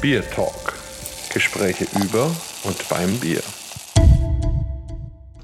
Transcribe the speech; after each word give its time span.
Bier 0.00 0.22
Talk. 0.30 0.72
Gespräche 1.34 1.84
über 2.02 2.34
und 2.64 2.88
beim 2.88 3.18
Bier. 3.18 3.42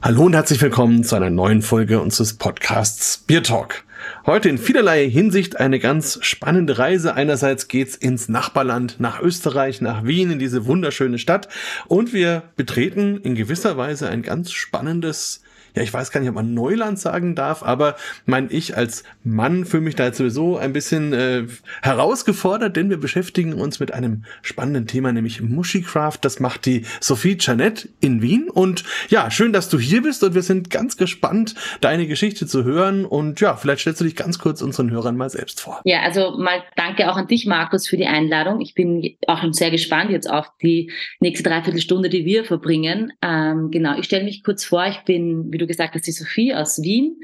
Hallo 0.01 0.23
und 0.23 0.33
herzlich 0.33 0.63
willkommen 0.63 1.05
zu 1.05 1.15
einer 1.15 1.29
neuen 1.29 1.61
Folge 1.61 2.01
unseres 2.01 2.33
Podcasts 2.39 3.19
Bier 3.19 3.43
Talk. 3.43 3.85
Heute 4.25 4.49
in 4.49 4.57
vielerlei 4.57 5.11
Hinsicht 5.11 5.61
eine 5.61 5.79
ganz 5.79 6.19
spannende 6.23 6.79
Reise. 6.79 7.13
Einerseits 7.13 7.69
geht's 7.69 7.97
ins 7.97 8.31
Nachbarland, 8.31 8.99
nach 8.99 9.21
Österreich, 9.21 9.83
nach 9.83 10.05
Wien, 10.05 10.31
in 10.31 10.39
diese 10.39 10.65
wunderschöne 10.65 11.19
Stadt. 11.19 11.49
Und 11.87 12.15
wir 12.15 12.45
betreten 12.57 13.19
in 13.19 13.35
gewisser 13.35 13.77
Weise 13.77 14.09
ein 14.09 14.23
ganz 14.23 14.53
spannendes 14.53 15.43
ja, 15.77 15.83
ich 15.83 15.93
weiß 15.93 16.11
gar 16.11 16.21
nicht, 16.21 16.29
ob 16.31 16.35
man 16.35 16.55
Neuland 16.55 16.99
sagen 16.99 17.35
darf, 17.35 17.63
aber 17.63 17.97
mein 18.25 18.49
ich 18.51 18.77
als 18.77 19.05
Mann 19.23 19.67
fühle 19.67 19.83
mich 19.83 19.95
da 19.95 20.07
jetzt 20.07 20.17
sowieso 20.17 20.57
ein 20.57 20.73
bisschen 20.73 21.13
äh, 21.13 21.45
herausgefordert, 21.83 22.77
denn 22.77 22.89
wir 22.89 22.99
beschäftigen 22.99 23.53
uns 23.53 23.79
mit 23.79 23.93
einem 23.93 24.25
spannenden 24.41 24.87
Thema, 24.87 25.13
nämlich 25.13 25.43
Mushicraft. 25.43 26.19
Das 26.23 26.41
macht 26.41 26.65
die 26.65 26.87
Sophie 27.01 27.37
Janet 27.39 27.91
in 28.01 28.23
Wien. 28.23 28.49
Und 28.49 28.85
ja, 29.11 29.31
schön, 29.31 29.53
dass 29.53 29.69
du 29.69 29.79
hier 29.79 30.03
bist 30.03 30.25
und 30.25 30.35
wir 30.35 30.43
sind 30.43 30.71
ganz 30.71 30.97
gespannt, 30.97 31.55
deine 31.83 32.07
Geschichte 32.07 32.47
zu 32.47 32.65
hören. 32.65 33.05
Und 33.05 33.41
ja, 33.41 33.57
vielleicht 33.57 33.83
stellst 33.83 34.01
du 34.01 34.05
dich 34.05 34.17
ganz 34.17 34.39
kurz 34.39 34.63
unseren 34.63 34.91
Hörern 34.91 35.17
mal 35.17 35.29
selbst 35.29 35.61
vor. 35.61 35.83
Ja, 35.85 36.01
also 36.01 36.39
mal 36.39 36.63
danke 36.77 37.11
auch 37.11 37.17
an 37.17 37.27
dich, 37.27 37.45
Markus, 37.47 37.87
für 37.87 37.99
die 37.99 38.07
Einladung. 38.07 38.63
Ich 38.63 38.75
bin 38.75 39.17
auch 39.27 39.43
sehr 39.53 39.71
gespannt 39.71 40.11
jetzt 40.11 40.31
auf 40.31 40.47
die 40.63 40.91
nächste 41.21 41.49
Dreiviertelstunde, 41.49 42.09
die 42.09 42.25
wir 42.25 42.47
verbringen. 42.47 43.13
Ähm, 43.21 43.71
genau, 43.71 43.99
ich 43.99 44.07
stelle 44.07 44.25
mich 44.25 44.43
kurz 44.43 44.65
vor. 44.65 44.87
Ich 44.87 45.01
bin, 45.01 45.53
wie 45.53 45.59
du 45.59 45.66
gesagt 45.67 45.95
hast, 45.95 46.07
die 46.07 46.13
Sophie 46.13 46.55
aus 46.55 46.83
Wien. 46.83 47.17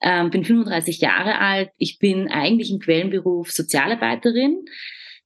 Ähm, 0.00 0.30
bin 0.30 0.44
35 0.44 1.00
Jahre 1.00 1.38
alt. 1.38 1.70
Ich 1.76 1.98
bin 1.98 2.28
eigentlich 2.28 2.70
im 2.70 2.78
Quellenberuf 2.78 3.50
Sozialarbeiterin. 3.50 4.64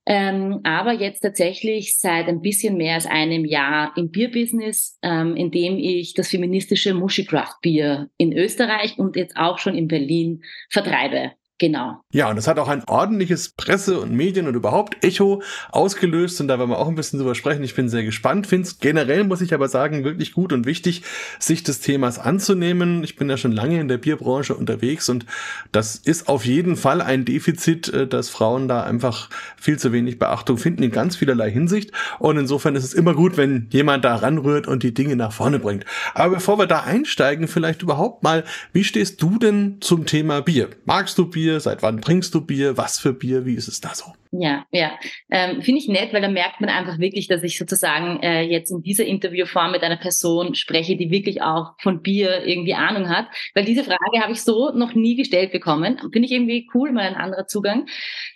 Ähm, 0.05 0.61
aber 0.65 0.92
jetzt 0.92 1.20
tatsächlich 1.20 1.97
seit 1.98 2.27
ein 2.27 2.41
bisschen 2.41 2.77
mehr 2.77 2.94
als 2.94 3.06
einem 3.06 3.44
Jahr 3.44 3.92
im 3.97 4.11
Bierbusiness, 4.11 4.98
ähm, 5.03 5.36
in 5.36 5.53
dem 5.53 5.78
ich 5.78 6.14
das 6.14 6.28
feministische 6.28 6.92
Mushicraft 6.92 7.61
Bier 7.62 8.11
in 8.17 8.33
Österreich 8.33 8.98
und 8.98 9.14
jetzt 9.14 9.37
auch 9.37 9.59
schon 9.59 9.77
in 9.77 9.87
Berlin 9.87 10.42
vertreibe. 10.70 11.33
Genau. 11.62 12.02
Ja, 12.10 12.28
und 12.28 12.34
das 12.34 12.48
hat 12.48 12.58
auch 12.58 12.66
ein 12.66 12.82
ordentliches 12.88 13.50
Presse- 13.50 14.00
und 14.00 14.10
Medien- 14.10 14.48
und 14.48 14.56
überhaupt 14.56 15.05
Echo 15.05 15.44
ausgelöst. 15.70 16.41
Und 16.41 16.48
da 16.48 16.58
werden 16.58 16.70
wir 16.70 16.78
auch 16.80 16.88
ein 16.88 16.96
bisschen 16.96 17.20
drüber 17.20 17.36
sprechen. 17.36 17.62
Ich 17.62 17.77
bin 17.77 17.88
sehr 17.88 18.02
gespannt. 18.02 18.48
Finde 18.48 18.66
es 18.66 18.80
generell, 18.80 19.22
muss 19.22 19.41
ich 19.42 19.54
aber 19.54 19.69
sagen, 19.69 20.02
wirklich 20.02 20.32
gut 20.32 20.52
und 20.52 20.66
wichtig, 20.66 21.02
sich 21.38 21.62
des 21.62 21.78
Themas 21.78 22.19
anzunehmen. 22.19 23.04
Ich 23.04 23.14
bin 23.14 23.30
ja 23.30 23.36
schon 23.36 23.52
lange 23.52 23.78
in 23.78 23.86
der 23.86 23.98
Bierbranche 23.98 24.56
unterwegs 24.56 25.08
und 25.08 25.24
das 25.70 25.94
ist 25.94 26.28
auf 26.28 26.44
jeden 26.44 26.74
Fall 26.74 27.00
ein 27.00 27.24
Defizit, 27.24 27.88
äh, 27.91 28.08
dass 28.08 28.28
Frauen 28.28 28.66
da 28.66 28.82
einfach 28.82 29.30
viel 29.56 29.78
zu 29.78 29.92
wenig 29.92 30.19
Beachtung 30.19 30.58
finden 30.58 30.82
in 30.82 30.91
ganz 30.91 31.14
vielerlei 31.14 31.48
Hinsicht. 31.48 31.92
Und 32.19 32.38
insofern 32.38 32.74
ist 32.74 32.82
es 32.82 32.92
immer 32.92 33.14
gut, 33.14 33.36
wenn 33.36 33.69
jemand 33.70 34.04
da 34.04 34.16
ranrührt 34.16 34.66
und 34.66 34.82
die 34.82 34.94
Dinge 34.94 35.14
nach 35.14 35.32
vorne 35.32 35.60
bringt. 35.60 35.84
Aber 36.14 36.34
bevor 36.34 36.58
wir 36.58 36.66
da 36.66 36.80
einsteigen, 36.80 37.47
vielleicht 37.47 37.82
überhaupt 37.82 38.24
mal, 38.24 38.42
wie 38.72 38.82
stehst 38.82 39.22
du 39.22 39.38
denn 39.38 39.76
zum 39.78 40.06
Thema 40.06 40.41
Bier? 40.41 40.69
Magst 40.86 41.19
du 41.19 41.26
Bier? 41.26 41.52
Bier? 41.53 41.61
Seit 41.61 41.83
wann 41.83 42.00
trinkst 42.00 42.34
du 42.34 42.41
Bier? 42.41 42.77
Was 42.77 42.98
für 42.98 43.12
Bier? 43.12 43.45
Wie 43.45 43.55
ist 43.55 43.69
es 43.69 43.81
da 43.81 43.95
so? 43.95 44.06
Ja, 44.31 44.64
ja. 44.70 44.92
Ähm, 45.31 45.61
Finde 45.61 45.81
ich 45.81 45.89
nett, 45.89 46.12
weil 46.12 46.22
da 46.22 46.28
merkt 46.28 46.61
man 46.61 46.70
einfach 46.70 46.98
wirklich, 46.98 47.28
dass 47.28 47.42
ich 47.42 47.59
sozusagen 47.59 48.20
äh, 48.22 48.42
jetzt 48.42 48.70
in 48.70 48.83
dieser 48.83 49.05
Interviewform 49.05 49.72
mit 49.72 49.83
einer 49.83 49.98
Person 49.98 50.55
spreche, 50.55 50.97
die 50.97 51.11
wirklich 51.11 51.42
auch 51.42 51.72
von 51.78 52.00
Bier 52.00 52.47
irgendwie 52.47 52.75
Ahnung 52.75 53.11
hat. 53.11 53.27
Weil 53.55 53.64
diese 53.64 53.84
Frage 53.84 54.20
habe 54.22 54.33
ich 54.33 54.42
so 54.42 54.70
noch 54.70 54.94
nie 54.94 55.17
gestellt 55.17 55.53
bekommen. 55.53 55.98
Finde 55.98 56.27
ich 56.27 56.33
irgendwie 56.33 56.69
cool, 56.75 56.92
mal 56.92 57.03
ein 57.03 57.17
anderer 57.17 57.47
Zugang. 57.47 57.87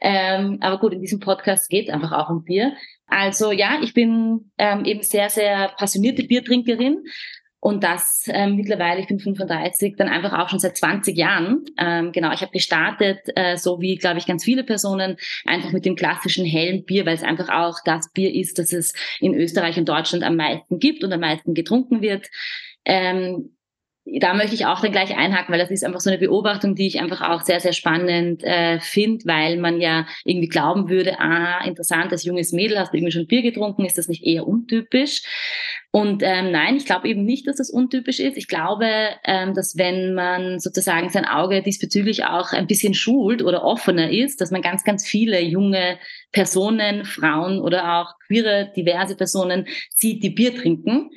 Ähm, 0.02 0.58
aber 0.60 0.78
gut, 0.78 0.92
in 0.92 1.00
diesem 1.00 1.20
Podcast 1.20 1.70
geht 1.70 1.88
es 1.88 1.94
einfach 1.94 2.12
auch 2.12 2.28
um 2.28 2.44
Bier. 2.44 2.74
Also 3.08 3.52
ja, 3.52 3.78
ich 3.82 3.94
bin 3.94 4.50
ähm, 4.58 4.84
eben 4.84 5.02
sehr, 5.02 5.30
sehr 5.30 5.68
passionierte 5.78 6.24
Biertrinkerin. 6.24 7.04
Und 7.66 7.82
das 7.82 8.26
ähm, 8.28 8.54
mittlerweile, 8.54 9.00
ich 9.00 9.08
bin 9.08 9.18
35, 9.18 9.96
dann 9.96 10.06
einfach 10.06 10.38
auch 10.38 10.48
schon 10.48 10.60
seit 10.60 10.76
20 10.76 11.18
Jahren. 11.18 11.64
Ähm, 11.76 12.12
genau, 12.12 12.32
ich 12.32 12.42
habe 12.42 12.52
gestartet, 12.52 13.18
äh, 13.34 13.56
so 13.56 13.80
wie, 13.80 13.96
glaube 13.96 14.18
ich, 14.18 14.26
ganz 14.26 14.44
viele 14.44 14.62
Personen, 14.62 15.16
einfach 15.46 15.72
mit 15.72 15.84
dem 15.84 15.96
klassischen 15.96 16.46
hellen 16.46 16.84
Bier, 16.84 17.06
weil 17.06 17.16
es 17.16 17.24
einfach 17.24 17.48
auch 17.48 17.80
das 17.84 18.12
Bier 18.12 18.32
ist, 18.32 18.60
das 18.60 18.72
es 18.72 18.92
in 19.18 19.34
Österreich 19.34 19.78
und 19.78 19.88
Deutschland 19.88 20.22
am 20.22 20.36
meisten 20.36 20.78
gibt 20.78 21.02
und 21.02 21.12
am 21.12 21.18
meisten 21.18 21.54
getrunken 21.54 22.02
wird. 22.02 22.28
Ähm, 22.84 23.55
da 24.20 24.34
möchte 24.34 24.54
ich 24.54 24.66
auch 24.66 24.80
dann 24.80 24.92
gleich 24.92 25.16
einhaken, 25.16 25.52
weil 25.52 25.58
das 25.58 25.70
ist 25.70 25.84
einfach 25.84 26.00
so 26.00 26.10
eine 26.10 26.18
Beobachtung, 26.18 26.76
die 26.76 26.86
ich 26.86 27.00
einfach 27.00 27.28
auch 27.28 27.42
sehr, 27.42 27.58
sehr 27.58 27.72
spannend 27.72 28.44
äh, 28.44 28.78
finde, 28.80 29.24
weil 29.26 29.56
man 29.56 29.80
ja 29.80 30.06
irgendwie 30.24 30.48
glauben 30.48 30.88
würde, 30.88 31.18
ah, 31.18 31.64
interessant, 31.64 32.12
als 32.12 32.24
junges 32.24 32.52
Mädel 32.52 32.78
hast 32.78 32.92
du 32.92 32.96
irgendwie 32.96 33.12
schon 33.12 33.26
Bier 33.26 33.42
getrunken, 33.42 33.84
ist 33.84 33.98
das 33.98 34.08
nicht 34.08 34.24
eher 34.24 34.46
untypisch? 34.46 35.22
Und 35.90 36.22
ähm, 36.22 36.52
nein, 36.52 36.76
ich 36.76 36.84
glaube 36.84 37.08
eben 37.08 37.24
nicht, 37.24 37.48
dass 37.48 37.56
das 37.56 37.70
untypisch 37.70 38.20
ist. 38.20 38.36
Ich 38.36 38.48
glaube, 38.48 38.86
ähm, 39.24 39.54
dass 39.54 39.76
wenn 39.76 40.14
man 40.14 40.60
sozusagen 40.60 41.08
sein 41.08 41.24
Auge 41.24 41.62
diesbezüglich 41.62 42.24
auch 42.24 42.52
ein 42.52 42.66
bisschen 42.66 42.94
schult 42.94 43.42
oder 43.42 43.64
offener 43.64 44.10
ist, 44.10 44.40
dass 44.40 44.50
man 44.50 44.62
ganz, 44.62 44.84
ganz 44.84 45.06
viele 45.06 45.40
junge 45.40 45.98
Personen, 46.32 47.04
Frauen 47.04 47.60
oder 47.60 47.98
auch 47.98 48.14
queere, 48.26 48.70
diverse 48.76 49.16
Personen 49.16 49.66
sieht, 49.90 50.22
die 50.22 50.30
Bier 50.30 50.54
trinken. 50.54 51.10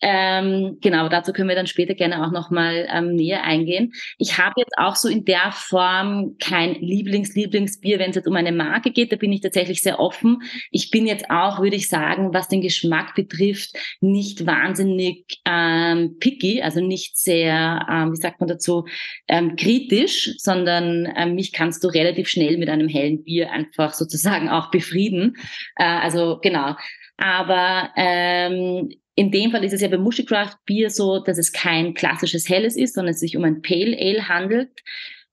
Ähm, 0.00 0.78
genau, 0.80 1.08
dazu 1.08 1.32
können 1.32 1.48
wir 1.48 1.56
dann 1.56 1.66
später 1.66 1.94
gerne 1.94 2.24
auch 2.24 2.32
nochmal 2.32 2.88
ähm, 2.92 3.14
näher 3.14 3.44
eingehen. 3.44 3.92
Ich 4.18 4.38
habe 4.38 4.54
jetzt 4.56 4.76
auch 4.78 4.96
so 4.96 5.08
in 5.08 5.24
der 5.24 5.52
Form 5.52 6.36
kein 6.40 6.74
Lieblings-Lieblingsbier, 6.74 7.98
wenn 7.98 8.10
es 8.10 8.16
jetzt 8.16 8.28
um 8.28 8.36
eine 8.36 8.52
Marke 8.52 8.90
geht. 8.90 9.12
Da 9.12 9.16
bin 9.16 9.32
ich 9.32 9.40
tatsächlich 9.40 9.82
sehr 9.82 10.00
offen. 10.00 10.38
Ich 10.70 10.90
bin 10.90 11.06
jetzt 11.06 11.30
auch, 11.30 11.60
würde 11.60 11.76
ich 11.76 11.88
sagen, 11.88 12.32
was 12.32 12.48
den 12.48 12.62
Geschmack 12.62 13.14
betrifft, 13.14 13.76
nicht 14.00 14.46
wahnsinnig 14.46 15.24
ähm, 15.44 16.16
picky, 16.18 16.62
also 16.62 16.80
nicht 16.80 17.18
sehr, 17.18 17.86
ähm, 17.90 18.12
wie 18.12 18.16
sagt 18.16 18.40
man 18.40 18.48
dazu, 18.48 18.86
ähm, 19.28 19.56
kritisch, 19.56 20.34
sondern 20.38 21.12
ähm, 21.16 21.34
mich 21.34 21.52
kannst 21.52 21.84
du 21.84 21.88
relativ 21.88 22.28
schnell 22.28 22.58
mit 22.58 22.68
einem 22.68 22.88
hellen 22.88 23.22
Bier 23.24 23.50
einfach 23.50 23.92
sozusagen 23.92 24.48
auch 24.52 24.70
befrieden. 24.70 25.36
Äh, 25.76 25.84
also 25.84 26.38
genau. 26.42 26.76
Aber 27.16 27.90
ähm, 27.96 28.90
in 29.14 29.30
dem 29.30 29.50
Fall 29.50 29.64
ist 29.64 29.72
es 29.72 29.80
ja 29.80 29.88
bei 29.88 29.98
Mushicraft 29.98 30.56
Bier 30.64 30.90
so, 30.90 31.18
dass 31.18 31.38
es 31.38 31.52
kein 31.52 31.94
klassisches 31.94 32.48
helles 32.48 32.76
ist, 32.76 32.94
sondern 32.94 33.12
es 33.12 33.20
sich 33.20 33.36
um 33.36 33.44
ein 33.44 33.62
Pale 33.62 33.96
Ale 33.98 34.28
handelt. 34.28 34.70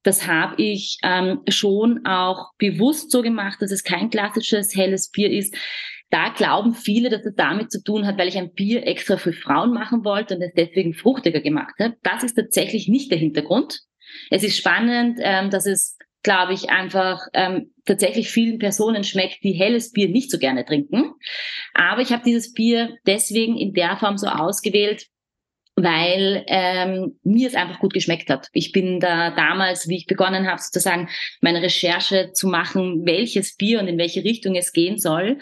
Das 0.03 0.27
habe 0.27 0.61
ich 0.61 0.97
ähm, 1.03 1.41
schon 1.49 2.05
auch 2.05 2.51
bewusst 2.57 3.11
so 3.11 3.21
gemacht, 3.21 3.61
dass 3.61 3.71
es 3.71 3.83
kein 3.83 4.09
klassisches 4.09 4.75
helles 4.75 5.09
Bier 5.11 5.29
ist, 5.29 5.55
da 6.09 6.29
glauben 6.29 6.73
viele, 6.73 7.09
dass 7.09 7.25
es 7.25 7.35
damit 7.35 7.71
zu 7.71 7.83
tun 7.83 8.07
hat, 8.07 8.17
weil 8.17 8.27
ich 8.27 8.37
ein 8.37 8.53
Bier 8.53 8.85
extra 8.87 9.17
für 9.17 9.33
Frauen 9.33 9.73
machen 9.73 10.03
wollte 10.03 10.35
und 10.35 10.41
es 10.41 10.53
deswegen 10.55 10.93
fruchtiger 10.93 11.41
gemacht 11.41 11.75
habe. 11.79 11.95
Das 12.01 12.23
ist 12.23 12.33
tatsächlich 12.33 12.87
nicht 12.87 13.11
der 13.11 13.19
Hintergrund. 13.19 13.81
Es 14.31 14.43
ist 14.43 14.57
spannend, 14.57 15.19
ähm, 15.21 15.51
dass 15.51 15.67
es, 15.67 15.97
glaube 16.23 16.53
ich, 16.53 16.69
einfach 16.69 17.21
ähm, 17.33 17.73
tatsächlich 17.85 18.29
vielen 18.29 18.59
Personen 18.59 19.03
schmeckt, 19.03 19.43
die 19.43 19.53
helles 19.53 19.91
Bier 19.91 20.09
nicht 20.09 20.31
so 20.31 20.37
gerne 20.37 20.65
trinken. 20.65 21.13
Aber 21.73 22.01
ich 22.01 22.11
habe 22.11 22.23
dieses 22.23 22.53
Bier 22.53 22.97
deswegen 23.05 23.57
in 23.57 23.73
der 23.73 23.97
Form 23.97 24.17
so 24.17 24.27
ausgewählt, 24.27 25.07
weil 25.75 26.43
ähm, 26.47 27.19
mir 27.23 27.47
es 27.47 27.55
einfach 27.55 27.79
gut 27.79 27.93
geschmeckt 27.93 28.29
hat. 28.29 28.47
Ich 28.51 28.73
bin 28.73 28.99
da 28.99 29.31
damals, 29.31 29.87
wie 29.87 29.95
ich 29.95 30.07
begonnen 30.07 30.47
habe, 30.47 30.61
sozusagen 30.61 31.09
meine 31.41 31.61
Recherche 31.61 32.31
zu 32.33 32.47
machen, 32.47 33.05
welches 33.05 33.55
Bier 33.55 33.79
und 33.79 33.87
in 33.87 33.97
welche 33.97 34.23
Richtung 34.23 34.55
es 34.55 34.73
gehen 34.73 34.97
soll, 34.97 35.39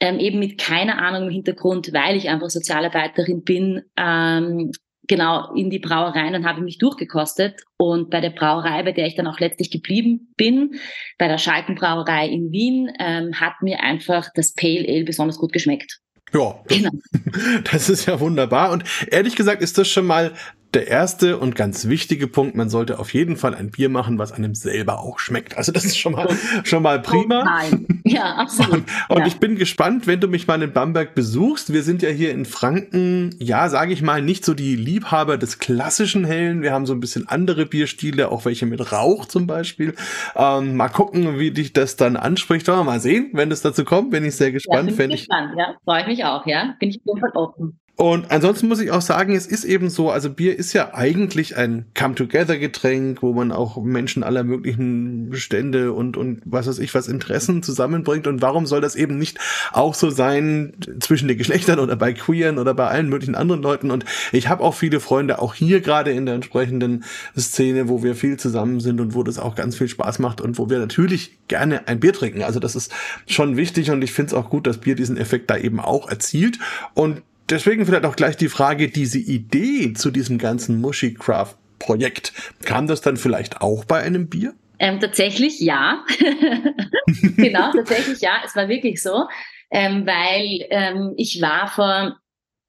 ähm, 0.00 0.18
eben 0.18 0.40
mit 0.40 0.58
keiner 0.58 0.98
Ahnung 0.98 1.28
im 1.28 1.32
Hintergrund, 1.32 1.92
weil 1.92 2.16
ich 2.16 2.28
einfach 2.28 2.50
Sozialarbeiterin 2.50 3.44
bin, 3.44 3.82
ähm, 3.96 4.72
genau 5.08 5.52
in 5.54 5.70
die 5.70 5.78
Brauerei 5.78 6.34
und 6.34 6.46
habe 6.46 6.60
mich 6.60 6.78
durchgekostet. 6.78 7.62
Und 7.76 8.10
bei 8.10 8.20
der 8.20 8.30
Brauerei, 8.30 8.82
bei 8.82 8.92
der 8.92 9.06
ich 9.06 9.14
dann 9.14 9.26
auch 9.26 9.40
letztlich 9.40 9.70
geblieben 9.70 10.32
bin, 10.36 10.78
bei 11.18 11.28
der 11.28 11.38
Schalkenbrauerei 11.38 12.28
in 12.28 12.52
Wien, 12.52 12.90
ähm, 12.98 13.38
hat 13.40 13.54
mir 13.62 13.82
einfach 13.82 14.28
das 14.34 14.54
Pale 14.54 14.86
Ale 14.88 15.04
besonders 15.04 15.38
gut 15.38 15.52
geschmeckt. 15.52 16.00
Ja, 16.32 16.60
genau. 16.68 16.90
das 17.70 17.88
ist 17.88 18.06
ja 18.06 18.18
wunderbar. 18.20 18.70
Und 18.70 18.84
ehrlich 19.10 19.36
gesagt 19.36 19.62
ist 19.62 19.76
das 19.76 19.88
schon 19.88 20.06
mal 20.06 20.32
der 20.74 20.88
erste 20.88 21.38
und 21.38 21.54
ganz 21.54 21.86
wichtige 21.86 22.26
Punkt, 22.26 22.56
man 22.56 22.70
sollte 22.70 22.98
auf 22.98 23.12
jeden 23.12 23.36
Fall 23.36 23.54
ein 23.54 23.70
Bier 23.70 23.88
machen, 23.90 24.18
was 24.18 24.32
einem 24.32 24.54
selber 24.54 25.00
auch 25.00 25.18
schmeckt. 25.18 25.56
Also 25.58 25.70
das 25.70 25.84
ist 25.84 25.98
schon 25.98 26.12
mal, 26.12 26.28
schon 26.64 26.82
mal 26.82 27.00
prima. 27.02 27.40
Oh 27.40 27.44
nein. 27.44 28.02
Ja, 28.04 28.36
absolut. 28.36 28.72
Und, 28.74 28.86
und 29.08 29.18
ja. 29.18 29.26
ich 29.26 29.38
bin 29.38 29.56
gespannt, 29.56 30.06
wenn 30.06 30.20
du 30.20 30.28
mich 30.28 30.46
mal 30.46 30.62
in 30.62 30.72
Bamberg 30.72 31.14
besuchst. 31.14 31.72
Wir 31.72 31.82
sind 31.82 32.02
ja 32.02 32.08
hier 32.08 32.32
in 32.32 32.46
Franken, 32.46 33.34
ja, 33.38 33.68
sage 33.68 33.92
ich 33.92 34.02
mal, 34.02 34.22
nicht 34.22 34.44
so 34.44 34.54
die 34.54 34.76
Liebhaber 34.76 35.36
des 35.36 35.58
klassischen 35.58 36.24
Hellen. 36.24 36.62
Wir 36.62 36.72
haben 36.72 36.86
so 36.86 36.94
ein 36.94 37.00
bisschen 37.00 37.28
andere 37.28 37.66
Bierstile, 37.66 38.30
auch 38.30 38.44
welche 38.46 38.64
mit 38.64 38.92
Rauch 38.92 39.26
zum 39.26 39.46
Beispiel. 39.46 39.94
Ähm, 40.36 40.76
mal 40.76 40.88
gucken, 40.88 41.38
wie 41.38 41.50
dich 41.50 41.74
das 41.74 41.96
dann 41.96 42.16
anspricht. 42.16 42.66
Wollen 42.68 42.78
wir 42.78 42.84
mal 42.84 43.00
sehen, 43.00 43.30
wenn 43.34 43.50
es 43.50 43.60
dazu 43.60 43.84
kommt. 43.84 44.10
Bin 44.10 44.24
ich 44.24 44.36
sehr 44.36 44.52
gespannt. 44.52 44.90
Ja, 44.90 44.96
bin 44.96 45.10
ich 45.10 45.28
gespannt, 45.28 45.52
ja. 45.56 45.74
Freue 45.84 46.00
ich 46.00 46.06
mich 46.06 46.24
auch, 46.24 46.46
ja. 46.46 46.74
Bin 46.80 46.88
ich 46.88 46.96
auf 46.96 47.06
jeden 47.06 47.20
Fall 47.20 47.32
offen. 47.34 47.78
Und 47.94 48.30
ansonsten 48.30 48.68
muss 48.68 48.80
ich 48.80 48.90
auch 48.90 49.02
sagen, 49.02 49.36
es 49.36 49.46
ist 49.46 49.64
eben 49.64 49.90
so, 49.90 50.10
also 50.10 50.30
Bier 50.30 50.58
ist 50.58 50.72
ja 50.72 50.94
eigentlich 50.94 51.58
ein 51.58 51.84
Come-Together-Getränk, 51.94 53.22
wo 53.22 53.34
man 53.34 53.52
auch 53.52 53.80
Menschen 53.82 54.22
aller 54.22 54.44
möglichen 54.44 55.28
Stände 55.34 55.92
und, 55.92 56.16
und 56.16 56.40
was 56.46 56.66
weiß 56.66 56.78
ich, 56.78 56.94
was 56.94 57.06
Interessen 57.06 57.62
zusammenbringt. 57.62 58.26
Und 58.26 58.40
warum 58.40 58.64
soll 58.64 58.80
das 58.80 58.96
eben 58.96 59.18
nicht 59.18 59.38
auch 59.72 59.94
so 59.94 60.08
sein 60.08 60.72
zwischen 61.00 61.28
den 61.28 61.36
Geschlechtern 61.36 61.78
oder 61.78 61.94
bei 61.94 62.14
Queeren 62.14 62.58
oder 62.58 62.72
bei 62.72 62.88
allen 62.88 63.10
möglichen 63.10 63.34
anderen 63.34 63.62
Leuten? 63.62 63.90
Und 63.90 64.06
ich 64.32 64.48
habe 64.48 64.64
auch 64.64 64.74
viele 64.74 64.98
Freunde, 64.98 65.40
auch 65.40 65.52
hier 65.52 65.82
gerade 65.82 66.12
in 66.12 66.24
der 66.24 66.34
entsprechenden 66.34 67.04
Szene, 67.38 67.90
wo 67.90 68.02
wir 68.02 68.14
viel 68.14 68.38
zusammen 68.38 68.80
sind 68.80 69.02
und 69.02 69.14
wo 69.14 69.22
das 69.22 69.38
auch 69.38 69.54
ganz 69.54 69.76
viel 69.76 69.88
Spaß 69.88 70.18
macht 70.18 70.40
und 70.40 70.58
wo 70.58 70.70
wir 70.70 70.78
natürlich 70.78 71.38
gerne 71.46 71.86
ein 71.86 72.00
Bier 72.00 72.14
trinken. 72.14 72.42
Also 72.42 72.58
das 72.58 72.74
ist 72.74 72.90
schon 73.26 73.58
wichtig 73.58 73.90
und 73.90 74.02
ich 74.02 74.12
finde 74.12 74.28
es 74.28 74.34
auch 74.34 74.48
gut, 74.48 74.66
dass 74.66 74.78
Bier 74.78 74.94
diesen 74.94 75.18
Effekt 75.18 75.50
da 75.50 75.58
eben 75.58 75.78
auch 75.78 76.08
erzielt. 76.08 76.58
Und 76.94 77.22
deswegen 77.50 77.86
vielleicht 77.86 78.04
auch 78.04 78.16
gleich 78.16 78.36
die 78.36 78.48
Frage, 78.48 78.88
diese 78.88 79.18
Idee 79.18 79.92
zu 79.94 80.10
diesem 80.10 80.38
ganzen 80.38 80.80
Mushicraft 80.80 81.56
Projekt, 81.78 82.32
kam 82.64 82.86
das 82.86 83.00
dann 83.00 83.16
vielleicht 83.16 83.60
auch 83.60 83.84
bei 83.84 84.00
einem 84.00 84.28
Bier? 84.28 84.54
Ähm, 84.78 85.00
tatsächlich 85.00 85.60
ja. 85.60 86.04
genau, 87.36 87.72
tatsächlich 87.72 88.20
ja. 88.20 88.40
Es 88.44 88.56
war 88.56 88.68
wirklich 88.68 89.02
so, 89.02 89.26
ähm, 89.70 90.06
weil 90.06 90.66
ähm, 90.70 91.14
ich 91.16 91.40
war 91.42 91.68
vor 91.68 92.16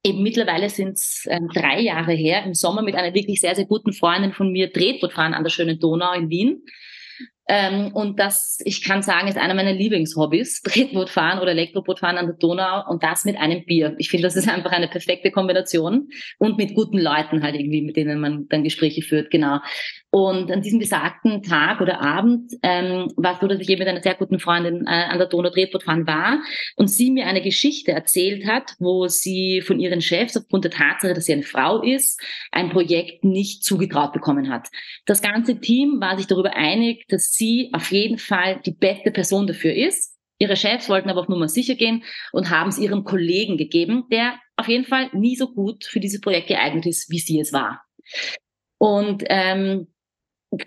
eben 0.06 0.22
mittlerweile 0.22 0.70
sind 0.70 0.94
es 0.94 1.25
ähm, 1.30 1.48
drei 1.54 1.80
Jahre 1.80 2.12
her, 2.12 2.44
im 2.44 2.54
Sommer 2.54 2.81
mit 2.81 2.96
einer 2.96 3.14
wirklich 3.14 3.40
sehr, 3.40 3.56
sehr 3.56 3.66
guten 3.66 3.94
Freundin 3.94 4.34
von 4.34 4.52
mir 4.52 4.72
Tretboot 4.72 5.14
fahren 5.14 5.34
an 5.34 5.44
der 5.44 5.50
schönen 5.50 5.80
Donau 5.80 6.14
in 6.14 6.30
Wien. 6.30 6.62
Ähm, 7.48 7.92
und 7.94 8.19
das, 8.19 8.60
ich 8.63 8.84
kann 8.84 9.01
sagen, 9.01 9.28
ist 9.28 9.38
einer 9.38 9.54
meiner 9.54 9.74
Lieblingshobbys. 9.74 10.62
Tretbootfahren 10.63 11.40
oder 11.40 11.51
Elektrobootfahren 11.51 12.18
an 12.18 12.28
der 12.28 12.36
Donau 12.36 12.90
und 12.90 13.04
das 13.04 13.25
mit 13.25 13.38
einem 13.38 13.66
Bier. 13.66 13.95
Ich 13.98 14.10
finde, 14.10 14.28
das 14.28 14.36
ist 14.36 14.48
einfach 14.48 14.72
eine 14.72 14.88
perfekte 14.88 15.31
Kombination 15.31 16.10
und 16.40 16.57
mit 16.57 16.74
guten 16.74 16.98
Leuten 16.98 17.44
halt 17.44 17.56
irgendwie, 17.56 17.81
mit 17.81 17.98
denen 17.98 18.19
man 18.19 18.48
dann 18.50 18.63
Gespräche 18.63 19.01
führt, 19.01 19.30
genau. 19.30 19.60
Und 20.15 20.51
an 20.51 20.62
diesem 20.62 20.77
besagten 20.77 21.42
Tag 21.42 21.81
oder 21.81 22.00
Abend 22.00 22.54
ähm, 22.62 23.12
war 23.15 23.33
es 23.33 23.39
so, 23.39 23.48
dass 23.48 23.60
ich 23.60 23.68
eben 23.68 23.80
mit 23.80 23.88
einer 23.88 24.04
sehr 24.04 24.13
guten 24.13 24.38
Freundin 24.38 24.86
äh, 24.86 24.92
an 25.10 25.18
der 25.18 25.25
Donau 25.25 25.50
Tretbootfahren 25.50 26.06
war 26.06 26.39
und 26.75 26.88
sie 26.88 27.10
mir 27.10 27.25
eine 27.25 27.42
Geschichte 27.42 27.94
erzählt 27.94 28.45
hat, 28.45 28.75
wo 28.77 29.07
sie 29.07 29.63
von 29.65 29.80
ihren 29.80 30.01
Chefs 30.01 30.38
aufgrund 30.38 30.65
der 30.65 30.71
Tatsache, 30.71 31.15
dass 31.15 31.25
sie 31.25 31.33
eine 31.33 31.42
Frau 31.42 31.81
ist, 31.81 32.21
ein 32.51 32.69
Projekt 32.69 33.24
nicht 33.24 33.63
zugetraut 33.63 34.13
bekommen 34.13 34.51
hat. 34.51 34.68
Das 35.07 35.24
ganze 35.24 35.60
Team 35.60 36.00
war 36.00 36.15
sich 36.15 36.27
darüber 36.27 36.56
einig, 36.56 37.07
dass 37.07 37.31
sie 37.31 37.71
auf 37.74 37.92
jeden 37.92 38.19
Fall 38.19 38.62
die 38.63 38.75
beste 38.75 39.10
Person 39.10 39.48
dafür 39.48 39.74
ist. 39.74 40.15
Ihre 40.38 40.57
Chefs 40.57 40.89
wollten 40.89 41.10
aber 41.10 41.21
auf 41.21 41.27
Nummer 41.27 41.48
sicher 41.48 41.74
gehen 41.74 42.04
und 42.31 42.51
haben 42.51 42.69
es 42.69 42.77
ihrem 42.77 43.04
Kollegen 43.04 43.57
gegeben, 43.57 44.04
der 44.12 44.36
auf 44.57 44.68
jeden 44.68 44.86
Fall 44.86 45.10
nie 45.13 45.36
so 45.36 45.51
gut 45.51 45.86
für 45.86 46.00
dieses 46.00 46.21
Projekt 46.21 46.50
geeignet 46.50 46.86
ist, 46.86 47.10
wie 47.10 47.18
sie 47.18 47.39
es 47.39 47.51
war. 47.51 47.81
Und 48.77 49.24
ähm, 49.30 49.88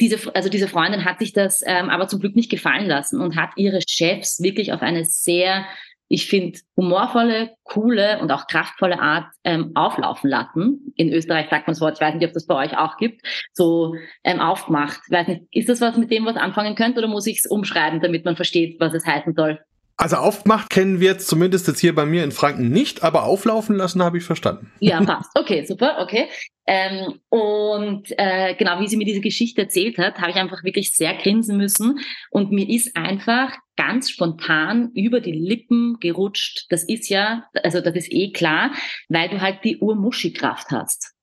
diese, 0.01 0.35
also 0.35 0.49
diese 0.49 0.69
Freundin 0.69 1.05
hat 1.05 1.19
sich 1.19 1.33
das 1.33 1.63
ähm, 1.67 1.91
aber 1.91 2.09
zum 2.09 2.21
Glück 2.21 2.37
nicht 2.37 2.51
gefallen 2.51 2.87
lassen 2.87 3.21
und 3.21 3.37
hat 3.37 3.51
ihre 3.57 3.81
Chefs 3.87 4.41
wirklich 4.43 4.73
auf 4.73 4.83
eine 4.83 5.05
sehr 5.05 5.67
ich 6.09 6.27
finde, 6.27 6.59
humorvolle, 6.77 7.51
coole 7.65 8.21
und 8.21 8.31
auch 8.31 8.47
kraftvolle 8.47 9.01
Art 9.01 9.27
ähm, 9.45 9.73
auflaufen 9.75 10.31
lassen. 10.31 10.93
In 10.95 11.13
Österreich 11.13 11.49
sagt 11.51 11.67
man 11.67 11.75
das 11.75 11.81
Wort, 11.81 11.97
ich 11.97 12.01
weiß 12.01 12.15
nicht, 12.15 12.27
ob 12.27 12.33
das 12.33 12.47
bei 12.47 12.55
euch 12.55 12.79
auch 12.79 12.97
gibt, 12.97 13.23
so 13.53 13.95
ähm, 14.23 14.41
aufmacht. 14.41 15.01
Ich 15.07 15.13
weiß 15.13 15.27
nicht, 15.29 15.43
ist 15.51 15.69
das 15.69 15.81
was, 15.81 15.97
mit 15.97 16.11
dem 16.13 16.25
was 16.25 16.37
anfangen 16.37 16.77
könnt 16.77 16.97
oder 16.97 17.09
muss 17.09 17.27
ich 17.27 17.39
es 17.39 17.51
umschreiben, 17.51 18.01
damit 18.01 18.25
man 18.25 18.37
versteht, 18.37 18.79
was 18.79 18.95
es 18.95 19.05
heißen 19.05 19.35
soll? 19.35 19.59
Also 19.99 20.17
aufmacht 20.17 20.69
kennen 20.69 21.01
wir 21.01 21.13
jetzt 21.13 21.27
zumindest 21.27 21.67
jetzt 21.69 21.81
hier 21.81 21.95
bei 21.95 22.05
mir 22.05 22.23
in 22.23 22.31
Franken 22.31 22.69
nicht, 22.69 23.03
aber 23.03 23.25
auflaufen 23.25 23.77
lassen 23.77 24.03
habe 24.03 24.19
ich 24.19 24.25
verstanden. 24.25 24.71
Ja, 24.79 25.03
passt. 25.03 25.31
Okay, 25.35 25.65
super, 25.65 25.99
okay. 26.01 26.29
Ähm, 26.67 27.21
und 27.31 28.09
äh, 28.19 28.55
genau, 28.57 28.79
wie 28.81 28.89
sie 28.89 28.99
mir 28.99 29.07
diese 29.07 29.23
Geschichte 29.23 29.63
erzählt 29.63 29.97
hat, 29.97 30.19
habe 30.19 30.31
ich 30.31 30.37
einfach 30.37 30.65
wirklich 30.65 30.93
sehr 30.93 31.15
grinsen 31.15 31.57
müssen. 31.57 31.99
Und 32.31 32.53
mir 32.53 32.69
ist 32.69 32.95
einfach 32.95 33.55
ganz 33.77 34.11
spontan 34.11 34.91
über 34.95 35.21
die 35.21 35.33
Lippen 35.33 35.97
gerutscht. 35.99 36.67
Das 36.69 36.85
ist 36.85 37.09
ja, 37.09 37.45
also 37.63 37.81
das 37.81 37.95
ist 37.95 38.13
eh 38.13 38.33
klar, 38.33 38.73
weil 39.09 39.31
du 39.31 39.41
halt 39.41 39.65
die 39.65 39.79
Urmuschi-Kraft 39.79 40.73
hast. 40.73 41.15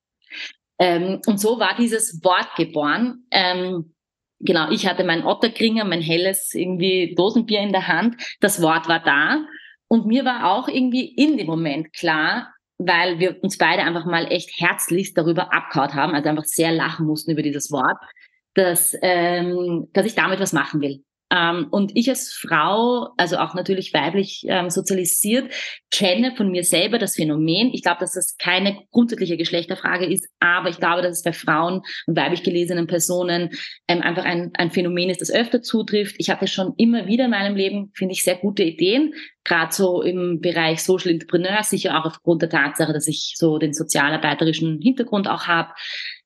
Ähm, 0.80 1.22
und 1.28 1.40
so 1.40 1.60
war 1.60 1.76
dieses 1.78 2.24
Wort 2.24 2.56
geboren. 2.58 3.26
Ähm, 3.30 3.93
genau, 4.44 4.70
ich 4.70 4.88
hatte 4.88 5.04
mein 5.04 5.24
Otterkringer, 5.24 5.86
mein 5.86 6.02
helles 6.02 6.54
irgendwie 6.54 7.16
Dosenbier 7.16 7.62
in 7.62 7.72
der 7.72 7.88
Hand. 7.88 8.16
Das 8.40 8.62
Wort 8.62 8.88
war 8.88 9.00
da. 9.00 9.46
Und 9.88 10.06
mir 10.06 10.26
war 10.26 10.52
auch 10.52 10.68
irgendwie 10.68 11.06
in 11.06 11.38
dem 11.38 11.48
Moment 11.48 11.94
klar, 11.94 12.54
weil 12.78 13.20
wir 13.20 13.42
uns 13.44 13.58
beide 13.58 13.84
einfach 13.84 14.06
mal 14.06 14.32
echt 14.32 14.60
herzlichst 14.60 15.18
darüber 15.18 15.54
abgehauen 15.54 15.94
haben, 15.94 16.16
also 16.16 16.30
einfach 16.30 16.46
sehr 16.46 16.72
lachen 16.72 17.06
mussten 17.06 17.32
über 17.32 17.42
dieses 17.42 17.72
Wort, 17.72 17.98
dass, 18.56 18.98
ähm, 19.02 19.88
dass 19.94 20.06
ich 20.06 20.16
damit 20.16 20.40
was 20.40 20.54
machen 20.54 20.82
will. 20.82 21.04
Ähm, 21.34 21.68
und 21.72 21.92
ich 21.96 22.10
als 22.10 22.32
Frau, 22.32 23.10
also 23.18 23.38
auch 23.38 23.56
natürlich 23.56 23.94
weiblich 23.94 24.46
ähm, 24.48 24.70
sozialisiert, 24.70 25.52
kenne 25.90 26.36
von 26.36 26.52
mir 26.52 26.64
selber 26.64 27.00
das 27.00 27.16
Phänomen. 27.16 27.72
Ich 27.74 27.82
glaube, 27.82 28.02
dass 28.02 28.14
das 28.14 28.38
keine 28.38 28.78
grundsätzliche 28.92 29.38
Geschlechterfrage 29.38 30.06
ist, 30.06 30.28
aber 30.40 30.70
ich 30.70 30.78
glaube, 30.78 31.02
dass 31.02 31.18
es 31.18 31.24
bei 31.24 31.34
Frauen 31.34 31.82
und 32.06 32.18
weiblich 32.18 32.44
gelesenen 32.44 32.86
Personen 32.86 33.50
ähm, 33.88 34.02
einfach 34.02 34.26
ein, 34.26 34.52
ein 34.54 34.72
Phänomen 34.72 35.10
ist, 35.10 35.22
das 35.22 35.32
öfter 35.32 35.62
zutrifft. 35.62 36.16
Ich 36.20 36.30
hatte 36.30 36.48
schon 36.48 36.74
immer 36.78 37.08
wieder 37.08 37.26
in 37.26 37.32
meinem 37.32 37.56
Leben, 37.56 37.92
finde 37.96 38.14
ich, 38.14 38.22
sehr 38.22 38.36
gute 38.36 38.64
Ideen, 38.64 39.14
gerade 39.44 39.74
so 39.74 40.04
im 40.04 40.40
Bereich 40.40 40.84
Social 40.84 41.12
Entrepreneur, 41.12 41.64
sicher 41.64 42.00
auch 42.00 42.06
aufgrund 42.06 42.44
der 42.44 42.50
Tatsache, 42.50 42.94
dass 42.94 43.08
ich 43.08 43.34
so 43.38 43.58
den 43.58 43.74
sozialarbeiterischen 43.74 44.80
Hintergrund 44.82 45.28
auch 45.28 45.48
habe 45.48 45.74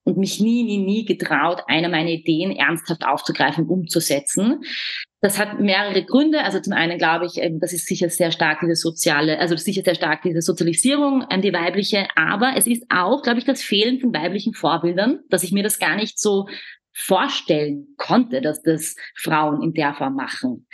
und 0.07 0.17
mich 0.17 0.39
nie, 0.39 0.63
nie, 0.63 0.77
nie 0.77 1.03
getraut, 1.03 1.63
eine 1.67 1.89
meiner 1.89 2.09
Ideen 2.09 2.55
ernsthaft 2.55 3.05
aufzugreifen 3.05 3.65
und 3.65 3.69
umzusetzen. 3.69 4.61
Das 5.19 5.37
hat 5.37 5.59
mehrere 5.59 6.05
Gründe. 6.05 6.43
Also 6.43 6.61
zum 6.61 6.71
einen 6.71 6.97
glaube 6.97 7.25
ich, 7.25 7.41
ähm, 7.41 7.59
das 7.59 7.73
ist 7.73 7.87
sicher 7.87 8.09
sehr 8.09 8.31
stark 8.31 8.61
diese 8.61 8.75
soziale, 8.75 9.37
also 9.39 9.57
sicher 9.57 9.81
sehr 9.83 9.95
stark 9.95 10.21
diese 10.21 10.41
Sozialisierung 10.41 11.25
die 11.41 11.51
weibliche, 11.51 12.07
aber 12.15 12.53
es 12.55 12.67
ist 12.67 12.85
auch, 12.89 13.21
glaube 13.21 13.39
ich, 13.39 13.45
das 13.45 13.61
Fehlen 13.61 13.99
von 13.99 14.13
weiblichen 14.13 14.53
Vorbildern, 14.53 15.19
dass 15.29 15.43
ich 15.43 15.51
mir 15.51 15.63
das 15.63 15.77
gar 15.77 15.97
nicht 15.97 16.17
so 16.19 16.47
vorstellen 16.93 17.87
konnte, 17.97 18.39
dass 18.39 18.61
das 18.63 18.95
Frauen 19.13 19.61
in 19.61 19.73
der 19.73 19.93
Form 19.93 20.15
machen. 20.15 20.67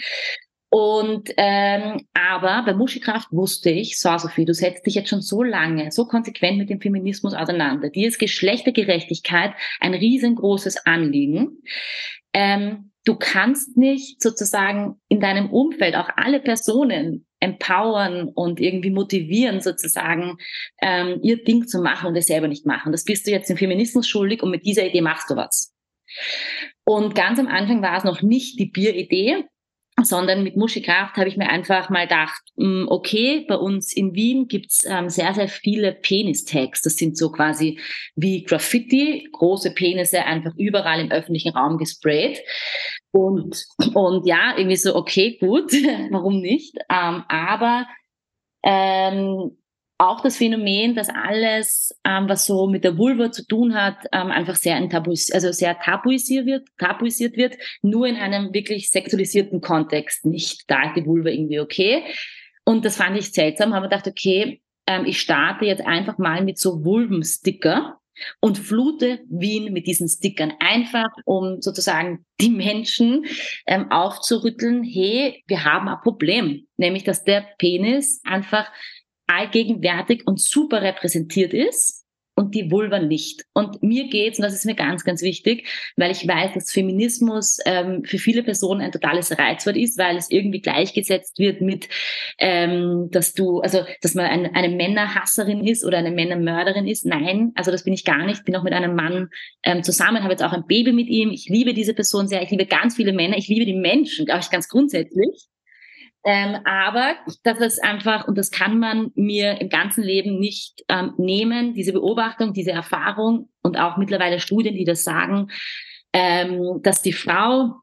Und 0.74 1.30
ähm, 1.38 2.08
aber 2.16 2.64
bei 2.66 2.74
Muschikraft 2.74 3.28
wusste 3.32 3.70
ich, 3.70 4.00
so 4.00 4.18
Sophie, 4.18 4.44
du 4.44 4.56
setzt 4.56 4.88
dich 4.88 4.96
jetzt 4.96 5.10
schon 5.10 5.22
so 5.22 5.44
lange, 5.44 5.92
so 5.92 6.08
konsequent 6.08 6.58
mit 6.58 6.72
dem 6.72 6.82
Feminismus 6.82 7.36
auseinander. 7.36 7.92
Dir 7.92 8.08
ist 8.08 8.18
Geschlechtergerechtigkeit 8.18 9.54
ein 9.80 9.94
riesengroßes 9.94 10.88
Anliegen. 10.88 11.62
Ähm, 12.34 12.90
du 13.06 13.16
kannst 13.16 13.78
nicht 13.78 14.20
sozusagen 14.20 14.96
in 15.10 15.20
deinem 15.20 15.52
Umfeld 15.52 15.96
auch 15.96 16.10
alle 16.16 16.40
Personen 16.40 17.28
empowern 17.40 18.30
und 18.30 18.60
irgendwie 18.60 18.90
motivieren, 18.90 19.62
sozusagen 19.62 20.38
ähm, 20.82 21.20
ihr 21.22 21.44
Ding 21.44 21.68
zu 21.68 21.84
machen 21.84 22.08
und 22.08 22.16
es 22.16 22.26
selber 22.26 22.48
nicht 22.48 22.66
machen. 22.66 22.92
Das 22.92 23.04
bist 23.04 23.28
du 23.28 23.32
jetzt 23.32 23.52
im 23.52 23.58
Feminismus 23.58 24.08
schuldig 24.08 24.42
und 24.42 24.50
mit 24.50 24.66
dieser 24.66 24.88
Idee 24.88 25.02
machst 25.02 25.30
du 25.30 25.36
was. 25.36 25.72
Und 26.84 27.14
ganz 27.14 27.38
am 27.38 27.48
Anfang 27.48 27.84
war 27.84 27.96
es 27.96 28.04
noch 28.04 28.24
nicht 28.24 28.60
die 28.60 28.72
Bieridee, 28.72 29.46
sondern 30.02 30.44
mit 30.44 30.58
Muschikraft 30.58 31.18
habe 31.18 31.30
ich 31.30 31.38
mir 31.38 31.50
einfach 31.50 31.90
mal 31.90 32.08
gedacht, 32.08 32.42
hm, 32.58 32.88
okay, 32.90 33.46
bei 33.48 33.56
uns 33.56 33.96
in 33.96 34.16
Wien 34.16 34.48
gibt's 34.48 34.84
ähm, 34.86 35.10
sehr, 35.10 35.34
sehr 35.34 35.48
viele 35.48 35.94
Penis-Tags. 35.94 36.82
Das 36.82 36.96
sind 36.96 37.18
so 37.18 37.32
quasi 37.32 37.80
wie 38.16 38.44
Graffiti, 38.44 39.28
große 39.32 39.74
Penisse 39.74 40.24
einfach 40.26 40.54
überall 40.58 41.00
im 41.00 41.12
öffentlichen 41.12 41.54
Raum 41.56 41.78
gesprayt. 41.78 42.40
Und, 43.12 43.66
und 43.94 44.26
ja, 44.26 44.56
irgendwie 44.58 44.78
so, 44.78 44.96
okay, 44.96 45.38
gut, 45.40 45.72
warum 46.12 46.40
nicht? 46.40 46.76
Ähm, 46.90 47.24
aber 47.28 47.86
ähm, 48.64 49.58
auch 49.98 50.22
das 50.22 50.38
Phänomen, 50.38 50.96
dass 50.96 51.10
alles, 51.10 51.96
ähm, 52.04 52.28
was 52.28 52.46
so 52.46 52.68
mit 52.68 52.84
der 52.84 52.98
Vulva 52.98 53.32
zu 53.32 53.46
tun 53.46 53.76
hat, 53.76 53.98
ähm, 54.12 54.32
einfach 54.32 54.56
sehr, 54.56 54.90
tabuis 54.90 55.32
also 55.32 55.52
sehr 55.52 55.80
tabuisiert 55.80 56.46
wird, 56.46 56.68
tabuisiert 56.78 57.38
wird, 57.38 57.56
nur 57.82 58.08
in 58.08 58.16
einem 58.16 58.54
wirklich 58.54 58.90
sexualisierten 58.90 59.62
Kontext. 59.62 60.26
Nicht, 60.26 60.64
da 60.68 60.84
ist 60.84 60.96
die 60.96 61.06
Vulva 61.06 61.30
irgendwie 61.30 61.60
okay. 61.60 62.04
Und 62.66 62.86
das 62.86 62.98
fand 62.98 63.18
ich 63.18 63.32
seltsam, 63.32 63.74
habe 63.74 63.88
gedacht, 63.88 64.08
okay, 64.08 64.62
ähm, 64.88 65.06
ich 65.06 65.20
starte 65.20 65.66
jetzt 65.66 65.86
einfach 65.86 66.18
mal 66.18 66.44
mit 66.44 66.58
so 66.58 66.84
Vulvensticker 66.84 68.00
und 68.40 68.58
flute 68.58 69.22
Wien 69.30 69.74
mit 69.74 69.88
diesen 69.88 70.08
Stickern 70.08 70.54
einfach, 70.60 71.10
um 71.26 71.62
sozusagen 71.62 72.26
die 72.40 72.50
Menschen 72.50 73.26
ähm, 73.66 73.92
aufzurütteln, 73.92 74.84
hey, 74.84 75.44
wir 75.48 75.64
haben 75.64 75.88
ein 75.88 76.02
Problem, 76.02 76.68
nämlich 76.78 77.04
dass 77.04 77.24
der 77.24 77.46
Penis 77.58 78.22
einfach 78.24 78.72
allgegenwärtig 79.38 80.28
und 80.28 80.40
super 80.40 80.82
repräsentiert 80.82 81.54
ist. 81.54 82.04
und 82.36 82.56
die 82.56 82.72
Vulva 82.72 83.00
nicht. 83.00 83.46
Und 83.54 83.84
mir 83.84 84.10
geht's, 84.10 84.40
und 84.40 84.44
das 84.44 84.54
ist 84.54 84.66
mir 84.66 84.76
ganz, 84.76 85.04
ganz 85.04 85.22
wichtig, 85.22 85.68
weil 85.98 86.12
ich 86.12 86.28
weiß, 86.28 86.54
dass 86.54 86.72
Feminismus 86.72 87.60
ähm, 87.66 88.04
für 88.06 88.18
viele 88.18 88.44
Personen 88.44 88.82
ein 88.82 88.92
totales 88.92 89.38
Reizwort 89.38 89.78
ist, 89.78 90.00
weil 90.00 90.18
es 90.18 90.32
irgendwie 90.32 90.62
gleichgesetzt 90.62 91.38
wird 91.38 91.62
mit, 91.62 91.90
ähm, 92.40 93.10
dass 93.12 93.34
du, 93.34 93.60
also 93.60 93.86
dass 94.02 94.16
man 94.16 94.26
ein, 94.26 94.56
eine 94.56 94.76
Männerhasserin 94.76 95.66
ist 95.66 95.86
oder 95.86 96.00
eine 96.00 96.12
Männermörderin 96.12 96.88
ist. 96.88 97.06
Nein, 97.06 97.52
also 97.56 97.70
das 97.72 97.84
bin 97.84 97.94
ich 97.94 98.04
gar 98.04 98.26
nicht. 98.26 98.46
Bin 98.46 98.56
auch 98.56 98.64
mit 98.64 98.74
einem 98.74 98.96
Mann 98.96 99.30
ähm, 99.64 99.84
zusammen, 99.84 100.24
habe 100.24 100.34
jetzt 100.34 100.44
auch 100.44 100.54
ein 100.54 100.66
Baby 100.66 100.92
mit 100.92 101.08
ihm. 101.08 101.30
Ich 101.30 101.50
liebe 101.50 101.74
diese 101.74 101.94
Person 101.94 102.28
sehr. 102.28 102.42
Ich 102.42 102.50
liebe 102.50 102.66
ganz 102.66 102.96
viele 102.96 103.14
Männer. 103.14 103.38
Ich 103.38 103.48
liebe 103.48 103.66
die 103.66 103.76
Menschen, 103.76 104.26
glaube 104.26 104.42
ich, 104.42 104.50
ganz 104.50 104.68
grundsätzlich. 104.70 105.53
Ähm, 106.26 106.58
aber 106.64 107.16
das 107.44 107.60
ist 107.60 107.84
einfach, 107.84 108.28
und 108.28 108.38
das 108.38 108.50
kann 108.50 108.80
man 108.80 109.12
mir 109.16 109.60
im 109.60 109.70
ganzen 109.70 110.04
Leben 110.04 110.40
nicht 110.40 110.84
ähm, 110.88 111.14
nehmen, 111.18 111.74
diese 111.74 111.92
Beobachtung, 111.92 112.54
diese 112.54 112.72
Erfahrung 112.72 113.50
und 113.62 113.78
auch 113.78 113.98
mittlerweile 113.98 114.40
Studien, 114.40 114.76
die 114.76 114.86
das 114.86 115.04
sagen, 115.04 115.50
ähm, 116.14 116.80
dass 116.82 117.02
die 117.02 117.14
Frau 117.14 117.76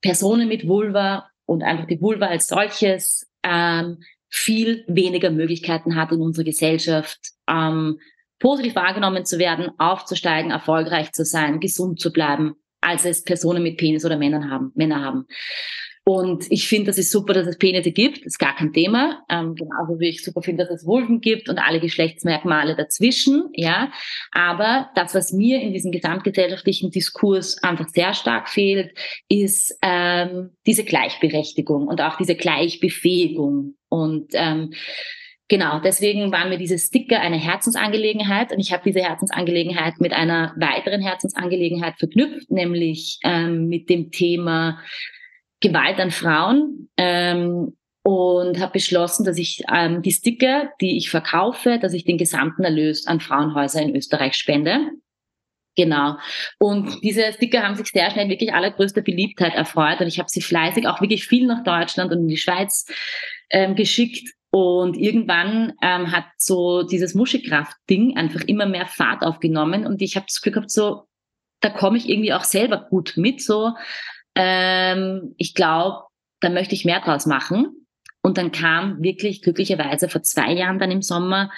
Personen 0.00 0.48
mit 0.48 0.66
Vulva 0.66 1.28
und 1.44 1.62
einfach 1.62 1.86
die 1.86 2.00
Vulva 2.00 2.26
als 2.26 2.46
solches 2.46 3.28
ähm, 3.42 3.98
viel 4.28 4.84
weniger 4.88 5.30
Möglichkeiten 5.30 5.96
hat 5.96 6.12
in 6.12 6.20
unserer 6.20 6.44
Gesellschaft, 6.44 7.18
ähm, 7.48 7.98
positiv 8.38 8.74
wahrgenommen 8.74 9.24
zu 9.24 9.38
werden, 9.38 9.70
aufzusteigen, 9.78 10.50
erfolgreich 10.50 11.12
zu 11.12 11.24
sein, 11.24 11.60
gesund 11.60 12.00
zu 12.00 12.12
bleiben, 12.12 12.54
als 12.80 13.04
es 13.04 13.22
Personen 13.24 13.62
mit 13.62 13.78
Penis 13.78 14.04
oder 14.04 14.16
Männern 14.16 14.50
haben, 14.50 14.72
Männer 14.74 15.02
haben. 15.02 15.26
Und 16.08 16.46
ich 16.50 16.68
finde, 16.68 16.86
das 16.86 16.98
ist 16.98 17.10
super, 17.10 17.34
dass 17.34 17.48
es 17.48 17.58
Penete 17.58 17.90
gibt, 17.90 18.18
das 18.18 18.26
ist 18.26 18.38
gar 18.38 18.54
kein 18.54 18.72
Thema. 18.72 19.24
Ähm, 19.28 19.56
genauso 19.56 19.98
wie 19.98 20.08
ich 20.08 20.22
super 20.22 20.40
finde, 20.40 20.62
dass 20.62 20.72
es 20.72 20.86
Vulven 20.86 21.20
gibt 21.20 21.48
und 21.48 21.58
alle 21.58 21.80
Geschlechtsmerkmale 21.80 22.76
dazwischen, 22.76 23.48
ja. 23.54 23.90
Aber 24.30 24.88
das, 24.94 25.16
was 25.16 25.32
mir 25.32 25.60
in 25.60 25.72
diesem 25.72 25.90
gesamtgesellschaftlichen 25.90 26.92
Diskurs 26.92 27.60
einfach 27.60 27.88
sehr 27.88 28.14
stark 28.14 28.48
fehlt, 28.48 28.96
ist 29.28 29.76
ähm, 29.82 30.50
diese 30.64 30.84
Gleichberechtigung 30.84 31.88
und 31.88 32.00
auch 32.00 32.16
diese 32.16 32.36
Gleichbefähigung. 32.36 33.74
Und 33.88 34.28
ähm, 34.34 34.72
Genau, 35.48 35.78
deswegen 35.78 36.32
waren 36.32 36.48
mir 36.48 36.58
diese 36.58 36.76
Sticker 36.76 37.20
eine 37.20 37.36
Herzensangelegenheit 37.36 38.50
und 38.50 38.58
ich 38.58 38.72
habe 38.72 38.82
diese 38.84 38.98
Herzensangelegenheit 38.98 40.00
mit 40.00 40.12
einer 40.12 40.52
weiteren 40.58 41.00
Herzensangelegenheit 41.00 41.94
verknüpft, 42.00 42.50
nämlich 42.50 43.20
ähm, 43.22 43.68
mit 43.68 43.88
dem 43.88 44.10
Thema 44.10 44.80
Gewalt 45.60 45.98
an 45.98 46.10
Frauen 46.10 46.88
ähm, 46.96 47.76
und 48.02 48.60
habe 48.60 48.72
beschlossen, 48.72 49.24
dass 49.24 49.38
ich 49.38 49.62
ähm, 49.72 50.02
die 50.02 50.12
Sticker, 50.12 50.70
die 50.80 50.96
ich 50.96 51.10
verkaufe, 51.10 51.78
dass 51.80 51.92
ich 51.92 52.04
den 52.04 52.18
gesamten 52.18 52.62
Erlös 52.62 53.06
an 53.06 53.20
Frauenhäuser 53.20 53.82
in 53.82 53.96
Österreich 53.96 54.34
spende. 54.34 54.90
Genau. 55.76 56.16
Und 56.58 57.02
diese 57.02 57.32
Sticker 57.32 57.62
haben 57.62 57.74
sich 57.74 57.88
sehr 57.88 58.10
schnell 58.10 58.28
wirklich 58.28 58.54
allergrößter 58.54 59.02
Beliebtheit 59.02 59.54
erfreut 59.54 60.00
und 60.00 60.06
ich 60.06 60.18
habe 60.18 60.30
sie 60.30 60.40
fleißig 60.40 60.86
auch 60.86 61.00
wirklich 61.00 61.26
viel 61.26 61.46
nach 61.46 61.64
Deutschland 61.64 62.12
und 62.12 62.20
in 62.20 62.28
die 62.28 62.38
Schweiz 62.38 62.86
ähm, 63.50 63.74
geschickt. 63.74 64.32
Und 64.50 64.96
irgendwann 64.96 65.74
ähm, 65.82 66.12
hat 66.12 66.24
so 66.38 66.82
dieses 66.82 67.14
Muschekraft-Ding 67.14 68.16
einfach 68.16 68.40
immer 68.46 68.64
mehr 68.64 68.86
Fahrt 68.86 69.22
aufgenommen 69.22 69.84
und 69.84 70.00
ich 70.00 70.16
habe 70.16 70.26
das 70.26 70.40
Glück 70.40 70.54
gehabt, 70.54 70.70
so, 70.70 71.02
da 71.60 71.68
komme 71.68 71.98
ich 71.98 72.08
irgendwie 72.08 72.32
auch 72.32 72.44
selber 72.44 72.86
gut 72.88 73.14
mit, 73.16 73.42
so 73.42 73.72
ähm, 74.36 75.34
ich 75.38 75.54
glaube, 75.54 76.04
da 76.40 76.48
möchte 76.48 76.74
ich 76.74 76.84
mehr 76.84 77.00
draus 77.00 77.26
machen. 77.26 77.86
Und 78.22 78.38
dann 78.38 78.52
kam 78.52 79.02
wirklich 79.02 79.42
glücklicherweise 79.42 80.08
vor 80.08 80.22
zwei 80.22 80.52
Jahren 80.52 80.78
dann 80.78 80.90
im 80.90 81.02
Sommer 81.02 81.50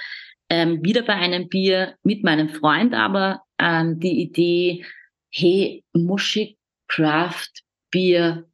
ähm, 0.50 0.82
wieder 0.82 1.02
bei 1.02 1.14
einem 1.14 1.48
Bier 1.48 1.96
mit 2.02 2.24
meinem 2.24 2.48
Freund 2.48 2.94
aber 2.94 3.42
ähm, 3.58 3.98
die 3.98 4.20
Idee, 4.22 4.84
hey, 5.30 5.84
Muschig 5.92 6.56
Craft 6.88 7.62
Bier, 7.90 8.46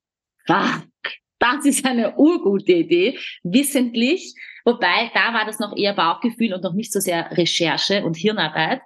fuck, 0.47 0.87
das 1.39 1.67
ist 1.67 1.85
eine 1.85 2.17
urgute 2.17 2.73
Idee, 2.73 3.19
wissentlich. 3.43 4.35
Wobei, 4.65 5.11
da 5.13 5.35
war 5.35 5.45
das 5.45 5.59
noch 5.59 5.77
eher 5.77 5.93
Bauchgefühl 5.93 6.55
und 6.55 6.63
noch 6.63 6.73
nicht 6.73 6.93
so 6.93 7.01
sehr 7.01 7.31
Recherche 7.37 8.05
und 8.05 8.17
Hirnarbeit, 8.17 8.81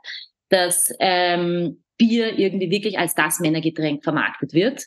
dass 0.49 0.92
ähm, 0.99 1.83
Bier 1.99 2.38
irgendwie 2.38 2.71
wirklich 2.71 2.99
als 2.99 3.14
das 3.14 3.40
Männergetränk 3.40 4.02
vermarktet 4.02 4.54
wird. 4.54 4.85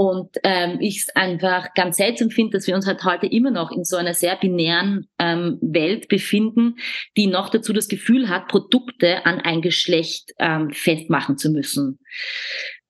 Und 0.00 0.38
ähm, 0.44 0.78
ich 0.80 1.00
es 1.00 1.08
einfach 1.14 1.74
ganz 1.74 1.98
seltsam 1.98 2.30
finde, 2.30 2.56
dass 2.56 2.66
wir 2.66 2.74
uns 2.74 2.86
halt 2.86 3.04
heute 3.04 3.26
immer 3.26 3.50
noch 3.50 3.70
in 3.70 3.84
so 3.84 3.98
einer 3.98 4.14
sehr 4.14 4.34
binären 4.34 5.10
ähm, 5.18 5.58
Welt 5.60 6.08
befinden, 6.08 6.76
die 7.18 7.26
noch 7.26 7.50
dazu 7.50 7.74
das 7.74 7.86
Gefühl 7.86 8.30
hat, 8.30 8.48
Produkte 8.48 9.26
an 9.26 9.40
ein 9.40 9.60
Geschlecht 9.60 10.32
ähm, 10.38 10.70
festmachen 10.70 11.36
zu 11.36 11.50
müssen. 11.50 11.98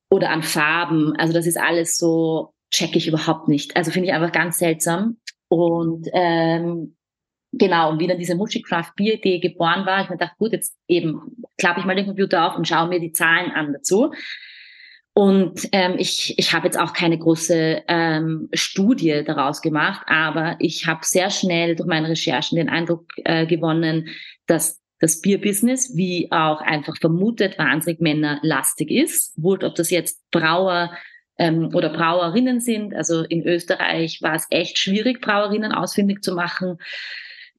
Oder 0.09 0.31
an 0.31 0.45
Farben. 0.45 1.17
Also 1.17 1.33
das 1.33 1.49
ist 1.49 1.59
alles 1.59 1.99
so, 1.99 2.55
check 2.71 2.95
ich 2.95 3.09
überhaupt 3.09 3.49
nicht. 3.49 3.77
Also 3.77 3.91
finde 3.91 4.11
ich 4.11 4.15
einfach 4.15 4.31
ganz 4.31 4.59
seltsam. 4.59 5.17
Und 5.49 6.07
ähm, 6.13 6.95
genau, 7.51 7.91
und 7.91 7.99
wie 7.99 8.07
dann 8.07 8.21
diese 8.21 8.37
Muschicraft 8.37 8.93
Bier 8.95 9.15
Idee 9.15 9.41
geboren 9.41 9.85
war, 9.85 10.05
ich 10.05 10.11
mir 10.11 10.17
dachte, 10.17 10.37
gut, 10.39 10.53
jetzt 10.53 10.77
eben 10.87 11.43
klappe 11.59 11.81
ich 11.81 11.87
mal 11.87 11.97
den 11.97 12.07
Computer 12.07 12.47
auf 12.47 12.57
und 12.57 12.69
schaue 12.69 12.87
mir 12.87 13.01
die 13.01 13.11
Zahlen 13.11 13.51
an 13.51 13.73
dazu. 13.73 14.13
Und 15.13 15.69
ähm, 15.73 15.95
ich, 15.99 16.39
ich 16.39 16.53
habe 16.53 16.67
jetzt 16.67 16.79
auch 16.79 16.93
keine 16.93 17.19
große 17.19 17.83
ähm, 17.89 18.49
Studie 18.53 19.23
daraus 19.27 19.61
gemacht, 19.61 20.03
aber 20.07 20.57
ich 20.61 20.87
habe 20.87 21.01
sehr 21.03 21.31
schnell 21.31 21.75
durch 21.75 21.89
meine 21.89 22.09
Recherchen 22.09 22.57
den 22.57 22.69
Eindruck 22.69 23.07
äh, 23.25 23.45
gewonnen, 23.47 24.09
dass 24.47 24.81
das 25.01 25.21
Bierbusiness, 25.21 25.97
wie 25.97 26.31
auch 26.31 26.61
einfach 26.61 26.97
vermutet, 26.99 27.59
wahnsinnig 27.59 28.01
männerlastig 28.01 28.91
ist. 28.91 29.33
Wurscht, 29.37 29.65
ob 29.65 29.75
das 29.75 29.91
jetzt 29.91 30.23
Brauer 30.31 30.93
ähm, 31.39 31.71
oder 31.75 31.89
Brauerinnen 31.89 32.61
sind. 32.61 32.95
Also 32.95 33.23
in 33.23 33.45
Österreich 33.45 34.21
war 34.23 34.35
es 34.35 34.47
echt 34.51 34.79
schwierig, 34.79 35.21
Brauerinnen 35.21 35.73
ausfindig 35.73 36.23
zu 36.23 36.35
machen 36.35 36.79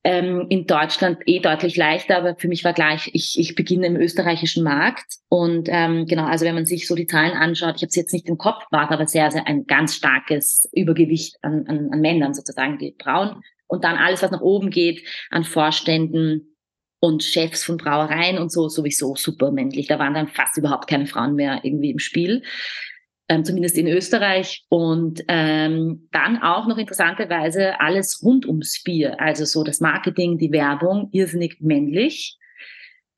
ähm, 0.04 0.48
in 0.50 0.66
Deutschland 0.66 1.20
eh 1.28 1.40
deutlich 1.40 1.78
leichter, 1.78 2.18
aber 2.18 2.36
für 2.36 2.48
mich 2.48 2.64
war 2.64 2.74
gleich, 2.74 3.12
ich, 3.14 3.38
ich 3.38 3.56
beginne 3.56 3.86
im 3.86 3.96
österreichischen 3.96 4.64
Markt. 4.64 5.18
Und 5.30 5.68
ähm, 5.72 6.06
genau, 6.08 6.26
also 6.26 6.46
wenn 6.46 6.56
man 6.56 6.66
sich 6.66 6.88
so 6.88 6.96
die 6.96 7.08
Zahlen 7.08 7.34
anschaut, 7.34 7.76
ich 7.76 7.82
habe 7.84 7.90
es 7.90 7.96
jetzt 7.96 8.14
nicht 8.14 8.28
im 8.28 8.38
Kopf, 8.38 8.64
war 8.72 8.92
aber 8.92 9.06
sehr, 9.06 9.30
sehr 9.32 9.48
ein 9.48 9.66
ganz 9.68 9.96
starkes 9.96 10.68
Übergewicht 10.74 11.36
an, 11.44 11.66
an, 11.68 11.90
an 11.92 12.02
Männern 12.02 12.34
sozusagen, 12.34 12.80
die 12.80 12.96
Brauen. 12.98 13.42
Und 13.68 13.84
dann 13.84 13.98
alles, 13.98 14.22
was 14.22 14.32
nach 14.32 14.42
oben 14.42 14.70
geht, 14.70 15.08
an 15.30 15.44
Vorständen 15.44 16.58
und 17.00 17.24
Chefs 17.24 17.64
von 17.64 17.78
Brauereien 17.78 18.38
und 18.38 18.52
so, 18.52 18.70
sowieso 18.70 19.16
super 19.16 19.52
männlich. 19.52 19.88
Da 19.88 20.00
waren 20.00 20.14
dann 20.14 20.28
fast 20.28 20.58
überhaupt 20.58 20.88
keine 20.88 21.08
Frauen 21.08 21.36
mehr 21.36 21.62
irgendwie 21.64 21.92
im 21.92 22.00
Spiel 22.00 22.44
ähm, 23.32 23.46
zumindest 23.46 23.78
in 23.78 23.88
Österreich. 23.88 24.66
Und 24.68 25.24
ähm, 25.30 26.10
dann 26.12 26.42
auch 26.42 26.68
noch 26.68 26.78
interessanterweise 26.78 27.80
alles 27.80 28.22
rund 28.22 28.46
ums 28.46 28.84
Bier, 28.84 29.22
also 29.22 29.46
so 29.46 29.64
das 29.64 29.80
Marketing, 29.80 30.38
die 30.38 30.52
Werbung, 30.52 31.08
irrsinnig 31.14 31.62
männlich. 31.62 32.38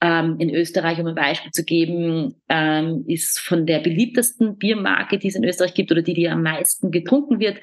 Ähm, 0.02 0.36
in 0.38 0.54
Österreich, 0.54 1.00
um 1.00 1.08
ein 1.08 1.16
Beispiel 1.16 1.52
zu 1.52 1.64
geben, 1.64 2.36
ähm, 2.48 3.06
ist 3.08 3.40
von 3.40 3.66
der 3.66 3.80
beliebtesten 3.80 4.58
Biermarke, 4.58 5.18
die 5.18 5.30
es 5.30 5.36
in 5.36 5.46
Österreich 5.46 5.74
gibt 5.74 5.92
oder 5.92 6.04
die, 6.04 6.14
die 6.14 6.30
am 6.30 6.44
meisten 6.44 6.92
getrunken 6.92 7.40
wird, 7.40 7.62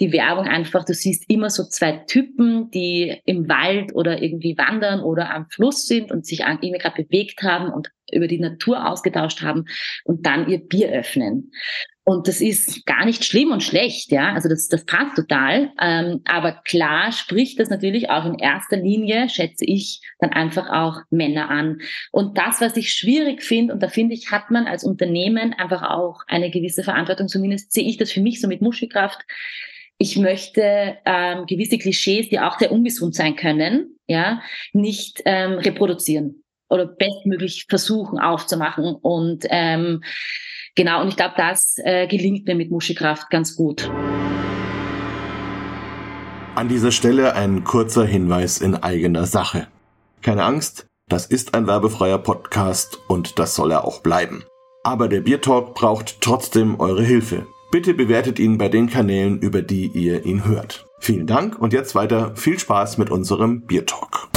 die 0.00 0.10
Werbung 0.12 0.48
einfach, 0.48 0.84
du 0.84 0.94
siehst 0.94 1.30
immer 1.30 1.50
so 1.50 1.64
zwei 1.64 1.92
Typen, 2.08 2.70
die 2.70 3.20
im 3.26 3.48
Wald 3.48 3.94
oder 3.94 4.22
irgendwie 4.22 4.56
wandern 4.58 5.00
oder 5.00 5.32
am 5.32 5.46
Fluss 5.50 5.86
sind 5.86 6.10
und 6.10 6.26
sich 6.26 6.40
irgendwie 6.40 6.78
gerade 6.78 7.04
bewegt 7.04 7.42
haben 7.42 7.70
und 7.70 7.90
über 8.12 8.28
die 8.28 8.38
Natur 8.38 8.88
ausgetauscht 8.88 9.42
haben 9.42 9.64
und 10.04 10.26
dann 10.26 10.48
ihr 10.48 10.58
Bier 10.58 10.90
öffnen. 10.90 11.50
Und 12.04 12.26
das 12.26 12.40
ist 12.40 12.84
gar 12.84 13.04
nicht 13.04 13.24
schlimm 13.24 13.52
und 13.52 13.62
schlecht, 13.62 14.10
ja. 14.10 14.32
Also 14.32 14.48
das, 14.48 14.66
das 14.66 14.84
passt 14.84 15.14
total. 15.14 15.70
Ähm, 15.80 16.20
aber 16.24 16.60
klar 16.64 17.12
spricht 17.12 17.60
das 17.60 17.70
natürlich 17.70 18.10
auch 18.10 18.24
in 18.26 18.38
erster 18.38 18.76
Linie, 18.76 19.28
schätze 19.28 19.64
ich, 19.64 20.00
dann 20.18 20.30
einfach 20.30 20.68
auch 20.68 21.00
Männer 21.10 21.48
an. 21.48 21.78
Und 22.10 22.38
das, 22.38 22.60
was 22.60 22.76
ich 22.76 22.92
schwierig 22.92 23.42
finde, 23.42 23.74
und 23.74 23.82
da 23.82 23.88
finde 23.88 24.14
ich, 24.14 24.32
hat 24.32 24.50
man 24.50 24.66
als 24.66 24.82
Unternehmen 24.82 25.54
einfach 25.54 25.82
auch 25.82 26.22
eine 26.26 26.50
gewisse 26.50 26.82
Verantwortung, 26.82 27.28
zumindest 27.28 27.72
sehe 27.72 27.88
ich 27.88 27.98
das 27.98 28.10
für 28.10 28.20
mich 28.20 28.40
so 28.40 28.48
mit 28.48 28.62
Muschelkraft. 28.62 29.20
Ich 29.96 30.16
möchte 30.16 30.98
ähm, 31.04 31.46
gewisse 31.46 31.78
Klischees, 31.78 32.28
die 32.28 32.40
auch 32.40 32.58
sehr 32.58 32.72
ungesund 32.72 33.14
sein 33.14 33.36
können, 33.36 33.96
ja, 34.08 34.42
nicht 34.72 35.22
ähm, 35.24 35.52
reproduzieren 35.52 36.41
oder 36.72 36.86
bestmöglich 36.86 37.66
versuchen 37.68 38.18
aufzumachen 38.18 38.96
und 39.00 39.44
ähm, 39.50 40.02
Genau, 40.74 41.02
und 41.02 41.08
ich 41.08 41.16
glaube, 41.16 41.34
das 41.36 41.76
äh, 41.84 42.06
gelingt 42.06 42.46
mir 42.46 42.54
mit 42.54 42.70
Muschekraft 42.70 43.28
ganz 43.28 43.56
gut. 43.56 43.90
An 46.54 46.68
dieser 46.68 46.92
Stelle 46.92 47.34
ein 47.34 47.64
kurzer 47.64 48.06
Hinweis 48.06 48.58
in 48.58 48.74
eigener 48.76 49.26
Sache. 49.26 49.68
Keine 50.22 50.44
Angst, 50.44 50.86
das 51.08 51.26
ist 51.26 51.54
ein 51.54 51.66
werbefreier 51.66 52.18
Podcast 52.18 52.98
und 53.08 53.38
das 53.38 53.54
soll 53.54 53.72
er 53.72 53.84
auch 53.84 54.00
bleiben. 54.00 54.44
Aber 54.82 55.08
der 55.08 55.20
Biertalk 55.20 55.74
braucht 55.74 56.20
trotzdem 56.22 56.80
eure 56.80 57.02
Hilfe. 57.02 57.46
Bitte 57.70 57.92
bewertet 57.92 58.38
ihn 58.38 58.56
bei 58.56 58.68
den 58.68 58.88
Kanälen, 58.88 59.40
über 59.40 59.60
die 59.60 59.88
ihr 59.88 60.24
ihn 60.24 60.44
hört. 60.44 60.86
Vielen 61.00 61.26
Dank 61.26 61.58
und 61.58 61.72
jetzt 61.72 61.94
weiter 61.94 62.34
viel 62.36 62.58
Spaß 62.58 62.96
mit 62.96 63.10
unserem 63.10 63.62
Biertalk. 63.62 64.28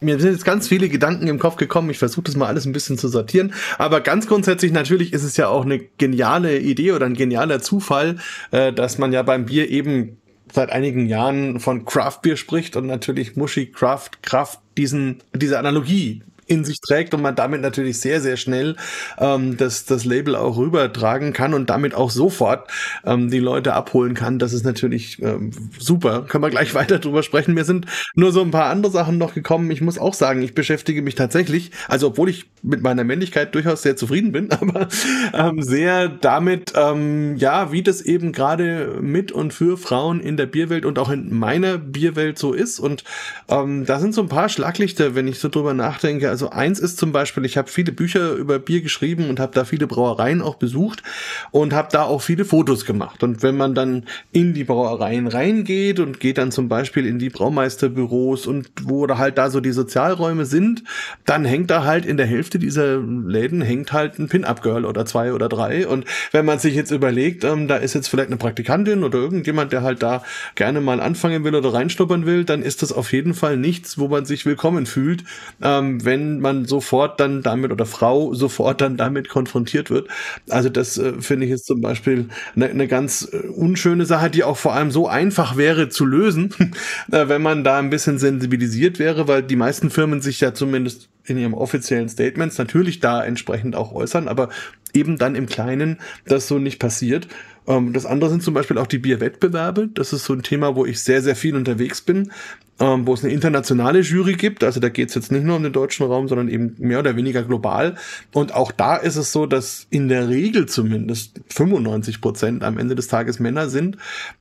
Mir 0.00 0.20
sind 0.20 0.32
jetzt 0.32 0.44
ganz 0.44 0.68
viele 0.68 0.88
Gedanken 0.88 1.26
im 1.26 1.38
Kopf 1.38 1.56
gekommen. 1.56 1.90
Ich 1.90 1.98
versuche 1.98 2.24
das 2.24 2.36
mal 2.36 2.46
alles 2.46 2.66
ein 2.66 2.72
bisschen 2.72 2.98
zu 2.98 3.08
sortieren. 3.08 3.52
Aber 3.78 4.00
ganz 4.00 4.26
grundsätzlich 4.26 4.72
natürlich 4.72 5.12
ist 5.12 5.24
es 5.24 5.36
ja 5.36 5.48
auch 5.48 5.64
eine 5.64 5.78
geniale 5.78 6.58
Idee 6.58 6.92
oder 6.92 7.06
ein 7.06 7.14
genialer 7.14 7.60
Zufall, 7.60 8.16
äh, 8.50 8.72
dass 8.72 8.98
man 8.98 9.12
ja 9.12 9.22
beim 9.22 9.46
Bier 9.46 9.68
eben 9.68 10.18
seit 10.52 10.70
einigen 10.70 11.06
Jahren 11.06 11.60
von 11.60 11.84
Craft 11.84 12.20
Beer 12.22 12.36
spricht 12.36 12.76
und 12.76 12.86
natürlich 12.86 13.36
Muschi 13.36 13.66
Craft 13.66 14.10
Kraft 14.22 14.60
diesen 14.76 15.22
diese 15.34 15.58
Analogie 15.58 16.22
in 16.48 16.64
sich 16.64 16.80
trägt 16.80 17.14
und 17.14 17.22
man 17.22 17.36
damit 17.36 17.60
natürlich 17.60 18.00
sehr, 18.00 18.20
sehr 18.20 18.36
schnell 18.36 18.76
ähm, 19.18 19.56
das, 19.56 19.84
das 19.84 20.04
Label 20.04 20.34
auch 20.34 20.56
rübertragen 20.56 21.32
kann 21.32 21.54
und 21.54 21.70
damit 21.70 21.94
auch 21.94 22.10
sofort 22.10 22.68
ähm, 23.04 23.30
die 23.30 23.38
Leute 23.38 23.74
abholen 23.74 24.14
kann. 24.14 24.38
Das 24.38 24.52
ist 24.52 24.64
natürlich 24.64 25.22
ähm, 25.22 25.50
super. 25.78 26.24
Können 26.28 26.42
wir 26.44 26.50
gleich 26.50 26.74
weiter 26.78 26.98
drüber 26.98 27.22
sprechen. 27.22 27.54
Mir 27.54 27.64
sind 27.64 27.86
nur 28.14 28.32
so 28.32 28.40
ein 28.40 28.50
paar 28.50 28.70
andere 28.70 28.90
Sachen 28.90 29.18
noch 29.18 29.34
gekommen. 29.34 29.70
Ich 29.70 29.80
muss 29.80 29.98
auch 29.98 30.14
sagen, 30.14 30.42
ich 30.42 30.54
beschäftige 30.54 31.02
mich 31.02 31.14
tatsächlich, 31.14 31.70
also 31.86 32.08
obwohl 32.08 32.30
ich 32.30 32.46
mit 32.62 32.82
meiner 32.82 33.04
Männlichkeit 33.04 33.54
durchaus 33.54 33.82
sehr 33.82 33.96
zufrieden 33.96 34.32
bin, 34.32 34.50
aber 34.52 34.88
ähm, 35.34 35.62
sehr 35.62 36.08
damit, 36.08 36.72
ähm, 36.74 37.36
ja, 37.36 37.72
wie 37.72 37.82
das 37.82 38.00
eben 38.00 38.32
gerade 38.32 38.98
mit 39.00 39.32
und 39.32 39.52
für 39.52 39.76
Frauen 39.76 40.20
in 40.20 40.36
der 40.36 40.46
Bierwelt 40.46 40.84
und 40.84 40.98
auch 40.98 41.10
in 41.10 41.36
meiner 41.36 41.78
Bierwelt 41.78 42.38
so 42.38 42.52
ist. 42.52 42.80
Und 42.80 43.04
ähm, 43.48 43.84
da 43.84 44.00
sind 44.00 44.14
so 44.14 44.22
ein 44.22 44.28
paar 44.28 44.48
Schlaglichter, 44.48 45.14
wenn 45.14 45.28
ich 45.28 45.38
so 45.38 45.48
drüber 45.48 45.74
nachdenke. 45.74 46.30
Also 46.30 46.37
eins 46.46 46.78
ist 46.78 46.98
zum 46.98 47.12
Beispiel, 47.12 47.44
ich 47.44 47.56
habe 47.58 47.68
viele 47.68 47.92
Bücher 47.92 48.32
über 48.32 48.58
Bier 48.58 48.80
geschrieben 48.80 49.28
und 49.28 49.40
habe 49.40 49.52
da 49.54 49.64
viele 49.64 49.86
Brauereien 49.86 50.40
auch 50.40 50.54
besucht 50.54 51.02
und 51.50 51.72
habe 51.72 51.88
da 51.90 52.04
auch 52.04 52.22
viele 52.22 52.44
Fotos 52.44 52.84
gemacht. 52.84 53.22
Und 53.22 53.42
wenn 53.42 53.56
man 53.56 53.74
dann 53.74 54.04
in 54.32 54.54
die 54.54 54.64
Brauereien 54.64 55.26
reingeht 55.26 56.00
und 56.00 56.20
geht 56.20 56.38
dann 56.38 56.52
zum 56.52 56.68
Beispiel 56.68 57.06
in 57.06 57.18
die 57.18 57.30
Braumeisterbüros 57.30 58.46
und 58.46 58.68
wo 58.82 59.06
da 59.06 59.18
halt 59.18 59.38
da 59.38 59.50
so 59.50 59.60
die 59.60 59.72
Sozialräume 59.72 60.44
sind, 60.44 60.84
dann 61.26 61.44
hängt 61.44 61.70
da 61.70 61.84
halt 61.84 62.06
in 62.06 62.16
der 62.16 62.26
Hälfte 62.26 62.58
dieser 62.58 62.98
Läden 62.98 63.60
hängt 63.60 63.92
halt 63.92 64.18
ein 64.18 64.28
Pin-Up-Girl 64.28 64.84
oder 64.84 65.04
zwei 65.04 65.32
oder 65.32 65.48
drei. 65.48 65.86
Und 65.86 66.04
wenn 66.32 66.44
man 66.44 66.58
sich 66.58 66.74
jetzt 66.74 66.90
überlegt, 66.90 67.44
ähm, 67.44 67.68
da 67.68 67.76
ist 67.76 67.94
jetzt 67.94 68.08
vielleicht 68.08 68.28
eine 68.28 68.36
Praktikantin 68.36 69.04
oder 69.04 69.18
irgendjemand, 69.18 69.72
der 69.72 69.82
halt 69.82 70.02
da 70.02 70.22
gerne 70.54 70.80
mal 70.80 71.00
anfangen 71.00 71.44
will 71.44 71.54
oder 71.54 71.72
reinschnuppern 71.72 72.26
will, 72.26 72.44
dann 72.44 72.62
ist 72.62 72.82
das 72.82 72.92
auf 72.92 73.12
jeden 73.12 73.34
Fall 73.34 73.56
nichts, 73.56 73.98
wo 73.98 74.08
man 74.08 74.24
sich 74.24 74.46
willkommen 74.46 74.86
fühlt, 74.86 75.24
ähm, 75.62 76.04
wenn 76.04 76.27
man 76.40 76.66
sofort 76.66 77.18
dann 77.20 77.42
damit 77.42 77.72
oder 77.72 77.86
Frau 77.86 78.34
sofort 78.34 78.80
dann 78.80 78.96
damit 78.96 79.28
konfrontiert 79.28 79.90
wird. 79.90 80.08
Also 80.48 80.68
das 80.68 80.98
äh, 80.98 81.14
finde 81.20 81.46
ich 81.46 81.50
jetzt 81.50 81.66
zum 81.66 81.80
Beispiel 81.80 82.28
eine, 82.54 82.68
eine 82.68 82.88
ganz 82.88 83.28
äh, 83.32 83.48
unschöne 83.48 84.04
Sache, 84.04 84.30
die 84.30 84.44
auch 84.44 84.56
vor 84.56 84.74
allem 84.74 84.90
so 84.90 85.08
einfach 85.08 85.56
wäre 85.56 85.88
zu 85.88 86.04
lösen, 86.04 86.54
äh, 87.12 87.28
wenn 87.28 87.42
man 87.42 87.64
da 87.64 87.78
ein 87.78 87.90
bisschen 87.90 88.18
sensibilisiert 88.18 88.98
wäre, 88.98 89.28
weil 89.28 89.42
die 89.42 89.56
meisten 89.56 89.90
Firmen 89.90 90.20
sich 90.20 90.40
ja 90.40 90.54
zumindest 90.54 91.08
in 91.24 91.38
ihrem 91.38 91.54
offiziellen 91.54 92.08
Statements 92.08 92.58
natürlich 92.58 93.00
da 93.00 93.24
entsprechend 93.24 93.76
auch 93.76 93.92
äußern, 93.92 94.28
aber 94.28 94.48
eben 94.94 95.18
dann 95.18 95.34
im 95.34 95.46
Kleinen 95.46 95.98
das 96.26 96.48
so 96.48 96.58
nicht 96.58 96.78
passiert. 96.78 97.28
Ähm, 97.68 97.92
das 97.92 98.06
andere 98.06 98.30
sind 98.30 98.42
zum 98.42 98.54
Beispiel 98.54 98.78
auch 98.78 98.88
die 98.88 98.98
Bierwettbewerbe. 98.98 99.88
Das 99.94 100.12
ist 100.12 100.24
so 100.24 100.32
ein 100.32 100.42
Thema, 100.42 100.74
wo 100.74 100.84
ich 100.84 101.00
sehr, 101.00 101.22
sehr 101.22 101.36
viel 101.36 101.54
unterwegs 101.54 102.00
bin 102.00 102.32
ähm, 102.80 103.06
wo 103.06 103.14
es 103.14 103.24
eine 103.24 103.32
internationale 103.32 104.00
Jury 104.00 104.34
gibt. 104.34 104.62
Also 104.62 104.80
da 104.80 104.88
geht 104.88 105.08
es 105.08 105.14
jetzt 105.14 105.32
nicht 105.32 105.44
nur 105.44 105.56
um 105.56 105.62
den 105.62 105.72
deutschen 105.72 106.06
Raum, 106.06 106.28
sondern 106.28 106.48
eben 106.48 106.74
mehr 106.78 107.00
oder 107.00 107.16
weniger 107.16 107.42
global. 107.42 107.96
Und 108.32 108.54
auch 108.54 108.72
da 108.72 108.96
ist 108.96 109.16
es 109.16 109.32
so, 109.32 109.46
dass 109.46 109.86
in 109.90 110.08
der 110.08 110.28
Regel 110.28 110.66
zumindest 110.66 111.40
95 111.48 112.20
Prozent 112.20 112.62
am 112.62 112.78
Ende 112.78 112.94
des 112.94 113.08
Tages 113.08 113.40
Männer 113.40 113.68
sind. 113.68 113.96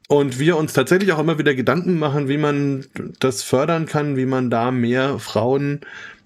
Und 0.07 0.39
wir 0.39 0.57
uns 0.57 0.74
tatsächlich 0.74 1.12
auch 1.13 1.19
immer 1.19 1.39
wieder 1.39 1.55
Gedanken 1.55 1.98
machen, 1.98 2.27
wie 2.27 2.38
man 2.38 2.86
das 3.19 3.43
fördern 3.43 3.86
kann, 3.86 4.17
wie 4.17 4.25
man 4.25 4.50
da 4.50 4.72
mehr 4.72 5.19
Frauen 5.19 5.81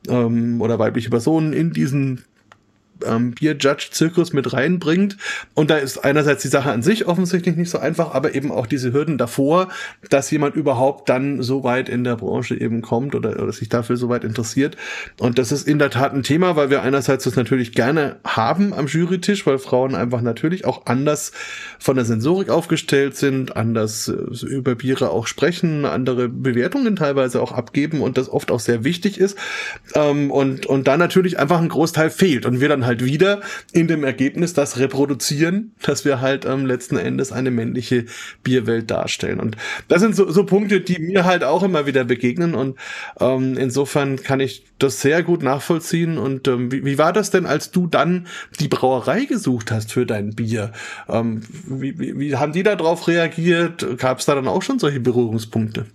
ähm, 0.08 0.62
oder 0.62 0.80
weibliche 0.80 1.10
Personen 1.10 1.54
in 1.54 1.72
diesen 1.72 2.24
ähm, 3.06 3.32
Bier-Judge-Zirkus 3.32 4.34
mit 4.34 4.54
reinbringt. 4.54 5.18
Und 5.54 5.70
da 5.70 5.78
ist 5.78 6.04
einerseits 6.04 6.42
die 6.42 6.48
Sache 6.48 6.72
an 6.72 6.84
sich 6.84 7.08
offensichtlich 7.08 7.56
nicht 7.56 7.70
so 7.70 7.80
einfach, 7.80 8.14
aber 8.14 8.36
eben 8.36 8.52
auch 8.52 8.68
diese 8.68 8.94
Hürden 8.94 9.18
davor, 9.18 9.70
dass 10.10 10.32
jemand 10.32 10.56
überhaupt 10.56 11.10
dann 11.10 11.42
so 11.42 11.64
weit 11.64 11.90
in 11.90 12.04
der 12.04 12.16
Branche 12.16 12.60
eben 12.60 12.82
kommt 12.82 13.16
oder, 13.16 13.42
oder 13.42 13.52
sich 13.52 13.70
dafür 13.70 13.98
so 13.98 14.10
weit 14.10 14.24
interessiert. 14.24 14.78
Und 15.20 15.38
das 15.38 15.52
ist 15.52 15.68
in 15.68 15.80
der 15.80 15.90
Tat 15.90 16.14
ein 16.14 16.24
Thema, 16.24 16.56
weil 16.56 16.70
wir 16.70 16.82
einerseits 16.82 17.24
das 17.24 17.36
natürlich 17.36 17.74
gerne 17.74 18.18
haben 18.24 18.74
am 18.74 18.88
Jurytisch, 18.88 19.46
weil 19.46 19.60
Frauen 19.60 19.96
einfach 19.96 20.22
natürlich 20.22 20.66
auch 20.66 20.86
anders 20.86 21.32
von 21.80 21.96
der 21.96 22.06
Sensorik 22.06 22.50
aufgestellt 22.50 23.16
sind, 23.16 23.56
anders 23.56 24.08
äh, 24.08 24.46
über 24.46 24.76
Biere 24.76 25.10
auch 25.10 25.28
sprechen, 25.28 25.86
andere 25.86 26.30
Bewertungen 26.30 26.96
teilweise 26.96 27.42
auch 27.42 27.52
abgeben 27.52 28.02
und 28.02 28.18
das 28.18 28.30
oft 28.30 28.52
auch 28.52 28.60
sehr 28.60 28.84
wichtig 28.84 29.20
ist. 29.20 29.38
Ähm, 29.94 30.32
und, 30.32 30.66
und 30.66 30.88
da 30.88 30.98
natürlich 30.98 31.40
einfach 31.40 31.60
ein 31.60 31.70
Großteil 31.70 32.10
fehlt 32.10 32.46
und 32.46 32.60
wir 32.60 32.70
dann 32.70 32.86
halt 32.86 32.91
halt 32.92 33.06
wieder 33.06 33.42
in 33.72 33.88
dem 33.88 34.04
Ergebnis 34.04 34.54
das 34.54 34.78
reproduzieren, 34.78 35.74
dass 35.82 36.04
wir 36.04 36.20
halt 36.20 36.46
ähm, 36.46 36.66
letzten 36.66 36.98
Endes 36.98 37.32
eine 37.32 37.50
männliche 37.50 38.06
Bierwelt 38.44 38.92
darstellen. 38.92 39.40
Und 39.40 39.56
das 39.88 40.02
sind 40.02 40.16
so, 40.16 40.30
so 40.30 40.46
Punkte, 40.46 40.82
die 40.82 41.00
mir 41.00 41.24
halt 41.24 41.44
auch 41.44 41.64
immer 41.64 41.86
wieder 41.86 42.04
begegnen. 42.04 42.54
Und 42.54 42.78
ähm, 43.20 43.58
insofern 43.58 44.22
kann 44.22 44.42
ich 44.42 44.66
das 44.78 45.00
sehr 45.02 45.24
gut 45.24 45.42
nachvollziehen. 45.42 46.18
Und 46.18 46.48
ähm, 46.50 46.72
wie, 46.72 46.84
wie 46.84 46.98
war 46.98 47.14
das 47.14 47.32
denn, 47.32 47.46
als 47.46 47.72
du 47.72 47.88
dann 47.88 48.28
die 48.60 48.68
Brauerei 48.68 49.24
gesucht 49.24 49.72
hast 49.72 49.94
für 49.94 50.06
dein 50.06 50.32
Bier? 50.32 50.74
Ähm, 51.08 51.44
wie, 51.66 51.98
wie, 51.98 52.20
wie 52.20 52.36
haben 52.36 52.52
die 52.52 52.64
darauf 52.64 53.08
reagiert? 53.08 53.98
Gab 53.98 54.20
es 54.20 54.26
da 54.26 54.36
dann 54.36 54.50
auch 54.50 54.62
schon 54.62 54.80
solche 54.80 55.00
Berührungspunkte? 55.00 55.86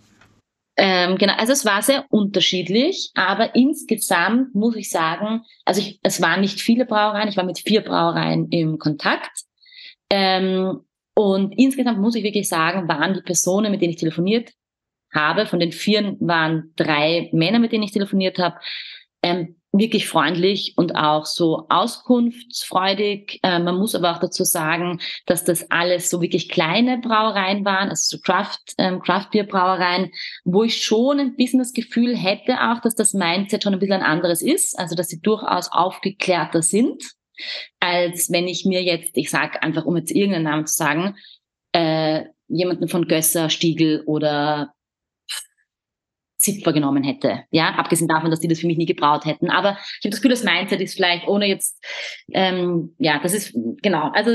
Ähm, 0.78 1.16
genau, 1.16 1.32
also 1.36 1.52
es 1.52 1.64
war 1.64 1.80
sehr 1.80 2.04
unterschiedlich, 2.10 3.10
aber 3.14 3.54
insgesamt 3.54 4.54
muss 4.54 4.76
ich 4.76 4.90
sagen, 4.90 5.42
also 5.64 5.80
ich, 5.80 5.98
es 6.02 6.20
waren 6.20 6.42
nicht 6.42 6.60
viele 6.60 6.84
Brauereien, 6.84 7.28
ich 7.28 7.36
war 7.36 7.44
mit 7.44 7.58
vier 7.58 7.80
Brauereien 7.80 8.48
im 8.50 8.78
Kontakt. 8.78 9.44
Ähm, 10.10 10.80
und 11.14 11.58
insgesamt 11.58 11.98
muss 11.98 12.14
ich 12.14 12.22
wirklich 12.22 12.48
sagen, 12.48 12.88
waren 12.88 13.14
die 13.14 13.22
Personen, 13.22 13.70
mit 13.70 13.80
denen 13.80 13.92
ich 13.92 13.98
telefoniert 13.98 14.52
habe, 15.14 15.46
von 15.46 15.60
den 15.60 15.72
vier 15.72 16.14
waren 16.20 16.72
drei 16.76 17.30
Männer, 17.32 17.58
mit 17.58 17.72
denen 17.72 17.84
ich 17.84 17.92
telefoniert 17.92 18.38
habe, 18.38 18.56
ähm, 19.22 19.56
wirklich 19.72 20.08
freundlich 20.08 20.74
und 20.76 20.96
auch 20.96 21.26
so 21.26 21.66
auskunftsfreudig. 21.68 23.40
Äh, 23.42 23.58
man 23.58 23.76
muss 23.76 23.94
aber 23.94 24.12
auch 24.12 24.20
dazu 24.20 24.44
sagen, 24.44 25.00
dass 25.26 25.44
das 25.44 25.70
alles 25.70 26.10
so 26.10 26.20
wirklich 26.20 26.48
kleine 26.48 26.98
Brauereien 26.98 27.64
waren, 27.64 27.88
also 27.90 28.16
so 28.16 28.22
Craft, 28.22 28.58
ähm, 28.78 29.00
Craft 29.00 29.28
Beer 29.32 29.44
Brauereien, 29.44 30.10
wo 30.44 30.62
ich 30.64 30.82
schon 30.82 31.20
ein 31.20 31.36
bisschen 31.36 31.58
das 31.58 31.72
Gefühl 31.72 32.16
hätte 32.16 32.60
auch, 32.60 32.80
dass 32.80 32.94
das 32.94 33.12
Mindset 33.12 33.62
schon 33.62 33.74
ein 33.74 33.78
bisschen 33.78 33.96
ein 33.96 34.02
anderes 34.02 34.42
ist, 34.42 34.78
also 34.78 34.94
dass 34.94 35.08
sie 35.08 35.20
durchaus 35.20 35.70
aufgeklärter 35.70 36.62
sind, 36.62 37.02
als 37.80 38.30
wenn 38.30 38.48
ich 38.48 38.64
mir 38.64 38.82
jetzt, 38.82 39.16
ich 39.16 39.30
sage 39.30 39.62
einfach, 39.62 39.84
um 39.84 39.96
jetzt 39.96 40.10
irgendeinen 40.10 40.44
Namen 40.44 40.66
zu 40.66 40.74
sagen, 40.74 41.16
äh, 41.72 42.24
jemanden 42.48 42.88
von 42.88 43.08
Gösser, 43.08 43.50
Stiegel 43.50 44.02
oder 44.06 44.72
Zipfer 46.46 46.72
genommen 46.72 47.02
hätte. 47.02 47.44
Ja, 47.50 47.74
abgesehen 47.74 48.08
davon, 48.08 48.30
dass 48.30 48.40
die 48.40 48.48
das 48.48 48.60
für 48.60 48.66
mich 48.66 48.78
nie 48.78 48.86
gebraut 48.86 49.24
hätten. 49.24 49.50
Aber 49.50 49.72
ich 49.72 50.04
habe 50.04 50.10
das 50.10 50.20
Gefühl, 50.20 50.30
das 50.30 50.44
Mindset 50.44 50.80
ist 50.80 50.94
vielleicht, 50.94 51.26
ohne 51.28 51.46
jetzt, 51.46 51.84
ähm, 52.32 52.94
ja, 52.98 53.18
das 53.22 53.34
ist, 53.34 53.52
genau, 53.82 54.10
also 54.12 54.30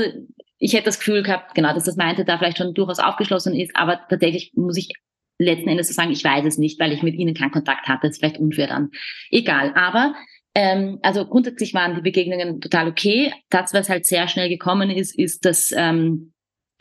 ich 0.58 0.74
hätte 0.74 0.84
das 0.84 0.98
Gefühl 0.98 1.22
gehabt, 1.22 1.54
genau, 1.54 1.74
dass 1.74 1.84
das 1.84 1.96
Mindset 1.96 2.28
da 2.28 2.38
vielleicht 2.38 2.58
schon 2.58 2.74
durchaus 2.74 2.98
aufgeschlossen 2.98 3.54
ist, 3.54 3.74
aber 3.74 4.00
tatsächlich 4.08 4.52
muss 4.54 4.76
ich 4.76 4.90
letzten 5.38 5.68
Endes 5.68 5.88
so 5.88 5.94
sagen, 5.94 6.12
ich 6.12 6.22
weiß 6.22 6.44
es 6.44 6.58
nicht, 6.58 6.78
weil 6.78 6.92
ich 6.92 7.02
mit 7.02 7.14
ihnen 7.14 7.34
keinen 7.34 7.50
Kontakt 7.50 7.88
hatte. 7.88 8.06
Das 8.06 8.12
ist 8.12 8.18
vielleicht 8.18 8.38
unfair 8.38 8.68
dann. 8.68 8.90
Egal. 9.30 9.72
Aber 9.74 10.14
ähm, 10.54 10.98
also 11.02 11.26
grundsätzlich 11.26 11.74
waren 11.74 11.94
die 11.94 12.02
Begegnungen 12.02 12.60
total 12.60 12.88
okay. 12.88 13.32
Das, 13.50 13.74
was 13.74 13.88
halt 13.88 14.06
sehr 14.06 14.28
schnell 14.28 14.48
gekommen 14.48 14.90
ist, 14.90 15.18
ist, 15.18 15.44
dass 15.44 15.72
ähm, 15.76 16.32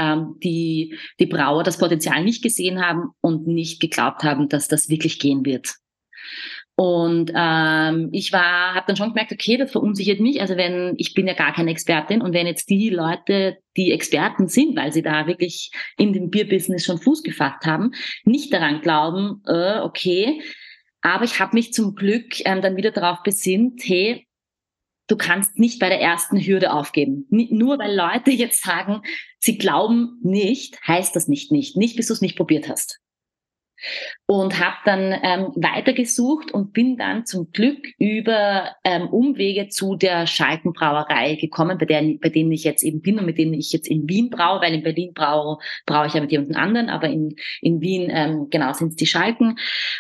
ähm, 0.02 0.36
die, 0.44 0.98
die 1.20 1.28
Brauer 1.28 1.64
das 1.64 1.78
Potenzial 1.78 2.24
nicht 2.24 2.42
gesehen 2.42 2.82
haben 2.82 3.12
und 3.22 3.48
nicht 3.48 3.80
geglaubt 3.80 4.24
haben, 4.24 4.50
dass 4.50 4.68
das 4.68 4.90
wirklich 4.90 5.20
gehen 5.20 5.46
wird. 5.46 5.76
Und 6.76 7.32
ähm, 7.36 8.10
ich 8.12 8.34
war, 8.34 8.74
habe 8.74 8.86
dann 8.88 8.96
schon 8.96 9.10
gemerkt, 9.10 9.32
okay, 9.32 9.58
das 9.58 9.72
verunsichert 9.72 10.20
mich. 10.20 10.42
Also 10.42 10.58
wenn 10.58 10.96
ich 10.98 11.14
bin 11.14 11.28
ja 11.28 11.34
gar 11.34 11.54
keine 11.54 11.70
Expertin 11.70 12.22
und 12.22 12.34
wenn 12.34 12.48
jetzt 12.48 12.70
die 12.70 12.90
Leute, 12.90 13.58
die 13.78 13.92
Experten 13.92 14.48
sind, 14.48 14.76
weil 14.76 14.92
sie 14.92 15.04
da 15.04 15.28
wirklich 15.28 15.72
in 15.98 16.12
dem 16.12 16.32
Bierbusiness 16.32 16.86
schon 16.86 16.98
Fuß 16.98 17.22
gefasst 17.22 17.66
haben, 17.66 17.92
nicht 18.24 18.52
daran 18.52 18.82
glauben, 18.82 19.44
äh, 19.46 19.80
okay. 19.82 20.42
Aber 21.02 21.24
ich 21.24 21.40
habe 21.40 21.56
mich 21.56 21.72
zum 21.72 21.94
Glück 21.94 22.44
ähm, 22.46 22.62
dann 22.62 22.78
wieder 22.78 22.92
darauf 22.92 23.22
besinnt, 23.22 23.82
hey, 23.84 24.28
du 25.08 25.18
kannst 25.18 25.60
nicht 25.60 25.80
bei 25.80 25.90
der 25.90 26.02
ersten 26.02 26.40
Hürde 26.40 26.72
aufgeben. 26.72 27.28
Nur 27.30 27.78
weil 27.80 27.96
Leute 27.96 28.32
jetzt 28.32 28.64
sagen, 28.64 29.02
sie 29.42 29.58
glauben 29.58 30.20
nicht, 30.24 30.80
heißt 30.88 31.16
das 31.16 31.28
nicht 31.28 31.52
nicht. 31.52 31.76
Nicht, 31.76 31.98
bis 31.98 32.08
du 32.08 32.14
es 32.14 32.22
nicht 32.22 32.38
probiert 32.38 32.70
hast. 32.70 33.00
Und 34.28 34.60
habe 34.60 34.76
dann 34.86 35.12
ähm, 35.24 35.54
weitergesucht 35.56 36.52
und 36.52 36.72
bin 36.72 36.98
dann 36.98 37.26
zum 37.26 37.52
Glück 37.52 37.80
über 37.98 38.76
ähm, 38.84 39.08
Umwege 39.08 39.70
zu 39.70 39.96
der 39.96 40.28
Schalkenbrauerei 40.28 41.34
gekommen, 41.36 41.80
bei, 41.80 41.86
der, 41.86 42.04
bei 42.22 42.30
denen 42.30 42.52
ich 42.52 42.64
jetzt 42.64 42.84
eben 42.84 43.02
bin 43.02 43.18
und 43.18 43.26
mit 43.26 43.40
denen 43.40 43.56
ich 43.56 43.72
jetzt 43.72 43.88
in 43.88 44.08
Wien 44.08 44.30
braue, 44.30 44.62
weil 44.62 44.76
in 44.76 44.84
Berlin 44.84 45.14
braue, 45.16 45.58
braue 45.88 46.06
ich 46.06 46.14
ja 46.14 46.22
mit 46.22 46.32
jemandem 46.32 46.58
anderen, 46.58 46.90
aber 46.90 47.10
in, 47.10 47.36
in 47.62 47.82
Wien, 47.82 48.12
ähm, 48.14 48.50
genau, 48.52 48.72
sind 48.74 48.90
es 48.90 48.96
die 48.98 49.08
Schalken. 49.08 49.58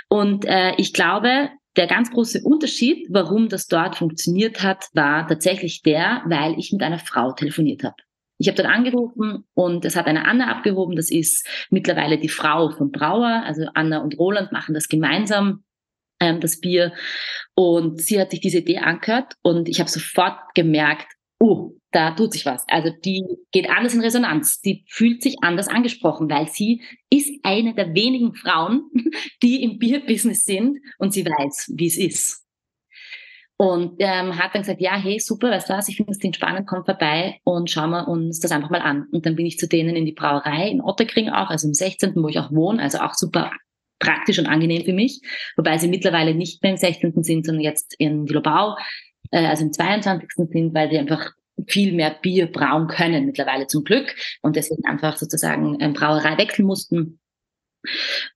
Und 0.10 0.46
äh, 0.46 0.76
ich 0.78 0.94
glaube, 0.94 1.50
der 1.76 1.88
ganz 1.88 2.12
große 2.12 2.42
Unterschied, 2.44 3.08
warum 3.10 3.50
das 3.50 3.66
dort 3.66 3.96
funktioniert 3.96 4.62
hat, 4.62 4.90
war 4.94 5.28
tatsächlich 5.28 5.82
der, 5.82 6.22
weil 6.28 6.60
ich 6.60 6.72
mit 6.72 6.84
einer 6.84 7.00
Frau 7.00 7.32
telefoniert 7.32 7.84
habe. 7.84 7.96
Ich 8.42 8.48
habe 8.48 8.58
dort 8.58 8.74
angerufen 8.74 9.46
und 9.54 9.86
es 9.86 9.96
hat 9.96 10.08
eine 10.08 10.26
Anna 10.26 10.50
abgehoben. 10.50 10.96
Das 10.96 11.12
ist 11.12 11.48
mittlerweile 11.70 12.18
die 12.18 12.28
Frau 12.28 12.72
von 12.72 12.92
Brauer. 12.92 13.44
Also 13.46 13.68
Anna 13.76 14.00
und 14.00 14.18
Roland 14.18 14.52
machen 14.52 14.74
das 14.74 14.88
gemeinsam, 14.88 15.64
ähm, 16.20 16.40
das 16.40 16.60
Bier. 16.60 16.92
Und 17.54 18.02
sie 18.02 18.20
hat 18.20 18.32
sich 18.32 18.40
diese 18.40 18.58
Idee 18.58 18.80
angehört 18.80 19.36
und 19.44 19.70
ich 19.70 19.80
habe 19.80 19.92
sofort 19.92 20.40
gemerkt, 20.56 21.06
oh, 21.40 21.76
da 21.92 22.12
tut 22.12 22.34
sich 22.34 22.48
was. 22.48 22.66
Also 22.68 22.90
die 23.06 23.24
geht 23.52 23.70
anders 23.70 23.94
in 23.94 24.02
Resonanz. 24.02 24.60
Die 24.62 24.86
fühlt 24.88 25.22
sich 25.22 25.36
anders 25.42 25.68
angesprochen, 25.68 26.28
weil 26.28 26.48
sie 26.48 26.82
ist 27.12 27.30
eine 27.44 27.76
der 27.76 27.94
wenigen 27.94 28.34
Frauen, 28.34 28.90
die 29.44 29.62
im 29.62 29.78
Bierbusiness 29.78 30.46
sind 30.46 30.80
und 30.98 31.14
sie 31.14 31.26
weiß, 31.26 31.74
wie 31.76 31.88
es 31.88 31.98
ist. 31.98 32.41
Und 33.62 33.98
ähm, 34.00 34.40
hat 34.40 34.56
dann 34.56 34.64
gesagt, 34.64 34.82
ja, 34.82 34.96
hey, 34.96 35.20
super, 35.20 35.52
weißt 35.52 35.70
du 35.70 35.74
was, 35.74 35.88
ich 35.88 35.96
finde 35.96 36.14
das 36.14 36.18
Ding 36.18 36.34
spannend, 36.34 36.66
komm 36.66 36.84
vorbei 36.84 37.40
und 37.44 37.70
schauen 37.70 37.92
wir 37.92 38.08
uns 38.08 38.40
das 38.40 38.52
einfach 38.52 38.72
mal 38.72 38.82
an. 38.82 39.06
Und 39.12 39.28
dann 39.28 39.36
bin 39.36 39.46
ich 39.46 39.60
zu 39.60 39.68
denen 39.68 39.96
in 39.96 40.08
die 40.08 40.14
Brauerei 40.14 40.68
in 40.68 40.82
Otterkring 40.82 41.30
auch, 41.30 41.52
also 41.52 41.68
im 41.68 41.76
16., 41.76 42.16
wo 42.16 42.28
ich 42.28 42.40
auch 42.40 42.52
wohne, 42.52 42.82
also 42.82 42.98
auch 42.98 43.14
super 43.14 43.52
praktisch 44.00 44.40
und 44.40 44.48
angenehm 44.48 44.84
für 44.84 44.94
mich, 44.94 45.22
wobei 45.58 45.78
sie 45.78 45.90
mittlerweile 45.90 46.34
nicht 46.34 46.64
mehr 46.64 46.72
im 46.72 46.78
16. 46.78 47.22
sind, 47.22 47.46
sondern 47.46 47.62
jetzt 47.62 47.94
in 48.00 48.28
Wilobau, 48.28 48.78
äh, 49.30 49.46
also 49.46 49.66
im 49.66 49.74
22. 49.74 50.28
sind, 50.50 50.74
weil 50.74 50.90
sie 50.90 50.98
einfach 50.98 51.30
viel 51.68 51.94
mehr 51.94 52.18
Bier 52.20 52.52
brauen 52.52 52.88
können 52.88 53.28
mittlerweile 53.28 53.68
zum 53.68 53.84
Glück 53.84 54.16
und 54.42 54.56
deswegen 54.56 54.86
einfach 54.86 55.18
sozusagen 55.18 55.78
ähm, 55.82 55.94
Brauerei 55.94 56.36
wechseln 56.40 56.66
mussten. 56.66 57.20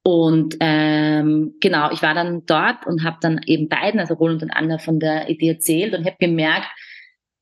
Und 0.03 0.57
ähm, 0.59 1.55
genau, 1.59 1.91
ich 1.91 2.01
war 2.01 2.13
dann 2.13 2.45
dort 2.45 2.85
und 2.85 3.03
habe 3.03 3.17
dann 3.21 3.41
eben 3.45 3.69
beiden, 3.69 3.99
also 3.99 4.15
Roland 4.15 4.43
und 4.43 4.51
Anna, 4.51 4.77
von 4.77 4.99
der 4.99 5.29
Idee 5.29 5.49
erzählt 5.49 5.93
und 5.93 6.05
habe 6.05 6.17
gemerkt, 6.19 6.67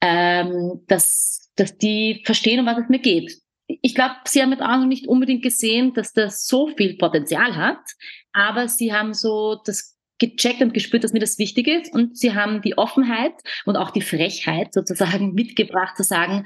ähm, 0.02 0.82
dass, 0.88 1.52
dass 1.56 1.78
die 1.78 2.22
verstehen, 2.26 2.60
um 2.60 2.66
was 2.66 2.80
es 2.80 2.90
mir 2.90 3.00
geht. 3.00 3.38
Ich 3.68 3.96
glaube, 3.96 4.16
sie 4.26 4.42
haben 4.42 4.50
mit 4.50 4.62
Augen 4.62 4.88
nicht 4.88 5.08
unbedingt 5.08 5.42
gesehen, 5.42 5.94
dass 5.94 6.12
das 6.12 6.46
so 6.46 6.68
viel 6.68 6.98
Potenzial 6.98 7.56
hat, 7.56 7.80
aber 8.34 8.68
sie 8.68 8.94
haben 8.94 9.14
so 9.14 9.62
das 9.66 9.94
gecheckt 10.20 10.62
und 10.62 10.74
gespürt, 10.74 11.04
dass 11.04 11.14
mir 11.14 11.20
das 11.20 11.38
wichtig 11.38 11.68
ist. 11.68 11.94
Und 11.94 12.18
sie 12.18 12.34
haben 12.34 12.62
die 12.62 12.78
Offenheit 12.78 13.34
und 13.66 13.78
auch 13.78 13.92
die 13.92 14.02
Frechheit 14.02 14.74
sozusagen 14.74 15.34
mitgebracht 15.34 15.98
zu 15.98 16.04
sagen, 16.04 16.46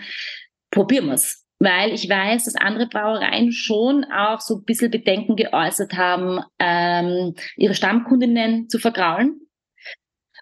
probieren 0.72 1.08
wir's. 1.08 1.47
Weil 1.60 1.92
ich 1.94 2.08
weiß, 2.08 2.46
dass 2.46 2.56
andere 2.56 2.88
Brauereien 2.88 3.52
schon 3.52 4.06
auch 4.06 4.42
so 4.42 4.58
ein 4.58 4.64
bisschen 4.64 4.92
Bedenken 4.92 5.36
geäußert 5.36 5.94
haben, 5.94 6.40
ähm, 6.60 7.34
ihre 7.56 7.74
Stammkundinnen 7.74 8.70
zu 8.70 8.78
vergraulen. 8.78 9.42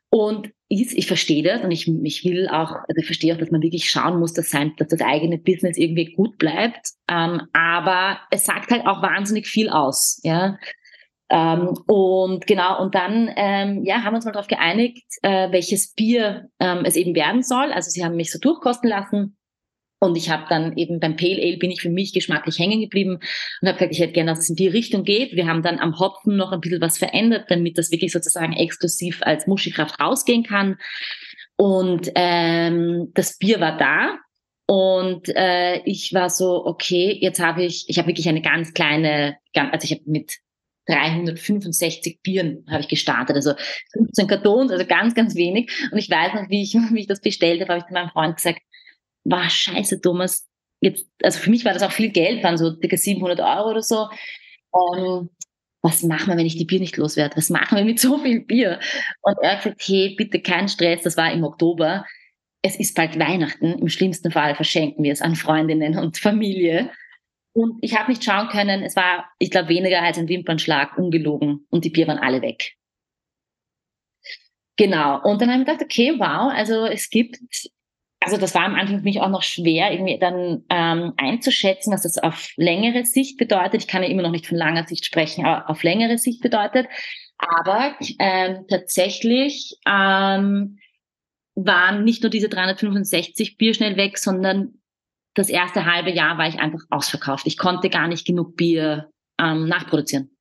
Und 0.10 0.52
ich, 0.68 0.98
ich 0.98 1.08
verstehe 1.08 1.44
das 1.44 1.62
und 1.62 1.72
ich, 1.72 1.88
ich 1.88 2.24
will 2.26 2.48
auch, 2.48 2.72
also 2.72 3.00
ich 3.00 3.06
verstehe 3.06 3.34
auch, 3.34 3.38
dass 3.38 3.52
man 3.52 3.62
wirklich 3.62 3.90
schauen 3.90 4.20
muss, 4.20 4.34
dass, 4.34 4.50
sein, 4.50 4.74
dass 4.78 4.88
das 4.88 5.02
eigene 5.02 5.38
Business 5.38 5.78
irgendwie 5.78 6.14
gut 6.14 6.38
bleibt. 6.38 6.90
Ähm, 7.10 7.42
aber 7.54 8.20
es 8.32 8.46
sagt 8.46 8.72
halt 8.72 8.86
auch 8.88 9.02
wahnsinnig 9.02 9.48
viel 9.48 9.70
aus. 9.70 10.20
Ja? 10.24 10.58
Ähm, 11.30 11.78
und 11.88 12.48
genau, 12.48 12.82
und 12.82 12.96
dann 12.96 13.32
ähm, 13.36 13.84
ja, 13.84 14.04
haben 14.04 14.14
wir 14.14 14.18
uns 14.18 14.26
mal 14.26 14.32
darauf 14.32 14.48
geeinigt, 14.48 15.06
äh, 15.22 15.52
welches 15.52 15.94
Bier 15.94 16.50
ähm, 16.60 16.84
es 16.86 16.96
eben 16.96 17.16
werden 17.16 17.44
soll. 17.44 17.72
Also 17.72 17.90
sie 17.90 18.04
haben 18.04 18.16
mich 18.16 18.32
so 18.32 18.40
durchkosten 18.40 18.90
lassen. 18.90 19.35
Und 20.06 20.16
ich 20.16 20.30
habe 20.30 20.46
dann 20.50 20.78
eben 20.78 21.00
beim 21.00 21.16
Pale 21.16 21.42
Ale 21.42 21.58
bin 21.58 21.72
ich 21.72 21.82
für 21.82 21.90
mich 21.90 22.14
geschmacklich 22.14 22.60
hängen 22.60 22.82
geblieben 22.82 23.20
und 23.62 23.68
habe 23.68 23.78
gesagt, 23.78 23.94
ich 23.94 24.00
hätte 24.00 24.14
gerne, 24.14 24.32
dass 24.32 24.40
es 24.40 24.50
in 24.50 24.56
die 24.56 24.68
Richtung 24.68 25.04
geht. 25.04 25.36
Wir 25.36 25.48
haben 25.48 25.64
dann 25.64 25.80
am 25.80 26.00
Hopfen 26.00 26.36
noch 26.36 26.52
ein 26.52 26.62
bisschen 26.62 26.82
was 26.82 26.98
verändert, 26.98 27.46
damit 27.50 27.78
das 27.78 27.92
wirklich 27.92 28.12
sozusagen 28.12 28.54
exklusiv 28.54 29.22
als 29.24 29.48
Muschikraft 29.48 30.00
rausgehen 30.00 30.44
kann. 30.44 30.78
Und 31.58 32.12
ähm, 32.16 33.12
das 33.14 33.38
Bier 33.38 33.60
war 33.60 33.78
da. 33.78 34.18
Und 34.68 35.30
äh, 35.36 35.82
ich 35.86 36.14
war 36.14 36.30
so, 36.30 36.66
okay, 36.66 37.18
jetzt 37.22 37.40
habe 37.40 37.64
ich, 37.64 37.86
ich 37.88 37.98
habe 37.98 38.08
wirklich 38.08 38.28
eine 38.28 38.42
ganz 38.42 38.74
kleine, 38.74 39.38
also 39.54 39.86
ich 39.86 39.92
habe 39.92 40.02
mit 40.06 40.40
365 40.88 42.22
Bieren 42.22 42.66
habe 42.70 42.82
ich 42.82 42.88
gestartet, 42.88 43.36
also 43.36 43.54
15 43.94 44.28
Kartons, 44.28 44.72
also 44.72 44.86
ganz, 44.86 45.16
ganz 45.16 45.36
wenig. 45.36 45.72
Und 45.92 45.98
ich 45.98 46.10
weiß 46.10 46.34
noch, 46.34 46.50
wie 46.50 46.62
ich, 46.62 46.74
wie 46.92 47.02
ich 47.02 47.08
das 47.08 47.22
bestellt 47.22 47.62
habe, 47.62 47.74
habe 47.74 47.80
ich 47.80 47.88
zu 47.88 47.94
meinem 47.94 48.10
Freund 48.10 48.36
gesagt, 48.36 48.60
war 49.26 49.50
scheiße, 49.50 50.02
Thomas. 50.02 50.48
Jetzt, 50.82 51.08
also 51.22 51.40
für 51.40 51.50
mich 51.50 51.66
war 51.66 51.74
das 51.74 51.84
auch 51.84 51.92
viel 51.92 52.10
Geld, 52.10 52.44
waren 52.44 52.58
so 52.58 52.76
circa 52.76 52.96
700 52.96 53.40
Euro 53.40 53.72
oder 53.72 53.82
so. 53.82 54.08
Ähm, 54.74 55.30
was 55.82 56.04
machen 56.04 56.28
wir, 56.28 56.38
wenn 56.38 56.46
ich 56.46 56.58
die 56.58 56.66
Bier 56.66 56.80
nicht 56.80 56.98
loswerde? 56.98 57.38
Was 57.38 57.50
machen 57.50 57.78
wir 57.78 57.86
mit 57.86 58.00
so 58.00 58.18
viel 58.18 58.42
Bier? 58.42 58.80
Und 59.22 59.38
er 59.42 59.52
hat 59.52 59.64
gesagt, 59.64 59.82
hey, 59.86 60.16
bitte 60.18 60.42
kein 60.42 60.68
Stress, 60.68 61.04
das 61.04 61.18
war 61.18 61.32
im 61.32 61.44
Oktober. 61.44 62.06
Es 62.62 62.76
ist 62.76 62.96
bald 62.96 63.20
Weihnachten. 63.20 63.74
Im 63.74 63.90
schlimmsten 63.90 64.32
Fall 64.32 64.56
verschenken 64.56 65.04
wir 65.04 65.14
es 65.14 65.22
an 65.22 65.36
Freundinnen 65.36 65.98
und 65.98 66.18
Familie. 66.18 66.92
Und 67.54 67.78
ich 67.82 67.98
habe 67.98 68.12
nicht 68.12 68.24
schauen 68.24 68.50
können, 68.50 68.84
es 68.84 68.96
war, 68.96 69.30
ich 69.40 69.52
glaube, 69.52 69.70
weniger 69.70 70.02
als 70.02 70.18
ein 70.18 70.28
Wimpernschlag, 70.28 70.98
ungelogen. 70.98 71.68
Und 71.70 71.86
die 71.86 71.90
Bier 71.90 72.08
waren 72.08 72.18
alle 72.18 72.42
weg. 72.42 72.74
Genau. 74.78 75.22
Und 75.24 75.42
dann 75.42 75.52
habe 75.52 75.62
ich 75.62 75.68
gedacht, 75.68 75.84
okay, 75.84 76.16
wow, 76.18 76.52
also 76.52 76.86
es 76.86 77.10
gibt, 77.10 77.40
also 78.26 78.38
das 78.38 78.56
war 78.56 78.64
am 78.64 78.74
Anfang 78.74 78.98
für 78.98 79.04
mich 79.04 79.22
auch 79.22 79.30
noch 79.30 79.44
schwer, 79.44 79.92
irgendwie 79.92 80.18
dann 80.18 80.64
ähm, 80.70 81.14
einzuschätzen, 81.18 81.94
was 81.94 82.02
das 82.02 82.18
auf 82.18 82.50
längere 82.58 83.06
Sicht 83.06 83.38
bedeutet. 83.38 83.84
Ich 83.84 83.88
kann 83.88 84.02
ja 84.02 84.10
immer 84.10 84.24
noch 84.24 84.32
nicht 84.32 84.48
von 84.48 84.58
langer 84.58 84.88
Sicht 84.88 85.06
sprechen, 85.06 85.46
aber 85.46 85.70
auf 85.70 85.84
längere 85.84 86.18
Sicht 86.18 86.42
bedeutet. 86.42 86.88
Aber 87.38 87.96
ähm, 88.18 88.66
tatsächlich 88.68 89.78
ähm, 89.88 90.80
waren 91.54 92.04
nicht 92.04 92.24
nur 92.24 92.32
diese 92.32 92.50
365 92.50 93.58
Bier 93.58 93.76
schnell 93.76 93.96
weg, 93.96 94.18
sondern 94.18 94.74
das 95.36 95.50
erste 95.50 95.86
halbe 95.86 96.12
Jahr 96.12 96.40
war 96.40 96.48
ich 96.48 96.60
einfach 96.60 96.82
ausverkauft. 96.90 97.46
Ich 97.46 97.58
konnte 97.58 97.90
gar 97.90 98.08
nicht 98.08 98.26
genug 98.26 98.56
Bier 98.56 99.12
ähm, 99.40 99.68
nachproduzieren. 99.68 100.35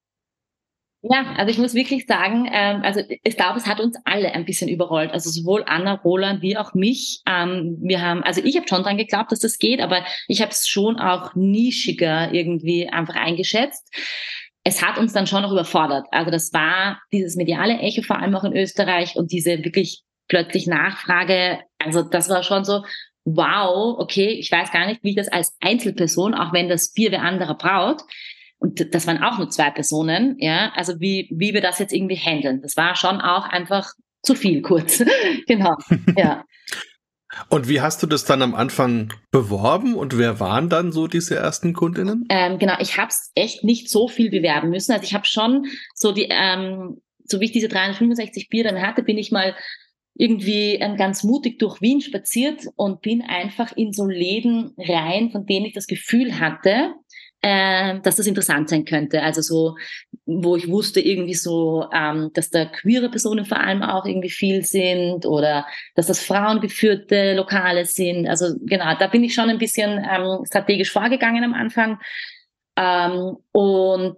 Ja, 1.06 1.34
also 1.36 1.50
ich 1.50 1.58
muss 1.58 1.74
wirklich 1.74 2.06
sagen, 2.06 2.48
ähm, 2.50 2.80
also 2.82 3.02
ich 3.08 3.36
glaube, 3.36 3.58
es 3.58 3.66
hat 3.66 3.78
uns 3.78 3.94
alle 4.06 4.32
ein 4.32 4.46
bisschen 4.46 4.70
überrollt. 4.70 5.12
Also 5.12 5.28
sowohl 5.28 5.62
Anna, 5.66 5.96
Roland 5.96 6.40
wie 6.40 6.56
auch 6.56 6.72
mich. 6.72 7.20
Ähm, 7.28 7.76
wir 7.82 8.00
haben, 8.00 8.22
also 8.22 8.40
ich 8.42 8.56
habe 8.56 8.66
schon 8.66 8.82
dran 8.82 8.96
geglaubt, 8.96 9.30
dass 9.30 9.40
das 9.40 9.58
geht, 9.58 9.82
aber 9.82 10.02
ich 10.28 10.40
habe 10.40 10.52
es 10.52 10.66
schon 10.66 10.98
auch 10.98 11.34
nischiger 11.34 12.32
irgendwie 12.32 12.88
einfach 12.88 13.16
eingeschätzt. 13.16 13.86
Es 14.62 14.82
hat 14.82 14.96
uns 14.96 15.12
dann 15.12 15.26
schon 15.26 15.42
noch 15.42 15.52
überfordert. 15.52 16.06
Also 16.10 16.30
das 16.30 16.54
war 16.54 17.02
dieses 17.12 17.36
mediale 17.36 17.80
Echo, 17.80 18.00
vor 18.00 18.18
allem 18.18 18.34
auch 18.34 18.44
in 18.44 18.56
Österreich 18.56 19.14
und 19.14 19.30
diese 19.30 19.62
wirklich 19.62 20.04
plötzlich 20.28 20.66
Nachfrage. 20.66 21.60
Also 21.78 22.00
das 22.00 22.30
war 22.30 22.42
schon 22.42 22.64
so, 22.64 22.82
wow, 23.26 23.98
okay, 23.98 24.28
ich 24.28 24.50
weiß 24.50 24.72
gar 24.72 24.86
nicht, 24.86 25.04
wie 25.04 25.10
ich 25.10 25.16
das 25.16 25.28
als 25.28 25.54
Einzelperson, 25.60 26.32
auch 26.32 26.54
wenn 26.54 26.70
das 26.70 26.94
Bier 26.94 27.12
wer 27.12 27.20
anderer 27.20 27.56
braut, 27.56 28.00
und 28.64 28.94
das 28.94 29.07
waren 29.07 29.22
auch 29.22 29.37
nur 29.37 29.50
zwei 29.50 29.70
Personen, 29.70 30.37
ja, 30.38 30.72
also 30.74 30.98
wie, 30.98 31.29
wie 31.31 31.53
wir 31.53 31.61
das 31.61 31.79
jetzt 31.79 31.92
irgendwie 31.92 32.16
handeln. 32.16 32.62
Das 32.62 32.79
war 32.79 32.96
schon 32.96 33.20
auch 33.20 33.46
einfach 33.46 33.92
zu 34.22 34.35
viel 34.35 34.62
kurz. 34.62 35.05
genau, 35.46 35.77
ja. 36.16 36.46
Und 37.50 37.68
wie 37.68 37.83
hast 37.83 38.03
du 38.03 38.07
das 38.07 38.24
dann 38.24 38.40
am 38.40 38.55
Anfang 38.55 39.12
beworben 39.31 39.94
und 39.94 40.16
wer 40.16 40.40
waren 40.40 40.70
dann 40.70 40.92
so 40.92 41.09
diese 41.09 41.37
ersten 41.37 41.74
Kundinnen? 41.74 42.24
Ähm, 42.31 42.59
genau, 42.59 42.77
ich 42.79 42.96
habe 42.96 43.09
es 43.09 43.33
echt 43.35 43.64
nicht 43.64 43.90
so 43.90 44.09
viel 44.09 44.31
bewerben 44.31 44.70
müssen. 44.70 44.92
Also 44.92 45.05
ich 45.05 45.12
habe 45.12 45.27
schon 45.27 45.66
so 45.94 46.12
die, 46.12 46.29
ähm, 46.31 47.03
so 47.27 47.40
wie 47.40 47.44
ich 47.44 47.53
diese 47.53 47.68
365 47.68 48.48
Bier 48.48 48.64
dann 48.64 48.81
hatte, 48.81 49.03
bin 49.03 49.18
ich 49.18 49.31
mal 49.31 49.55
irgendwie 50.14 50.77
ähm, 50.77 50.96
ganz 50.96 51.22
mutig 51.22 51.59
durch 51.59 51.83
Wien 51.83 52.00
spaziert 52.00 52.66
und 52.77 53.03
bin 53.03 53.20
einfach 53.20 53.77
in 53.77 53.92
so 53.92 54.07
Läden 54.07 54.72
rein, 54.79 55.31
von 55.31 55.44
denen 55.44 55.66
ich 55.66 55.74
das 55.74 55.87
Gefühl 55.87 56.38
hatte, 56.38 56.94
äh, 57.44 58.00
dass 58.00 58.16
das 58.16 58.26
interessant 58.26 58.70
sein 58.70 58.87
könnte. 58.87 59.22
Also 59.22 59.42
so, 59.42 59.76
wo 60.24 60.57
ich 60.57 60.66
wusste 60.66 61.00
irgendwie 61.00 61.35
so, 61.35 61.87
ähm, 61.92 62.30
dass 62.33 62.48
da 62.48 62.64
queere 62.64 63.11
Personen 63.11 63.44
vor 63.44 63.61
allem 63.61 63.83
auch 63.83 64.07
irgendwie 64.07 64.30
viel 64.30 64.64
sind 64.64 65.26
oder 65.26 65.66
dass 65.94 66.07
das 66.07 66.20
frauengeführte 66.20 67.35
Lokale 67.35 67.85
sind. 67.85 68.26
Also 68.26 68.54
genau, 68.62 68.94
da 68.98 69.09
bin 69.09 69.22
ich 69.22 69.35
schon 69.35 69.50
ein 69.50 69.59
bisschen 69.59 70.02
ähm, 70.11 70.46
strategisch 70.46 70.90
vorgegangen 70.90 71.44
am 71.44 71.52
Anfang. 71.52 71.98
Ähm, 72.78 73.37
und 73.52 74.16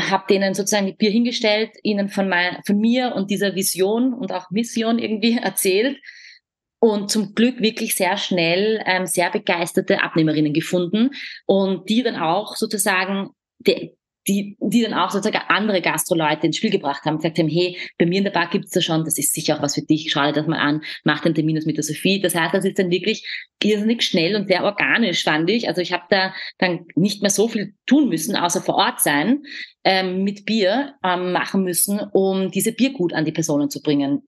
habe 0.00 0.26
denen 0.30 0.54
sozusagen 0.54 0.86
die 0.86 0.92
Bier 0.92 1.10
hingestellt, 1.10 1.72
ihnen 1.82 2.08
von, 2.08 2.28
mein, 2.28 2.58
von 2.64 2.78
mir 2.78 3.16
und 3.16 3.28
dieser 3.28 3.56
Vision 3.56 4.14
und 4.14 4.30
auch 4.30 4.52
Mission 4.52 5.00
irgendwie 5.00 5.36
erzählt 5.42 5.98
und 6.80 7.10
zum 7.10 7.34
Glück 7.34 7.60
wirklich 7.60 7.94
sehr 7.94 8.16
schnell 8.16 8.82
ähm, 8.86 9.06
sehr 9.06 9.30
begeisterte 9.30 10.02
Abnehmerinnen 10.02 10.52
gefunden 10.52 11.10
und 11.46 11.88
die 11.88 12.02
dann 12.02 12.16
auch 12.16 12.56
sozusagen, 12.56 13.30
die, 13.58 13.96
die, 14.28 14.56
die 14.60 14.82
dann 14.82 14.94
auch 14.94 15.10
sozusagen 15.10 15.44
andere 15.48 15.80
Gastroleute 15.80 16.46
ins 16.46 16.58
Spiel 16.58 16.70
gebracht 16.70 17.04
haben, 17.04 17.16
gesagt 17.16 17.38
haben, 17.38 17.48
hey, 17.48 17.78
bei 17.98 18.06
mir 18.06 18.18
in 18.18 18.24
der 18.24 18.30
Bar 18.30 18.50
gibt's 18.50 18.70
da 18.70 18.80
schon, 18.80 19.04
das 19.04 19.18
ist 19.18 19.34
sicher 19.34 19.56
auch 19.56 19.62
was 19.62 19.74
für 19.74 19.82
dich, 19.82 20.10
schau 20.12 20.26
dir 20.26 20.32
das 20.32 20.46
mal 20.46 20.58
an, 20.58 20.82
mach 21.02 21.20
den 21.20 21.34
Termin 21.34 21.60
mit 21.64 21.76
der 21.76 21.84
Sophie. 21.84 22.20
Das 22.20 22.34
heißt, 22.34 22.54
das 22.54 22.64
ist 22.64 22.78
dann 22.78 22.90
wirklich 22.90 23.26
irrsinnig 23.62 24.02
schnell 24.02 24.36
und 24.36 24.46
sehr 24.46 24.64
organisch, 24.64 25.24
fand 25.24 25.50
ich. 25.50 25.66
Also 25.66 25.80
ich 25.80 25.92
habe 25.92 26.04
da 26.10 26.34
dann 26.58 26.86
nicht 26.94 27.22
mehr 27.22 27.30
so 27.30 27.48
viel 27.48 27.74
tun 27.86 28.08
müssen, 28.08 28.36
außer 28.36 28.60
vor 28.60 28.76
Ort 28.76 29.00
sein, 29.00 29.42
ähm, 29.82 30.22
mit 30.22 30.44
Bier 30.44 30.94
ähm, 31.02 31.32
machen 31.32 31.64
müssen, 31.64 32.00
um 32.12 32.50
diese 32.50 32.72
Biergut 32.72 33.14
an 33.14 33.24
die 33.24 33.32
Personen 33.32 33.70
zu 33.70 33.80
bringen. 33.80 34.22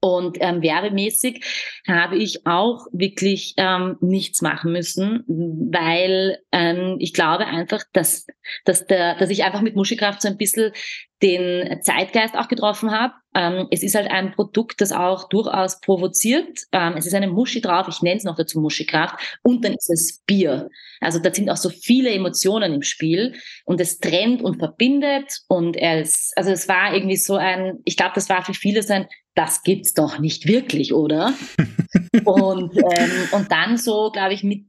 Und 0.00 0.36
ähm, 0.40 0.62
werbemäßig 0.62 1.44
habe 1.88 2.16
ich 2.16 2.46
auch 2.46 2.86
wirklich 2.92 3.54
ähm, 3.56 3.96
nichts 4.00 4.42
machen 4.42 4.72
müssen, 4.72 5.24
weil 5.26 6.38
ähm, 6.52 6.96
ich 7.00 7.12
glaube 7.12 7.46
einfach, 7.46 7.82
dass, 7.92 8.26
dass, 8.64 8.86
der, 8.86 9.16
dass 9.16 9.30
ich 9.30 9.44
einfach 9.44 9.62
mit 9.62 9.74
Muschikraft 9.74 10.22
so 10.22 10.28
ein 10.28 10.36
bisschen 10.36 10.72
den 11.22 11.82
Zeitgeist 11.82 12.36
auch 12.36 12.48
getroffen 12.48 12.90
habe. 12.90 13.14
Ähm, 13.34 13.68
es 13.70 13.82
ist 13.82 13.94
halt 13.94 14.10
ein 14.10 14.32
Produkt, 14.32 14.80
das 14.80 14.92
auch 14.92 15.28
durchaus 15.28 15.80
provoziert. 15.80 16.64
Ähm, 16.72 16.94
es 16.96 17.06
ist 17.06 17.14
eine 17.14 17.28
Muschi 17.28 17.60
drauf, 17.62 17.86
ich 17.88 18.02
nenne 18.02 18.18
es 18.18 18.24
noch 18.24 18.36
dazu 18.36 18.60
Muschikraft. 18.60 19.38
Und 19.42 19.64
dann 19.64 19.74
ist 19.74 19.88
es 19.88 20.22
Bier. 20.26 20.68
Also 21.00 21.18
da 21.18 21.32
sind 21.32 21.48
auch 21.48 21.56
so 21.56 21.70
viele 21.70 22.10
Emotionen 22.10 22.74
im 22.74 22.82
Spiel 22.82 23.34
und 23.64 23.80
es 23.80 23.98
trennt 23.98 24.42
und 24.42 24.58
verbindet. 24.58 25.40
Und 25.48 25.76
es, 25.76 26.32
also 26.36 26.50
es 26.50 26.68
war 26.68 26.94
irgendwie 26.94 27.16
so 27.16 27.36
ein, 27.36 27.78
ich 27.84 27.96
glaube, 27.96 28.12
das 28.14 28.28
war 28.28 28.44
für 28.44 28.54
viele 28.54 28.82
so 28.82 28.92
ein, 28.92 29.06
das 29.36 29.62
gibt's 29.62 29.92
doch 29.92 30.18
nicht 30.18 30.48
wirklich, 30.48 30.92
oder? 30.94 31.34
und, 32.24 32.74
ähm, 32.76 33.28
und 33.32 33.52
dann 33.52 33.76
so, 33.76 34.10
glaube 34.10 34.32
ich, 34.32 34.42
mit, 34.42 34.64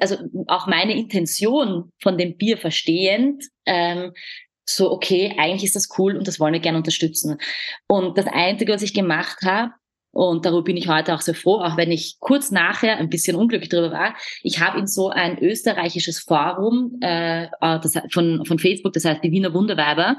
also 0.00 0.16
auch 0.46 0.66
meine 0.66 0.96
Intention 0.96 1.90
von 2.00 2.18
dem 2.18 2.36
Bier 2.36 2.58
verstehend, 2.58 3.44
ähm, 3.64 4.12
so, 4.68 4.92
okay, 4.92 5.34
eigentlich 5.38 5.64
ist 5.64 5.76
das 5.76 5.88
cool 5.98 6.16
und 6.16 6.28
das 6.28 6.38
wollen 6.38 6.52
wir 6.52 6.60
gerne 6.60 6.78
unterstützen. 6.78 7.38
Und 7.88 8.16
das 8.18 8.26
Einzige, 8.26 8.72
was 8.72 8.82
ich 8.82 8.94
gemacht 8.94 9.38
habe, 9.42 9.72
und 10.12 10.44
darüber 10.44 10.64
bin 10.64 10.76
ich 10.76 10.88
heute 10.88 11.14
auch 11.14 11.20
sehr 11.20 11.34
froh, 11.34 11.60
auch 11.60 11.76
wenn 11.76 11.92
ich 11.92 12.16
kurz 12.18 12.50
nachher 12.50 12.96
ein 12.98 13.10
bisschen 13.10 13.36
unglücklich 13.36 13.68
darüber 13.68 13.92
war. 13.92 14.14
Ich 14.42 14.60
habe 14.60 14.78
in 14.78 14.88
so 14.88 15.08
ein 15.08 15.38
österreichisches 15.38 16.18
Forum 16.20 16.98
äh, 17.00 17.44
äh 17.44 17.48
das, 17.60 17.94
von, 18.12 18.44
von 18.44 18.58
Facebook, 18.58 18.92
das 18.92 19.04
heißt 19.04 19.22
die 19.22 19.30
Wiener 19.30 19.54
Wunderweiber, 19.54 20.18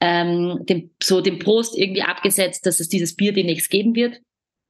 ähm, 0.00 0.60
dem, 0.68 0.90
so 1.02 1.20
den 1.20 1.38
Post 1.38 1.78
irgendwie 1.78 2.02
abgesetzt, 2.02 2.66
dass 2.66 2.80
es 2.80 2.88
dieses 2.88 3.16
Bier 3.16 3.32
demnächst 3.32 3.70
geben 3.70 3.94
wird 3.94 4.20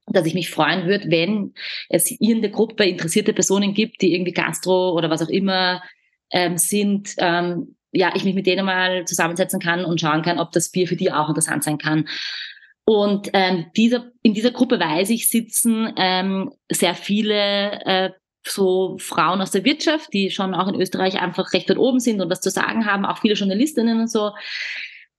dass 0.06 0.26
ich 0.26 0.34
mich 0.34 0.50
freuen 0.50 0.86
würde, 0.86 1.10
wenn 1.10 1.54
es 1.88 2.10
in 2.10 2.42
der 2.42 2.50
Gruppe 2.50 2.84
interessierte 2.84 3.32
Personen 3.32 3.74
gibt, 3.74 4.02
die 4.02 4.12
irgendwie 4.12 4.32
Gastro 4.32 4.92
oder 4.92 5.10
was 5.10 5.22
auch 5.22 5.28
immer 5.28 5.82
ähm, 6.30 6.58
sind, 6.58 7.14
ähm, 7.18 7.76
ja, 7.92 8.12
ich 8.14 8.24
mich 8.24 8.34
mit 8.34 8.46
denen 8.46 8.66
mal 8.66 9.04
zusammensetzen 9.06 9.60
kann 9.60 9.84
und 9.84 10.00
schauen 10.00 10.22
kann, 10.22 10.38
ob 10.38 10.52
das 10.52 10.70
Bier 10.70 10.88
für 10.88 10.96
die 10.96 11.12
auch 11.12 11.28
interessant 11.28 11.64
sein 11.64 11.78
kann. 11.78 12.08
Und 12.84 13.30
ähm, 13.32 13.66
dieser, 13.76 14.10
in 14.22 14.34
dieser 14.34 14.50
Gruppe 14.50 14.78
weiß 14.78 15.08
ich 15.10 15.30
sitzen 15.30 15.92
ähm, 15.96 16.52
sehr 16.70 16.94
viele 16.94 17.80
äh, 17.86 18.10
so 18.46 18.98
Frauen 18.98 19.40
aus 19.40 19.52
der 19.52 19.64
Wirtschaft, 19.64 20.12
die 20.12 20.30
schon 20.30 20.54
auch 20.54 20.68
in 20.68 20.78
Österreich 20.78 21.18
einfach 21.18 21.54
recht 21.54 21.70
weit 21.70 21.78
oben 21.78 21.98
sind 21.98 22.20
und 22.20 22.30
was 22.30 22.42
zu 22.42 22.50
sagen 22.50 22.84
haben, 22.84 23.06
auch 23.06 23.18
viele 23.18 23.34
Journalistinnen 23.34 24.00
und 24.00 24.10
so. 24.10 24.32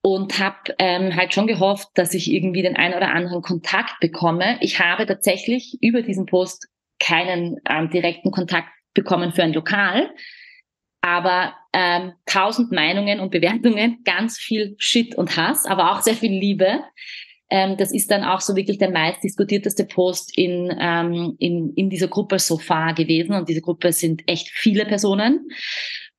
Und 0.08 0.38
habe 0.38 0.76
ähm, 0.78 1.16
halt 1.16 1.34
schon 1.34 1.48
gehofft, 1.48 1.88
dass 1.96 2.14
ich 2.14 2.32
irgendwie 2.32 2.62
den 2.62 2.76
einen 2.76 2.94
oder 2.94 3.12
anderen 3.12 3.42
Kontakt 3.42 4.00
bekomme. 4.02 4.58
Ich 4.62 4.80
habe 4.80 5.08
tatsächlich 5.08 5.80
über 5.82 6.04
diesen 6.04 6.28
Post 6.28 6.68
keinen 7.00 7.58
ähm, 7.68 7.90
direkten 7.90 8.30
Kontakt 8.30 8.70
bekommen 8.94 9.32
für 9.32 9.42
ein 9.42 9.54
Lokal, 9.54 10.14
aber 11.02 11.56
ähm, 11.74 12.14
tausend 12.28 12.72
Meinungen 12.72 13.20
und 13.20 13.32
Bewertungen, 13.32 14.04
ganz 14.06 14.38
viel 14.38 14.76
Shit 14.78 15.16
und 15.16 15.38
Hass, 15.38 15.66
aber 15.66 15.92
auch 15.92 16.02
sehr 16.02 16.14
viel 16.14 16.32
Liebe. 16.32 16.82
Ähm, 17.50 17.76
das 17.78 17.92
ist 17.92 18.12
dann 18.12 18.24
auch 18.24 18.42
so 18.42 18.56
wirklich 18.56 18.78
der 18.78 18.92
meist 18.92 19.24
diskutierteste 19.24 19.86
Post 19.86 20.38
in, 20.38 20.72
ähm, 20.80 21.36
in, 21.40 21.74
in 21.76 21.90
dieser 21.90 22.10
Gruppe 22.10 22.38
so 22.38 22.60
far 22.60 22.94
gewesen. 22.94 23.34
Und 23.34 23.50
diese 23.50 23.62
Gruppe 23.62 23.92
sind 23.92 24.22
echt 24.28 24.50
viele 24.50 24.86
Personen. 24.86 25.48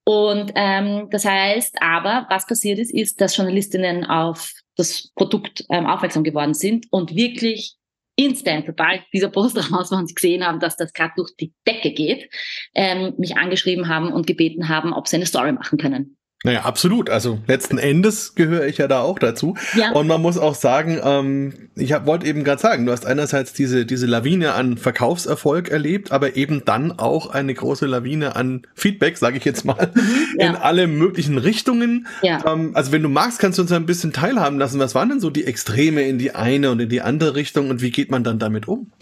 Und 0.08 0.52
ähm, 0.54 1.08
das 1.10 1.24
heißt 1.24 1.82
aber, 1.82 2.26
was 2.30 2.46
passiert 2.46 2.78
ist, 2.78 2.94
ist, 2.94 3.20
dass 3.20 3.36
Journalistinnen 3.36 4.04
auf 4.04 4.52
das 4.76 5.10
Produkt 5.16 5.64
ähm, 5.68 5.86
aufmerksam 5.86 6.22
geworden 6.22 6.54
sind 6.54 6.86
und 6.90 7.16
wirklich 7.16 7.74
instant, 8.14 8.66
sobald 8.66 9.02
dieser 9.12 9.30
Post 9.30 9.56
raus 9.72 9.90
war 9.90 9.98
und 9.98 10.06
sie 10.06 10.14
gesehen 10.14 10.46
haben, 10.46 10.60
dass 10.60 10.76
das 10.76 10.92
gerade 10.92 11.14
durch 11.16 11.34
die 11.36 11.52
Decke 11.66 11.90
geht, 11.90 12.30
ähm, 12.74 13.14
mich 13.18 13.36
angeschrieben 13.36 13.88
haben 13.88 14.12
und 14.12 14.28
gebeten 14.28 14.68
haben, 14.68 14.92
ob 14.92 15.08
sie 15.08 15.16
eine 15.16 15.26
Story 15.26 15.52
machen 15.52 15.78
können. 15.78 16.16
Naja, 16.44 16.61
absolut. 16.61 17.09
Also 17.09 17.40
letzten 17.46 17.79
Endes 17.79 18.35
gehöre 18.35 18.66
ich 18.66 18.77
ja 18.77 18.88
da 18.88 19.01
auch 19.01 19.18
dazu. 19.18 19.57
Ja. 19.75 19.92
Und 19.92 20.07
man 20.07 20.20
muss 20.20 20.37
auch 20.37 20.55
sagen, 20.55 21.01
ähm, 21.03 21.70
ich 21.75 21.92
wollte 22.05 22.27
eben 22.27 22.44
gerade 22.44 22.61
sagen, 22.61 22.85
du 22.85 22.92
hast 22.92 23.07
einerseits 23.07 23.55
diese, 23.55 23.87
diese 23.87 24.07
Lawine 24.07 24.53
an 24.53 24.77
Verkaufserfolg 24.77 25.70
erlebt, 25.70 26.12
aber 26.12 26.37
eben 26.37 26.64
dann 26.64 26.92
auch 26.92 27.31
eine 27.31 27.55
große 27.55 27.87
Lawine 27.87 28.37
an 28.37 28.66
Feedback, 28.75 29.16
sage 29.16 29.38
ich 29.38 29.44
jetzt 29.44 29.64
mal, 29.64 29.90
mhm, 29.94 30.01
ja. 30.38 30.46
in 30.46 30.57
alle 30.57 30.87
möglichen 30.87 31.38
Richtungen. 31.38 32.07
Ja. 32.22 32.44
Ähm, 32.46 32.72
also 32.75 32.92
wenn 32.92 33.03
du 33.03 33.09
magst, 33.09 33.38
kannst 33.38 33.59
du 33.59 33.62
uns 33.62 33.72
ein 33.72 33.87
bisschen 33.87 34.12
teilhaben 34.12 34.59
lassen. 34.59 34.79
Was 34.79 34.94
waren 34.94 35.09
denn 35.09 35.20
so 35.20 35.31
die 35.31 35.44
Extreme 35.44 36.03
in 36.03 36.18
die 36.18 36.35
eine 36.35 36.70
und 36.70 36.81
in 36.81 36.90
die 36.90 37.01
andere 37.01 37.35
Richtung 37.35 37.70
und 37.70 37.81
wie 37.81 37.90
geht 37.90 38.11
man 38.11 38.25
dann 38.25 38.38
damit 38.38 38.68
um? 38.68 38.92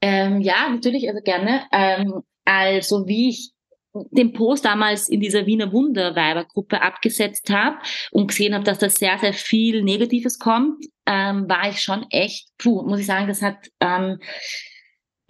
Ähm, 0.00 0.40
ja, 0.40 0.68
natürlich, 0.68 1.08
also 1.08 1.20
gerne. 1.22 1.62
Ähm, 1.72 2.22
also 2.44 3.06
wie 3.06 3.28
ich 3.28 3.51
den 4.10 4.32
Post 4.32 4.64
damals 4.64 5.08
in 5.08 5.20
dieser 5.20 5.46
Wiener 5.46 5.72
Wunderweibergruppe 5.72 6.80
abgesetzt 6.80 7.50
habe 7.50 7.76
und 8.10 8.28
gesehen 8.28 8.54
habe, 8.54 8.64
dass 8.64 8.78
da 8.78 8.88
sehr, 8.88 9.18
sehr 9.18 9.34
viel 9.34 9.82
Negatives 9.82 10.38
kommt, 10.38 10.84
ähm, 11.06 11.48
war 11.48 11.68
ich 11.68 11.80
schon 11.80 12.06
echt, 12.10 12.48
puh, 12.58 12.82
muss 12.82 13.00
ich 13.00 13.06
sagen, 13.06 13.28
das 13.28 13.42
hat, 13.42 13.56
ähm, 13.80 14.18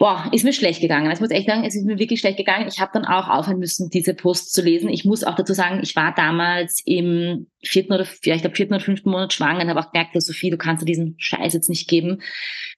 boah, 0.03 0.27
ist 0.33 0.43
mir 0.43 0.51
schlecht 0.51 0.81
gegangen. 0.81 1.09
Ich 1.11 1.21
muss 1.21 1.29
echt 1.29 1.47
sagen, 1.47 1.63
es 1.63 1.75
ist 1.75 1.85
mir 1.85 1.97
wirklich 1.97 2.19
schlecht 2.19 2.35
gegangen. 2.35 2.67
Ich 2.67 2.81
habe 2.81 2.91
dann 2.93 3.05
auch 3.05 3.29
aufhören 3.29 3.57
müssen, 3.57 3.89
diese 3.89 4.13
Posts 4.13 4.51
zu 4.51 4.61
lesen. 4.61 4.89
Ich 4.89 5.05
muss 5.05 5.23
auch 5.23 5.35
dazu 5.35 5.53
sagen, 5.53 5.79
ich 5.81 5.95
war 5.95 6.13
damals 6.13 6.81
im 6.83 7.47
vierten 7.63 7.93
oder 7.93 8.03
vielleicht 8.03 8.45
ab 8.45 8.57
vierten 8.57 8.73
oder 8.73 8.83
fünften 8.83 9.09
Monat 9.09 9.31
schwanger 9.31 9.61
und 9.61 9.69
habe 9.69 9.79
auch 9.79 9.93
gemerkt, 9.93 10.21
Sophie, 10.21 10.49
du 10.49 10.57
kannst 10.57 10.81
dir 10.81 10.85
diesen 10.85 11.15
Scheiß 11.19 11.53
jetzt 11.53 11.69
nicht 11.69 11.87
geben 11.87 12.21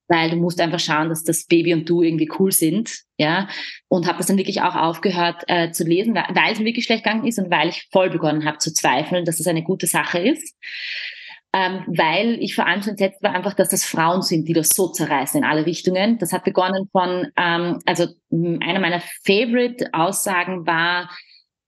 weil 0.08 0.30
du 0.30 0.36
musst 0.36 0.62
einfach 0.62 0.80
schauen, 0.80 1.10
dass 1.10 1.24
das 1.24 1.46
Baby 1.46 1.74
und 1.74 1.90
du 1.90 2.02
irgendwie 2.02 2.30
cool 2.38 2.52
sind, 2.52 3.00
ja. 3.18 3.48
Und 3.88 4.08
habe 4.08 4.18
das 4.20 4.28
dann 4.28 4.38
wirklich 4.38 4.62
auch 4.62 4.76
aufgehört 4.76 5.44
äh, 5.48 5.72
zu 5.72 5.84
lesen, 5.84 6.14
weil, 6.14 6.26
weil 6.34 6.54
es 6.54 6.60
mir 6.60 6.66
wirklich 6.66 6.86
schlecht 6.86 7.04
gegangen 7.04 7.26
ist 7.26 7.40
und 7.40 7.50
weil 7.50 7.70
ich 7.70 7.88
voll 7.92 8.10
begonnen 8.10 8.46
habe 8.46 8.60
zu 8.60 8.72
zweifeln, 8.72 9.26
dass 9.26 9.40
es 9.40 9.46
das 9.46 9.48
eine 9.48 9.64
gute 9.64 9.88
Sache 9.88 10.20
ist. 10.20 10.56
Ähm, 11.58 11.84
weil 11.88 12.38
ich 12.42 12.54
vor 12.54 12.68
allem 12.68 12.82
so 12.82 12.90
entsetzt 12.90 13.24
war 13.24 13.34
einfach, 13.34 13.54
dass 13.54 13.70
das 13.70 13.86
Frauen 13.86 14.22
sind, 14.22 14.46
die 14.50 14.54
das 14.54 14.72
so 14.72 14.90
zerreißen 14.90 15.38
in 15.38 15.46
alle 15.46 15.66
Richtungen. 15.66 16.18
Das 16.18 16.34
hat 16.34 16.44
begonnen 16.44 16.90
von, 16.92 17.28
ähm, 17.38 17.80
also 17.86 18.08
einer 18.30 18.82
meiner 18.82 19.02
Favorite-Aussagen 19.24 20.68
war, 20.68 21.10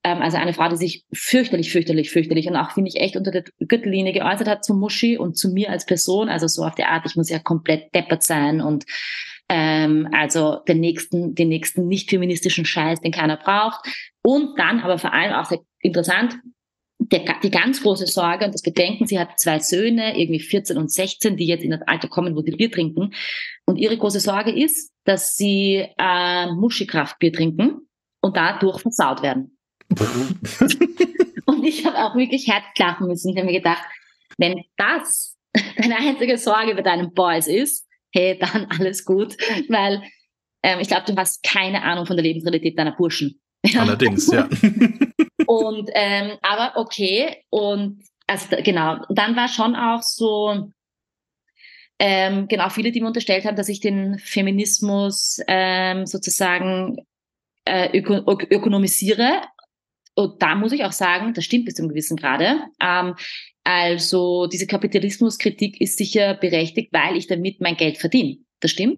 ähm, 0.03 0.21
also 0.21 0.35
eine 0.35 0.51
Frau, 0.51 0.67
die 0.67 0.75
sich 0.75 1.05
fürchterlich, 1.13 1.71
fürchterlich, 1.71 2.11
fürchterlich 2.11 2.47
und 2.47 2.57
auch, 2.57 2.71
finde 2.71 2.89
ich, 2.89 2.99
echt 2.99 3.15
unter 3.15 3.31
der 3.31 3.45
Gürtellinie 3.59 4.11
geäußert 4.11 4.49
hat 4.49 4.65
zu 4.65 4.73
Muschi 4.73 5.17
und 5.17 5.37
zu 5.37 5.51
mir 5.51 5.69
als 5.69 5.85
Person. 5.85 6.27
Also 6.27 6.47
so 6.47 6.65
auf 6.65 6.75
der 6.75 6.89
Art, 6.89 7.05
ich 7.05 7.15
muss 7.15 7.29
ja 7.29 7.39
komplett 7.39 7.95
deppert 7.95 8.23
sein 8.23 8.59
und 8.59 8.83
ähm, 9.47 10.09
also 10.11 10.57
den 10.67 10.81
nächsten, 10.81 11.33
den 11.33 11.47
nächsten 11.47 11.87
nicht 11.87 12.09
feministischen 12.09 12.65
Scheiß, 12.65 12.99
den 12.99 13.13
keiner 13.13 13.37
braucht. 13.37 13.87
Und 14.21 14.59
dann 14.59 14.81
aber 14.81 14.97
vor 14.97 15.13
allem 15.13 15.31
auch 15.31 15.45
sehr 15.45 15.59
interessant, 15.79 16.37
der, 17.11 17.39
die 17.41 17.51
ganz 17.51 17.81
große 17.81 18.07
Sorge 18.07 18.45
und 18.45 18.53
das 18.53 18.61
Bedenken, 18.61 19.07
sie 19.07 19.19
hat 19.19 19.39
zwei 19.39 19.59
Söhne, 19.59 20.19
irgendwie 20.19 20.39
14 20.39 20.77
und 20.77 20.91
16, 20.91 21.37
die 21.37 21.47
jetzt 21.47 21.63
in 21.63 21.71
das 21.71 21.81
Alter 21.85 22.07
kommen, 22.07 22.35
wo 22.35 22.41
sie 22.41 22.51
Bier 22.51 22.71
trinken. 22.71 23.13
Und 23.65 23.77
ihre 23.77 23.97
große 23.97 24.19
Sorge 24.19 24.51
ist, 24.51 24.91
dass 25.05 25.35
sie 25.35 25.85
äh, 25.97 26.51
Muschikraftbier 26.51 27.31
trinken 27.31 27.87
und 28.21 28.35
dadurch 28.35 28.81
versaut 28.81 29.21
werden. 29.21 29.57
und 31.45 31.63
ich 31.63 31.85
habe 31.85 31.97
auch 31.97 32.15
wirklich 32.15 32.47
herzklachen 32.47 33.07
müssen. 33.07 33.29
Ich 33.29 33.37
habe 33.37 33.47
mir 33.47 33.57
gedacht, 33.57 33.83
wenn 34.37 34.63
das 34.75 35.37
deine 35.77 35.97
einzige 35.97 36.37
Sorge 36.37 36.75
bei 36.75 36.81
deinen 36.81 37.13
Boys 37.13 37.47
ist, 37.47 37.87
hey, 38.13 38.37
dann 38.37 38.65
alles 38.65 39.05
gut, 39.05 39.37
weil 39.69 40.01
ähm, 40.63 40.79
ich 40.79 40.87
glaube, 40.87 41.03
du 41.07 41.15
hast 41.15 41.43
keine 41.43 41.83
Ahnung 41.83 42.05
von 42.05 42.17
der 42.17 42.23
Lebensrealität 42.23 42.77
deiner 42.77 42.95
Burschen. 42.95 43.39
Allerdings, 43.75 44.31
ja. 44.31 44.47
und 45.47 45.89
ähm, 45.93 46.37
aber 46.41 46.73
okay 46.79 47.43
und 47.49 48.03
also 48.27 48.57
genau. 48.63 48.97
Dann 49.09 49.35
war 49.35 49.47
schon 49.47 49.75
auch 49.75 50.01
so 50.01 50.71
ähm, 51.99 52.47
genau 52.47 52.69
viele, 52.69 52.91
die 52.91 53.01
mir 53.01 53.07
unterstellt 53.07 53.45
haben, 53.45 53.55
dass 53.55 53.69
ich 53.69 53.79
den 53.79 54.19
Feminismus 54.19 55.39
ähm, 55.47 56.05
sozusagen 56.05 56.97
äh, 57.65 57.97
öko 57.97 58.37
ökonomisiere 58.49 59.41
und 60.17 60.41
da 60.41 60.55
muss 60.55 60.71
ich 60.71 60.83
auch 60.83 60.91
sagen, 60.93 61.35
das 61.35 61.45
stimmt 61.45 61.65
bis 61.65 61.75
zu 61.75 61.83
einem 61.83 61.89
gewissen 61.89 62.17
Grade. 62.17 62.59
Ähm, 62.81 63.15
also 63.63 64.47
diese 64.47 64.65
Kapitalismuskritik 64.65 65.79
ist 65.79 65.97
sicher 65.97 66.33
berechtigt, 66.33 66.91
weil 66.91 67.15
ich 67.15 67.27
damit 67.27 67.61
mein 67.61 67.77
Geld 67.77 67.99
verdiene. 67.99 68.37
Das 68.59 68.71
stimmt. 68.71 68.97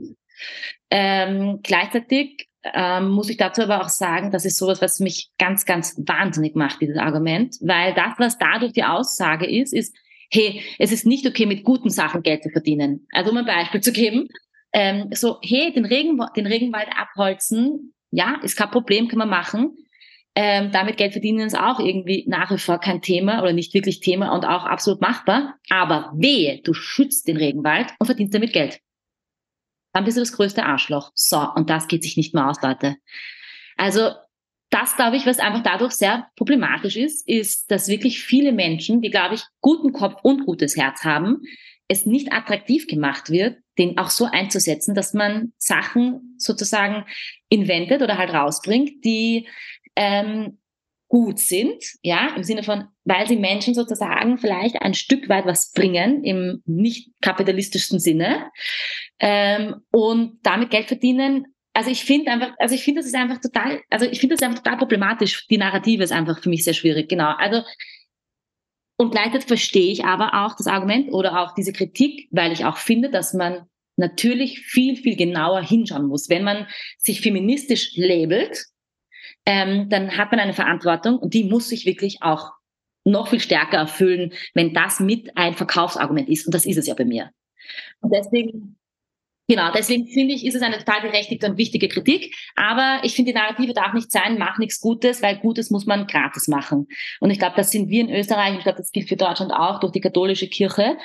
Ähm, 0.89 1.59
gleichzeitig 1.61 2.48
ähm, 2.63 3.09
muss 3.09 3.29
ich 3.29 3.37
dazu 3.37 3.61
aber 3.63 3.81
auch 3.81 3.89
sagen, 3.89 4.31
das 4.31 4.45
ist 4.45 4.57
sowas, 4.57 4.81
was 4.81 4.99
mich 4.99 5.29
ganz, 5.37 5.65
ganz 5.65 5.95
wahnsinnig 6.05 6.55
macht, 6.55 6.81
dieses 6.81 6.97
Argument, 6.97 7.55
weil 7.61 7.93
das, 7.93 8.13
was 8.17 8.37
dadurch 8.37 8.73
die 8.73 8.83
Aussage 8.83 9.45
ist, 9.45 9.73
ist, 9.73 9.95
hey, 10.31 10.61
es 10.77 10.91
ist 10.91 11.05
nicht 11.05 11.25
okay, 11.25 11.45
mit 11.45 11.63
guten 11.63 11.89
Sachen 11.89 12.21
Geld 12.21 12.43
zu 12.43 12.49
verdienen. 12.49 13.07
Also 13.11 13.31
um 13.31 13.37
ein 13.37 13.45
Beispiel 13.45 13.81
zu 13.81 13.91
geben, 13.91 14.27
ähm, 14.73 15.09
so, 15.13 15.37
hey, 15.41 15.71
den, 15.73 15.85
Regen, 15.85 16.19
den 16.35 16.45
Regenwald 16.45 16.89
abholzen, 16.95 17.93
ja, 18.11 18.39
ist 18.43 18.57
kein 18.57 18.71
Problem, 18.71 19.07
kann 19.07 19.19
man 19.19 19.29
machen. 19.29 19.75
Ähm, 20.35 20.71
damit 20.71 20.97
Geld 20.97 21.13
verdienen 21.13 21.39
ist 21.39 21.57
auch 21.57 21.79
irgendwie 21.79 22.25
nach 22.27 22.51
wie 22.51 22.59
vor 22.59 22.79
kein 22.79 23.01
Thema 23.01 23.41
oder 23.41 23.51
nicht 23.51 23.73
wirklich 23.73 23.99
Thema 23.99 24.33
und 24.33 24.45
auch 24.45 24.65
absolut 24.65 25.01
machbar. 25.01 25.55
Aber 25.69 26.11
wehe, 26.15 26.61
du 26.63 26.73
schützt 26.73 27.27
den 27.27 27.37
Regenwald 27.37 27.87
und 27.99 28.05
verdienst 28.05 28.33
damit 28.33 28.53
Geld. 28.53 28.79
Dann 29.93 30.05
bist 30.05 30.17
du 30.17 30.21
das 30.21 30.33
größte 30.33 30.65
Arschloch. 30.65 31.11
So, 31.15 31.39
und 31.55 31.69
das 31.69 31.87
geht 31.87 32.03
sich 32.03 32.17
nicht 32.17 32.33
mehr 32.33 32.47
aus, 32.47 32.61
Leute. 32.61 32.95
Also 33.77 34.11
das, 34.69 34.95
glaube 34.95 35.17
ich, 35.17 35.25
was 35.25 35.39
einfach 35.39 35.63
dadurch 35.63 35.93
sehr 35.93 36.27
problematisch 36.35 36.95
ist, 36.95 37.27
ist, 37.27 37.71
dass 37.71 37.87
wirklich 37.87 38.21
viele 38.21 38.51
Menschen, 38.51 39.01
die, 39.01 39.09
glaube 39.09 39.35
ich, 39.35 39.43
guten 39.61 39.93
Kopf 39.93 40.19
und 40.21 40.45
gutes 40.45 40.77
Herz 40.77 41.03
haben, 41.03 41.41
es 41.87 42.05
nicht 42.05 42.31
attraktiv 42.31 42.85
gemacht 42.85 43.31
wird, 43.31 43.57
den 43.79 43.97
auch 43.97 44.11
so 44.11 44.25
einzusetzen, 44.25 44.93
dass 44.93 45.15
man 45.15 45.53
Sachen 45.57 46.35
sozusagen 46.37 47.05
inventet 47.49 48.03
oder 48.03 48.17
halt 48.17 48.31
rausbringt, 48.31 49.03
die 49.03 49.47
ähm, 49.95 50.58
gut 51.09 51.39
sind, 51.39 51.83
ja, 52.03 52.33
im 52.35 52.43
Sinne 52.43 52.63
von, 52.63 52.85
weil 53.03 53.27
sie 53.27 53.35
Menschen 53.35 53.73
sozusagen 53.73 54.37
vielleicht 54.37 54.81
ein 54.81 54.93
Stück 54.93 55.27
weit 55.27 55.45
was 55.45 55.71
bringen 55.71 56.23
im 56.23 56.61
nicht 56.65 57.09
kapitalistischsten 57.21 57.99
Sinne 57.99 58.51
ähm, 59.19 59.81
und 59.91 60.37
damit 60.43 60.69
Geld 60.69 60.87
verdienen. 60.87 61.47
Also 61.73 61.89
ich 61.89 62.05
finde 62.05 62.31
einfach, 62.31 62.51
also 62.59 62.75
ich 62.75 62.83
finde, 62.83 62.99
das 62.99 63.07
ist 63.07 63.15
einfach 63.15 63.41
total, 63.41 63.81
also 63.89 64.05
ich 64.05 64.19
finde 64.19 64.35
das 64.35 64.43
einfach 64.47 64.61
total 64.61 64.77
problematisch. 64.77 65.47
Die 65.47 65.57
Narrative 65.57 66.03
ist 66.03 66.11
einfach 66.11 66.41
für 66.41 66.49
mich 66.49 66.63
sehr 66.63 66.75
schwierig, 66.75 67.09
genau. 67.09 67.33
Also 67.37 67.63
und 68.97 69.11
gleichzeitig 69.11 69.47
verstehe 69.47 69.91
ich 69.91 70.05
aber 70.05 70.45
auch 70.45 70.55
das 70.55 70.67
Argument 70.67 71.11
oder 71.11 71.41
auch 71.41 71.55
diese 71.55 71.73
Kritik, 71.73 72.27
weil 72.31 72.51
ich 72.51 72.65
auch 72.65 72.77
finde, 72.77 73.09
dass 73.09 73.33
man 73.33 73.65
natürlich 73.95 74.59
viel, 74.59 74.95
viel 74.95 75.15
genauer 75.15 75.61
hinschauen 75.61 76.05
muss. 76.05 76.29
Wenn 76.29 76.43
man 76.43 76.67
sich 76.97 77.21
feministisch 77.21 77.95
labelt, 77.95 78.65
ähm, 79.45 79.89
dann 79.89 80.17
hat 80.17 80.31
man 80.31 80.39
eine 80.39 80.53
Verantwortung 80.53 81.17
und 81.17 81.33
die 81.33 81.45
muss 81.45 81.69
sich 81.69 81.85
wirklich 81.85 82.21
auch 82.21 82.51
noch 83.03 83.29
viel 83.29 83.39
stärker 83.39 83.77
erfüllen, 83.77 84.33
wenn 84.53 84.73
das 84.73 84.99
mit 84.99 85.35
ein 85.37 85.55
Verkaufsargument 85.55 86.29
ist. 86.29 86.45
Und 86.45 86.53
das 86.53 86.65
ist 86.65 86.77
es 86.77 86.87
ja 86.87 86.93
bei 86.93 87.05
mir. 87.05 87.31
Und 88.01 88.13
deswegen, 88.13 88.77
genau, 89.47 89.71
deswegen 89.71 90.07
finde 90.07 90.33
ich, 90.33 90.45
ist 90.45 90.55
es 90.55 90.61
eine 90.61 90.77
total 90.77 91.01
berechtigte 91.01 91.47
und 91.47 91.57
wichtige 91.57 91.87
Kritik. 91.87 92.35
Aber 92.55 92.99
ich 93.03 93.15
finde, 93.15 93.31
die 93.31 93.37
Narrative 93.37 93.73
darf 93.73 93.93
nicht 93.93 94.11
sein, 94.11 94.37
mach 94.37 94.57
nichts 94.57 94.79
Gutes, 94.79 95.21
weil 95.21 95.37
Gutes 95.37 95.69
muss 95.69 95.85
man 95.85 96.07
gratis 96.07 96.47
machen. 96.47 96.87
Und 97.19 97.31
ich 97.31 97.39
glaube, 97.39 97.55
das 97.55 97.71
sind 97.71 97.89
wir 97.89 98.01
in 98.01 98.13
Österreich, 98.13 98.55
ich 98.57 98.63
glaube, 98.63 98.77
das 98.77 98.91
gilt 98.91 99.09
für 99.09 99.17
Deutschland 99.17 99.51
auch, 99.51 99.79
durch 99.79 99.93
die 99.93 100.01
katholische 100.01 100.47
Kirche, 100.47 100.97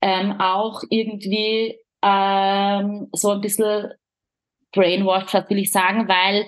ähm, 0.00 0.40
auch 0.40 0.82
irgendwie 0.90 1.78
ähm, 2.02 3.08
so 3.12 3.30
ein 3.30 3.40
bisschen 3.40 3.92
brainwashed, 4.72 5.48
will 5.48 5.58
ich 5.58 5.70
sagen, 5.70 6.08
weil 6.08 6.46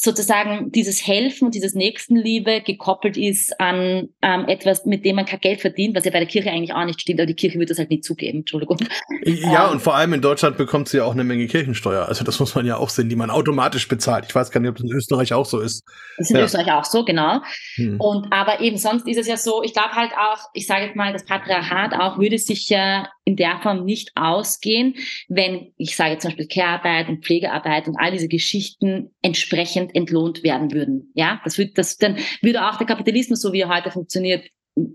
sozusagen 0.00 0.72
dieses 0.72 1.06
Helfen 1.06 1.46
und 1.46 1.54
dieses 1.54 1.74
Nächstenliebe 1.74 2.62
gekoppelt 2.62 3.16
ist 3.16 3.60
an 3.60 4.08
ähm, 4.22 4.44
etwas, 4.48 4.86
mit 4.86 5.04
dem 5.04 5.16
man 5.16 5.26
kein 5.26 5.40
Geld 5.40 5.60
verdient, 5.60 5.96
was 5.96 6.04
ja 6.04 6.10
bei 6.10 6.18
der 6.20 6.28
Kirche 6.28 6.50
eigentlich 6.50 6.72
auch 6.72 6.84
nicht 6.84 7.00
stimmt, 7.00 7.20
aber 7.20 7.26
die 7.26 7.34
Kirche 7.34 7.58
wird 7.58 7.70
das 7.70 7.78
halt 7.78 7.90
nicht 7.90 8.04
zugeben, 8.04 8.38
Entschuldigung. 8.38 8.78
Ja, 9.24 9.66
ähm, 9.66 9.72
und 9.72 9.80
vor 9.80 9.94
allem 9.94 10.12
in 10.14 10.22
Deutschland 10.22 10.56
bekommt 10.56 10.88
sie 10.88 10.98
ja 10.98 11.04
auch 11.04 11.12
eine 11.12 11.24
Menge 11.24 11.46
Kirchensteuer. 11.46 12.06
Also 12.06 12.24
das 12.24 12.40
muss 12.40 12.54
man 12.54 12.66
ja 12.66 12.76
auch 12.76 12.88
sehen, 12.88 13.08
die 13.08 13.16
man 13.16 13.30
automatisch 13.30 13.88
bezahlt. 13.88 14.24
Ich 14.28 14.34
weiß 14.34 14.50
gar 14.50 14.60
nicht, 14.60 14.70
ob 14.70 14.76
das 14.76 14.84
in 14.84 14.92
Österreich 14.92 15.32
auch 15.32 15.46
so 15.46 15.60
ist. 15.60 15.84
Das 16.16 16.26
ist 16.26 16.30
in 16.30 16.36
ja. 16.36 16.44
Österreich 16.44 16.72
auch 16.72 16.84
so, 16.84 17.04
genau. 17.04 17.40
Hm. 17.74 18.00
Und 18.00 18.32
aber 18.32 18.60
eben 18.60 18.78
sonst 18.78 19.06
ist 19.06 19.18
es 19.18 19.26
ja 19.26 19.36
so, 19.36 19.62
ich 19.62 19.74
glaube 19.74 19.92
halt 19.92 20.12
auch, 20.12 20.38
ich 20.54 20.66
sage 20.66 20.86
jetzt 20.86 20.96
mal, 20.96 21.12
das 21.12 21.24
Patriarchat 21.24 21.94
auch 21.94 22.18
würde 22.18 22.38
sich 22.38 22.68
ja 22.68 23.08
in 23.24 23.36
der 23.36 23.60
Form 23.62 23.84
nicht 23.84 24.12
ausgehen, 24.16 24.94
wenn, 25.28 25.72
ich 25.76 25.96
sage 25.96 26.18
zum 26.18 26.30
Beispiel 26.30 26.48
Care-Arbeit 26.48 27.08
und 27.08 27.24
Pflegearbeit 27.24 27.88
und 27.88 27.96
all 27.96 28.12
diese 28.12 28.28
Geschichten 28.28 29.10
entsprechend 29.22 29.94
entlohnt 29.94 30.42
werden 30.42 30.72
würden. 30.72 31.12
Ja, 31.14 31.40
das 31.44 31.58
würde, 31.58 31.72
das, 31.74 31.96
dann 31.96 32.16
würde 32.42 32.68
auch 32.68 32.78
der 32.78 32.86
Kapitalismus, 32.86 33.40
so 33.40 33.52
wie 33.52 33.60
er 33.60 33.68
heute 33.68 33.90
funktioniert, 33.90 34.48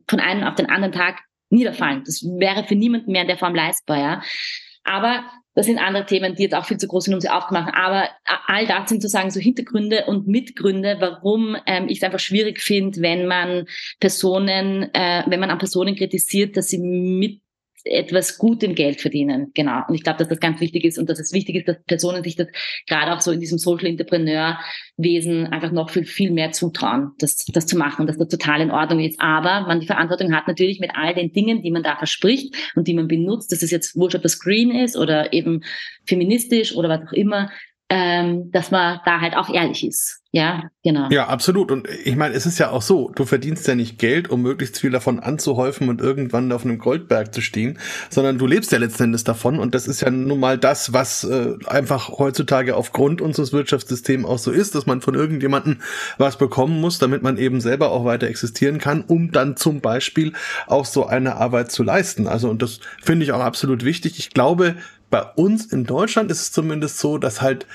von 0.08 0.20
einem 0.20 0.44
auf 0.44 0.56
den 0.56 0.70
anderen 0.70 0.94
Tag 0.94 1.20
niederfallen. 1.50 2.04
Das 2.06 2.24
wäre 2.24 2.66
für 2.66 2.76
niemanden 2.76 3.12
mehr 3.12 3.22
in 3.22 3.28
der 3.28 3.38
Form 3.38 3.56
leistbar, 3.56 4.00
ja. 4.00 4.22
Aber 4.84 5.26
das 5.56 5.66
sind 5.68 5.80
andere 5.80 6.06
Themen, 6.06 6.36
die 6.36 6.44
jetzt 6.44 6.54
auch 6.54 6.66
viel 6.66 6.78
zu 6.78 6.88
groß 6.88 7.06
sind, 7.06 7.14
um 7.14 7.22
sie 7.22 7.30
aufzumachen. 7.30 7.74
Aber 7.74 8.10
all 8.48 8.68
das 8.68 8.90
sind 8.90 9.02
sozusagen 9.02 9.32
so 9.32 9.40
Hintergründe 9.40 10.06
und 10.06 10.28
Mitgründe, 10.28 10.98
warum 11.00 11.56
ähm, 11.66 11.88
ich 11.88 12.00
es 12.00 12.04
einfach 12.04 12.20
schwierig 12.20 12.62
finde, 12.62 13.02
wenn 13.02 13.26
man 13.26 13.66
Personen, 14.00 14.94
äh, 14.94 15.24
wenn 15.26 15.40
man 15.40 15.50
an 15.50 15.58
Personen 15.58 15.96
kritisiert, 15.96 16.58
dass 16.58 16.68
sie 16.68 16.80
mit 16.80 17.42
etwas 17.86 18.38
gutem 18.38 18.74
Geld 18.74 19.00
verdienen. 19.00 19.52
Genau. 19.54 19.82
Und 19.88 19.96
ich 19.96 20.04
glaube, 20.04 20.18
dass 20.20 20.28
das 20.28 20.40
ganz 20.40 20.60
wichtig 20.60 20.84
ist 20.84 20.98
und 20.98 21.10
dass 21.10 21.20
es 21.20 21.32
wichtig 21.34 21.56
ist, 21.56 21.68
dass 21.68 21.84
Personen 21.84 22.24
sich 22.24 22.36
das 22.36 22.48
gerade 22.88 23.14
auch 23.14 23.22
so 23.22 23.32
in 23.32 23.40
diesem 23.40 23.60
Social 23.60 23.88
Entrepreneur 23.88 24.60
Wesen 24.98 25.48
einfach 25.48 25.72
noch 25.72 25.90
viel, 25.90 26.06
viel 26.06 26.32
mehr 26.32 26.52
zutrauen, 26.52 27.12
das, 27.20 27.46
das 27.46 27.68
zu 27.68 27.78
machen, 27.78 28.08
dass 28.08 28.18
das 28.18 28.28
total 28.28 28.62
in 28.62 28.72
Ordnung 28.72 29.02
ist. 29.02 29.20
Aber 29.20 29.62
man 29.62 29.80
die 29.80 29.88
Verantwortung 29.88 30.34
hat 30.34 30.48
natürlich 30.48 30.80
mit 30.80 30.92
all 30.96 31.14
den 31.14 31.32
Dingen, 31.32 31.62
die 31.62 31.72
man 31.72 31.84
da 31.84 31.96
verspricht 31.96 32.56
und 32.76 32.88
die 32.88 32.94
man 32.94 33.08
benutzt, 33.08 33.52
dass 33.52 33.62
es 33.62 33.72
jetzt 33.72 33.96
wurscht, 33.96 34.16
ob 34.16 34.24
das 34.24 34.40
green 34.40 34.72
ist 34.72 34.98
oder 34.98 35.32
eben 35.32 35.62
feministisch 36.06 36.76
oder 36.76 36.90
was 36.90 37.08
auch 37.08 37.14
immer, 37.14 37.52
ähm, 37.90 38.52
dass 38.52 38.72
man 38.72 39.00
da 39.06 39.22
halt 39.22 39.36
auch 39.36 39.50
ehrlich 39.50 39.86
ist. 39.86 40.22
Ja, 40.32 40.64
genau. 40.84 41.08
Ja, 41.12 41.28
absolut. 41.28 41.72
Und 41.72 41.88
ich 42.04 42.18
meine, 42.18 42.34
es 42.34 42.46
ist 42.46 42.60
ja 42.60 42.70
auch 42.72 42.82
so, 42.82 43.10
du 43.16 43.24
verdienst 43.24 43.68
ja 43.70 43.76
nicht 43.76 44.00
Geld, 44.00 44.30
um 44.30 44.42
möglichst 44.42 44.82
viel 44.82 44.92
davon 44.92 45.22
anzuhäufen 45.22 45.88
und 45.88 46.02
irgendwann 46.02 46.52
auf 46.52 46.66
einem 46.66 46.78
Goldberg 46.78 47.34
zu 47.34 47.40
stehen, 47.40 47.80
sondern 48.10 48.38
du 48.38 48.46
lebst 48.46 48.74
ja 48.74 48.80
letzten 48.80 49.04
Endes 49.04 49.24
davon. 49.24 49.60
Und 49.60 49.76
das 49.76 49.88
ist 49.88 50.02
ja 50.02 50.10
nun 50.10 50.40
mal 50.40 50.58
das, 50.58 50.92
was 50.92 51.24
äh, 51.24 51.54
einfach 51.68 52.10
heutzutage 52.10 52.76
aufgrund 52.76 53.22
unseres 53.22 53.54
Wirtschaftssystems 53.54 54.26
auch 54.26 54.40
so 54.40 54.52
ist, 54.52 54.76
dass 54.76 54.86
man 54.86 55.00
von 55.00 55.14
irgendjemandem 55.14 55.78
was 56.18 56.38
bekommen 56.38 56.82
muss, 56.82 57.00
damit 57.00 57.24
man 57.24 57.38
eben 57.38 57.62
selber 57.62 57.92
auch 57.92 58.04
weiter 58.04 58.28
existieren 58.28 58.80
kann, 58.80 59.06
um 59.08 59.32
dann 59.32 59.56
zum 59.56 59.80
Beispiel 59.80 60.34
auch 60.68 60.86
so 60.86 61.06
eine 61.06 61.36
Arbeit 61.38 61.72
zu 61.72 61.82
leisten. 61.84 62.28
Also, 62.28 62.50
und 62.50 62.62
das 62.62 62.82
finde 63.02 63.24
ich 63.24 63.32
auch 63.32 63.40
absolut 63.40 63.86
wichtig. 63.86 64.20
Ich 64.20 64.32
glaube, 64.32 64.76
bei 65.10 65.22
uns 65.22 65.66
in 65.66 65.86
Deutschland 65.86 66.32
ist 66.32 66.42
es 66.42 66.52
zumindest 66.52 67.00
so, 67.00 67.18
dass 67.18 67.42
halt 67.42 67.66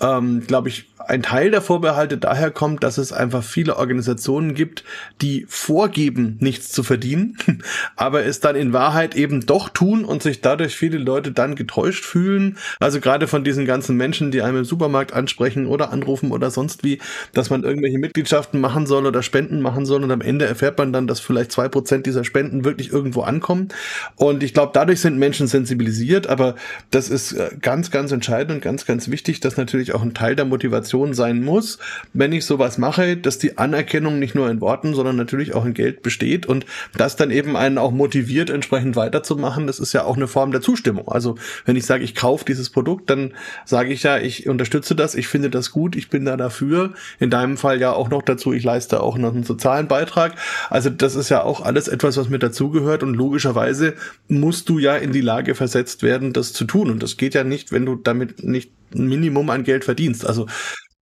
ähm, 0.00 0.46
glaube 0.46 0.68
ich, 0.68 0.90
ein 1.06 1.22
Teil 1.22 1.50
der 1.50 1.62
Vorbehalte 1.62 2.18
daher 2.18 2.50
kommt, 2.50 2.82
dass 2.82 2.98
es 2.98 3.12
einfach 3.12 3.44
viele 3.44 3.76
Organisationen 3.76 4.54
gibt, 4.54 4.84
die 5.22 5.46
vorgeben, 5.48 6.36
nichts 6.40 6.72
zu 6.72 6.82
verdienen, 6.82 7.36
aber 7.96 8.24
es 8.24 8.40
dann 8.40 8.56
in 8.56 8.72
Wahrheit 8.72 9.14
eben 9.14 9.46
doch 9.46 9.68
tun 9.68 10.04
und 10.04 10.22
sich 10.22 10.40
dadurch 10.40 10.76
viele 10.76 10.98
Leute 10.98 11.32
dann 11.32 11.54
getäuscht 11.54 12.04
fühlen. 12.04 12.58
Also 12.80 13.00
gerade 13.00 13.28
von 13.28 13.44
diesen 13.44 13.64
ganzen 13.64 13.96
Menschen, 13.96 14.30
die 14.30 14.42
einem 14.42 14.58
im 14.58 14.64
Supermarkt 14.64 15.12
ansprechen 15.12 15.66
oder 15.66 15.92
anrufen 15.92 16.32
oder 16.32 16.50
sonst 16.50 16.82
wie, 16.82 16.98
dass 17.32 17.50
man 17.50 17.62
irgendwelche 17.62 17.98
Mitgliedschaften 17.98 18.60
machen 18.60 18.86
soll 18.86 19.06
oder 19.06 19.22
Spenden 19.22 19.62
machen 19.62 19.86
soll 19.86 20.02
und 20.02 20.10
am 20.10 20.20
Ende 20.20 20.46
erfährt 20.46 20.78
man 20.78 20.92
dann, 20.92 21.06
dass 21.06 21.20
vielleicht 21.20 21.52
zwei 21.52 21.68
Prozent 21.68 22.06
dieser 22.06 22.24
Spenden 22.24 22.64
wirklich 22.64 22.90
irgendwo 22.92 23.22
ankommen. 23.22 23.68
Und 24.16 24.42
ich 24.42 24.52
glaube, 24.52 24.72
dadurch 24.74 25.00
sind 25.00 25.18
Menschen 25.18 25.46
sensibilisiert, 25.46 26.26
aber 26.26 26.56
das 26.90 27.08
ist 27.08 27.32
äh, 27.32 27.50
ganz, 27.60 27.90
ganz 27.90 28.12
entscheidend 28.12 28.56
und 28.56 28.60
ganz, 28.62 28.86
ganz 28.86 29.08
wichtig, 29.08 29.40
dass 29.40 29.56
natürlich 29.56 29.76
natürlich 29.76 29.94
auch 29.94 30.02
ein 30.02 30.14
Teil 30.14 30.36
der 30.36 30.44
Motivation 30.44 30.95
sein 31.14 31.44
muss, 31.44 31.78
wenn 32.12 32.32
ich 32.32 32.44
sowas 32.44 32.78
mache, 32.78 33.16
dass 33.16 33.38
die 33.38 33.58
Anerkennung 33.58 34.18
nicht 34.18 34.34
nur 34.34 34.50
in 34.50 34.60
Worten, 34.60 34.94
sondern 34.94 35.16
natürlich 35.16 35.54
auch 35.54 35.64
in 35.64 35.74
Geld 35.74 36.02
besteht 36.02 36.46
und 36.46 36.66
das 36.96 37.16
dann 37.16 37.30
eben 37.30 37.56
einen 37.56 37.78
auch 37.78 37.90
motiviert, 37.90 38.50
entsprechend 38.50 38.96
weiterzumachen. 38.96 39.66
Das 39.66 39.78
ist 39.78 39.92
ja 39.92 40.04
auch 40.04 40.16
eine 40.16 40.28
Form 40.28 40.52
der 40.52 40.60
Zustimmung. 40.60 41.08
Also 41.08 41.36
wenn 41.64 41.76
ich 41.76 41.86
sage, 41.86 42.04
ich 42.04 42.14
kaufe 42.14 42.44
dieses 42.44 42.70
Produkt, 42.70 43.10
dann 43.10 43.34
sage 43.64 43.92
ich 43.92 44.02
ja, 44.02 44.18
ich 44.18 44.48
unterstütze 44.48 44.94
das, 44.94 45.14
ich 45.14 45.28
finde 45.28 45.50
das 45.50 45.70
gut, 45.70 45.96
ich 45.96 46.08
bin 46.08 46.24
da 46.24 46.36
dafür. 46.36 46.94
In 47.18 47.30
deinem 47.30 47.56
Fall 47.56 47.80
ja 47.80 47.92
auch 47.92 48.08
noch 48.08 48.22
dazu, 48.22 48.52
ich 48.52 48.64
leiste 48.64 49.00
auch 49.02 49.18
noch 49.18 49.34
einen 49.34 49.44
sozialen 49.44 49.88
Beitrag. 49.88 50.34
Also 50.70 50.90
das 50.90 51.14
ist 51.14 51.28
ja 51.28 51.42
auch 51.42 51.60
alles 51.60 51.88
etwas, 51.88 52.16
was 52.16 52.28
mit 52.28 52.42
dazugehört 52.42 53.02
und 53.02 53.14
logischerweise 53.14 53.94
musst 54.28 54.68
du 54.68 54.78
ja 54.78 54.96
in 54.96 55.12
die 55.12 55.20
Lage 55.20 55.54
versetzt 55.54 56.02
werden, 56.02 56.32
das 56.32 56.52
zu 56.52 56.64
tun. 56.64 56.90
Und 56.90 57.02
das 57.02 57.16
geht 57.16 57.34
ja 57.34 57.44
nicht, 57.44 57.72
wenn 57.72 57.86
du 57.86 57.96
damit 57.96 58.42
nicht 58.44 58.72
ein 58.94 59.08
Minimum 59.08 59.50
an 59.50 59.64
Geld 59.64 59.84
verdienst. 59.84 60.26
Also 60.26 60.46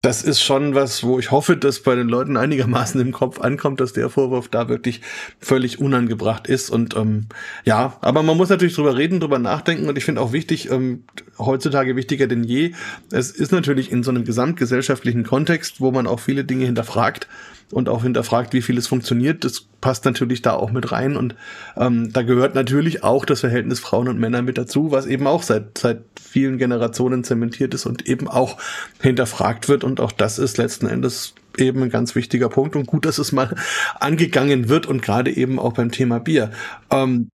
das 0.01 0.23
ist 0.23 0.41
schon 0.41 0.73
was, 0.73 1.03
wo 1.03 1.19
ich 1.19 1.29
hoffe, 1.29 1.55
dass 1.55 1.81
bei 1.81 1.93
den 1.93 2.09
Leuten 2.09 2.35
einigermaßen 2.35 2.99
im 2.99 3.11
Kopf 3.11 3.39
ankommt, 3.39 3.79
dass 3.79 3.93
der 3.93 4.09
Vorwurf 4.09 4.47
da 4.47 4.67
wirklich 4.67 5.01
völlig 5.39 5.79
unangebracht 5.79 6.47
ist. 6.47 6.71
Und 6.71 6.95
ähm, 6.95 7.27
ja, 7.65 7.97
aber 8.01 8.23
man 8.23 8.35
muss 8.35 8.49
natürlich 8.49 8.73
drüber 8.73 8.97
reden, 8.97 9.19
drüber 9.19 9.37
nachdenken. 9.37 9.87
Und 9.87 9.99
ich 9.99 10.03
finde 10.03 10.21
auch 10.21 10.31
wichtig, 10.33 10.71
ähm, 10.71 11.03
heutzutage 11.37 11.95
wichtiger 11.95 12.25
denn 12.25 12.43
je, 12.43 12.73
es 13.11 13.29
ist 13.29 13.51
natürlich 13.51 13.91
in 13.91 14.01
so 14.01 14.09
einem 14.09 14.25
gesamtgesellschaftlichen 14.25 15.23
Kontext, 15.23 15.81
wo 15.81 15.91
man 15.91 16.07
auch 16.07 16.19
viele 16.19 16.45
Dinge 16.45 16.65
hinterfragt, 16.65 17.27
und 17.71 17.89
auch 17.89 18.03
hinterfragt, 18.03 18.53
wie 18.53 18.61
viel 18.61 18.77
es 18.77 18.87
funktioniert. 18.87 19.43
Das 19.43 19.67
passt 19.81 20.05
natürlich 20.05 20.41
da 20.41 20.53
auch 20.53 20.71
mit 20.71 20.91
rein 20.91 21.15
und 21.15 21.35
ähm, 21.77 22.11
da 22.13 22.21
gehört 22.21 22.55
natürlich 22.55 23.03
auch 23.03 23.25
das 23.25 23.41
Verhältnis 23.41 23.79
Frauen 23.79 24.07
und 24.07 24.19
Männer 24.19 24.41
mit 24.41 24.57
dazu, 24.57 24.91
was 24.91 25.05
eben 25.05 25.27
auch 25.27 25.43
seit 25.43 25.77
seit 25.77 26.03
vielen 26.21 26.57
Generationen 26.57 27.23
zementiert 27.23 27.73
ist 27.73 27.85
und 27.85 28.07
eben 28.07 28.27
auch 28.27 28.57
hinterfragt 29.01 29.69
wird 29.69 29.83
und 29.83 29.99
auch 29.99 30.11
das 30.11 30.39
ist 30.39 30.57
letzten 30.57 30.87
Endes 30.87 31.33
eben 31.57 31.83
ein 31.83 31.89
ganz 31.89 32.15
wichtiger 32.15 32.49
Punkt 32.49 32.75
und 32.75 32.87
gut, 32.87 33.05
dass 33.05 33.17
es 33.17 33.31
mal 33.31 33.55
angegangen 33.99 34.69
wird 34.69 34.85
und 34.85 35.01
gerade 35.01 35.35
eben 35.35 35.59
auch 35.59 35.73
beim 35.73 35.91
Thema 35.91 36.19
Bier. 36.19 36.51
Ähm, 36.89 37.29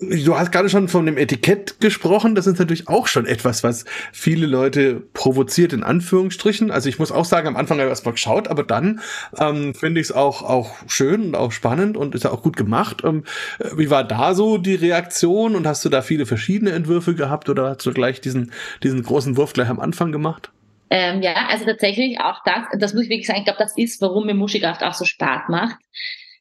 Du 0.00 0.36
hast 0.36 0.52
gerade 0.52 0.68
schon 0.68 0.88
von 0.88 1.06
dem 1.06 1.16
Etikett 1.16 1.80
gesprochen. 1.80 2.34
Das 2.34 2.46
ist 2.46 2.58
natürlich 2.58 2.88
auch 2.88 3.06
schon 3.06 3.26
etwas, 3.26 3.62
was 3.62 3.84
viele 4.12 4.46
Leute 4.46 5.02
provoziert, 5.12 5.72
in 5.72 5.82
Anführungsstrichen. 5.82 6.70
Also 6.70 6.88
ich 6.88 6.98
muss 6.98 7.12
auch 7.12 7.24
sagen, 7.24 7.48
am 7.48 7.56
Anfang 7.56 7.78
habe 7.78 7.88
ich 7.88 7.90
erstmal 7.90 8.14
geschaut, 8.14 8.48
aber 8.48 8.62
dann 8.62 9.00
ähm, 9.38 9.74
finde 9.74 10.00
ich 10.00 10.08
es 10.08 10.12
auch, 10.12 10.42
auch 10.42 10.76
schön 10.86 11.22
und 11.22 11.34
auch 11.34 11.52
spannend 11.52 11.96
und 11.96 12.14
ist 12.14 12.24
ja 12.24 12.32
auch 12.32 12.42
gut 12.42 12.56
gemacht. 12.56 13.02
Ähm, 13.04 13.24
wie 13.76 13.90
war 13.90 14.04
da 14.04 14.34
so 14.34 14.58
die 14.58 14.74
Reaktion 14.74 15.56
und 15.56 15.66
hast 15.66 15.84
du 15.84 15.88
da 15.88 16.02
viele 16.02 16.26
verschiedene 16.26 16.72
Entwürfe 16.72 17.14
gehabt 17.14 17.48
oder 17.48 17.70
hast 17.70 17.86
du 17.86 17.92
gleich 17.92 18.20
diesen, 18.20 18.52
diesen 18.82 19.02
großen 19.02 19.36
Wurf 19.36 19.52
gleich 19.52 19.68
am 19.68 19.80
Anfang 19.80 20.12
gemacht? 20.12 20.50
Ähm, 20.90 21.22
ja, 21.22 21.34
also 21.48 21.64
tatsächlich 21.66 22.18
auch 22.20 22.38
das, 22.44 22.64
das 22.78 22.94
muss 22.94 23.04
ich 23.04 23.10
wirklich 23.10 23.26
sagen, 23.26 23.40
ich 23.40 23.44
glaube, 23.44 23.58
das 23.58 23.76
ist, 23.76 24.00
warum 24.00 24.26
mir 24.26 24.34
Muschikraft 24.34 24.82
auch 24.82 24.94
so 24.94 25.04
Spaß 25.04 25.48
macht, 25.48 25.76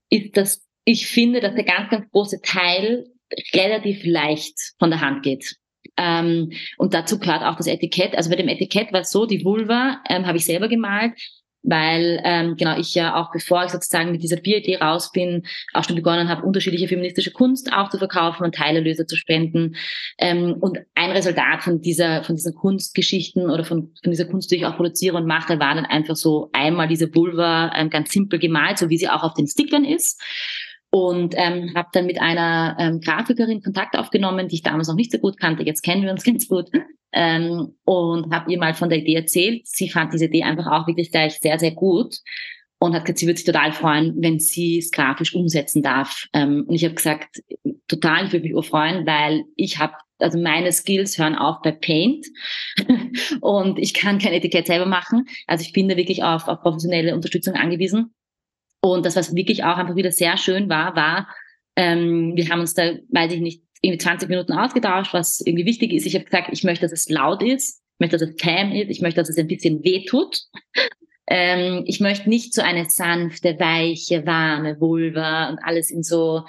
ist, 0.10 0.38
dass 0.38 0.62
ich 0.86 1.08
finde, 1.08 1.42
dass 1.42 1.54
der 1.56 1.66
ganz, 1.66 1.90
ganz 1.90 2.10
große 2.12 2.42
Teil 2.42 3.06
relativ 3.54 4.06
leicht 4.06 4.56
von 4.80 4.90
der 4.90 5.02
Hand 5.02 5.24
geht. 5.24 5.56
Ähm, 5.98 6.52
und 6.78 6.94
dazu 6.94 7.20
gehört 7.20 7.44
auch 7.44 7.56
das 7.56 7.68
Etikett. 7.68 8.16
Also 8.16 8.30
bei 8.30 8.36
dem 8.36 8.48
Etikett 8.48 8.94
war 8.94 9.02
es 9.02 9.12
so, 9.12 9.26
die 9.26 9.44
Vulva 9.44 10.02
ähm, 10.10 10.26
habe 10.26 10.38
ich 10.38 10.46
selber 10.46 10.68
gemalt, 10.68 11.14
weil 11.64 12.22
ähm, 12.24 12.56
genau 12.56 12.78
ich 12.78 12.94
ja 12.94 13.16
auch 13.16 13.32
bevor 13.32 13.66
ich 13.66 13.72
sozusagen 13.72 14.12
mit 14.12 14.22
dieser 14.22 14.38
Bieridee 14.38 14.78
raus 14.78 15.12
bin, 15.12 15.44
auch 15.74 15.84
schon 15.84 15.96
begonnen 15.96 16.30
habe, 16.30 16.46
unterschiedliche 16.46 16.88
feministische 16.88 17.32
Kunst 17.32 17.74
auch 17.74 17.90
zu 17.90 17.98
verkaufen 17.98 18.44
und 18.44 18.56
Teilerlöse 18.56 19.08
zu 19.08 19.16
spenden. 19.16 19.76
Ähm, 20.20 20.56
und 20.60 20.80
ein 20.94 21.12
Resultat 21.12 21.64
von 21.64 21.82
dieser 21.82 22.24
von 22.24 22.36
diesen 22.36 22.54
Kunstgeschichten 22.54 23.50
oder 23.50 23.66
von, 23.66 23.94
von 24.02 24.12
dieser 24.12 24.26
Kunst, 24.26 24.52
die 24.52 24.58
ich 24.58 24.66
auch 24.66 24.78
produziere 24.78 25.18
und 25.18 25.26
mache, 25.26 25.60
war 25.60 25.76
dann 25.76 25.86
einfach 25.86 26.16
so 26.16 26.50
einmal 26.54 26.88
diese 26.88 27.14
Vulva 27.14 27.72
ähm, 27.76 27.90
ganz 27.90 28.12
simpel 28.12 28.40
gemalt, 28.40 28.78
so 28.78 28.90
wie 28.90 28.98
sie 28.98 29.10
auch 29.10 29.24
auf 29.24 29.34
den 29.34 29.48
Stickern 29.48 29.84
ist 29.84 30.22
und 30.90 31.36
ähm, 31.38 31.74
habe 31.76 31.90
dann 31.94 32.06
mit 32.06 32.22
einer 32.22 32.78
ähm, 32.80 33.02
Grafikerin 33.02 33.62
Kontakt 33.62 33.98
aufgenommen, 33.98 34.48
die 34.48 34.56
ich 34.56 34.64
damals 34.64 34.88
noch 34.88 34.96
nicht 34.96 35.12
so 35.12 35.18
gut 35.18 35.40
kannte. 35.40 35.64
Jetzt 35.64 35.84
kennen 35.84 36.04
wir 36.04 36.12
uns 36.12 36.24
ganz 36.24 36.48
gut 36.48 36.70
ähm, 37.12 37.76
und 37.84 38.34
habe 38.34 38.52
ihr 38.52 38.58
mal 38.58 38.74
von 38.74 38.90
der 38.90 39.00
Idee 39.00 39.16
erzählt. 39.16 39.68
Sie 39.68 39.90
fand 39.90 40.14
diese 40.14 40.26
Idee 40.26 40.44
einfach 40.44 40.68
auch 40.68 40.88
wirklich 40.88 41.12
gleich 41.12 41.40
sehr, 41.40 41.60
sehr 41.60 41.72
gut 41.72 42.16
und 42.80 42.94
hat 42.94 43.06
gesagt, 43.06 43.20
sie 43.20 43.28
würde 43.28 43.38
sich 43.38 43.46
total 43.46 43.72
freuen, 43.72 44.16
wenn 44.18 44.40
sie 44.40 44.78
es 44.78 44.92
grafisch 44.92 45.36
umsetzen 45.36 45.82
darf. 45.82 46.28
Ähm, 46.34 46.66
und 46.68 46.76
ich 46.76 46.84
habe 46.84 46.96
gesagt, 46.96 47.42
total, 47.88 48.26
ich 48.26 48.34
würde 48.34 48.48
mich 48.48 48.68
freuen, 48.68 49.06
weil 49.06 49.44
ich 49.56 49.80
habe 49.80 49.94
also 50.20 50.40
meine 50.40 50.72
Skills 50.72 51.18
hören 51.18 51.36
auf 51.36 51.58
bei 51.62 51.72
Paint 51.72 52.26
und 53.42 53.78
ich 53.78 53.94
kann 53.94 54.18
kein 54.20 54.34
Etikett 54.34 54.68
selber 54.68 54.88
machen. 54.88 55.26
Also 55.46 55.64
ich 55.64 55.74
bin 55.74 55.88
da 55.90 55.96
wirklich 55.96 56.24
auf, 56.24 56.48
auf 56.48 56.62
professionelle 56.62 57.14
Unterstützung 57.14 57.54
angewiesen. 57.54 58.14
Und 58.82 59.06
das, 59.06 59.16
was 59.16 59.36
wirklich 59.36 59.64
auch 59.64 59.78
einfach 59.78 59.96
wieder 59.96 60.12
sehr 60.12 60.38
schön 60.38 60.70
war, 60.70 60.96
war, 60.96 61.28
ähm, 61.76 62.36
wir 62.36 62.50
haben 62.50 62.62
uns 62.62 62.74
da, 62.74 62.94
weiß 63.10 63.34
ich 63.34 63.40
nicht, 63.40 63.64
irgendwie 63.82 64.00
20 64.00 64.30
Minuten 64.30 64.54
ausgetauscht, 64.54 65.14
was 65.14 65.42
irgendwie 65.42 65.66
wichtig 65.66 65.94
ist. 65.94 66.06
Ich 66.06 66.16
habe 66.16 66.26
gesagt, 66.26 66.50
ich 66.52 66.64
möchte, 66.64 66.86
dass 66.86 66.92
es 66.92 67.10
laut 67.10 67.44
ist, 67.44 67.82
ich 67.94 68.00
möchte, 68.00 68.18
dass 68.18 68.30
es 68.30 68.36
calm 68.38 68.72
ist, 68.72 68.90
ich 68.90 69.02
möchte, 69.02 69.22
dass 69.22 69.30
es 69.30 69.38
ein 69.38 69.48
bisschen 69.48 69.84
wehtut. 69.84 70.42
ähm, 71.28 71.84
ich 71.86 72.00
möchte 72.00 72.30
nicht 72.30 72.54
so 72.54 72.62
eine 72.62 72.90
sanfte, 72.90 73.60
weiche, 73.60 74.26
warme 74.26 74.80
Vulva 74.80 75.50
und 75.50 75.60
alles 75.60 75.92
in 75.92 76.04
so, 76.04 76.44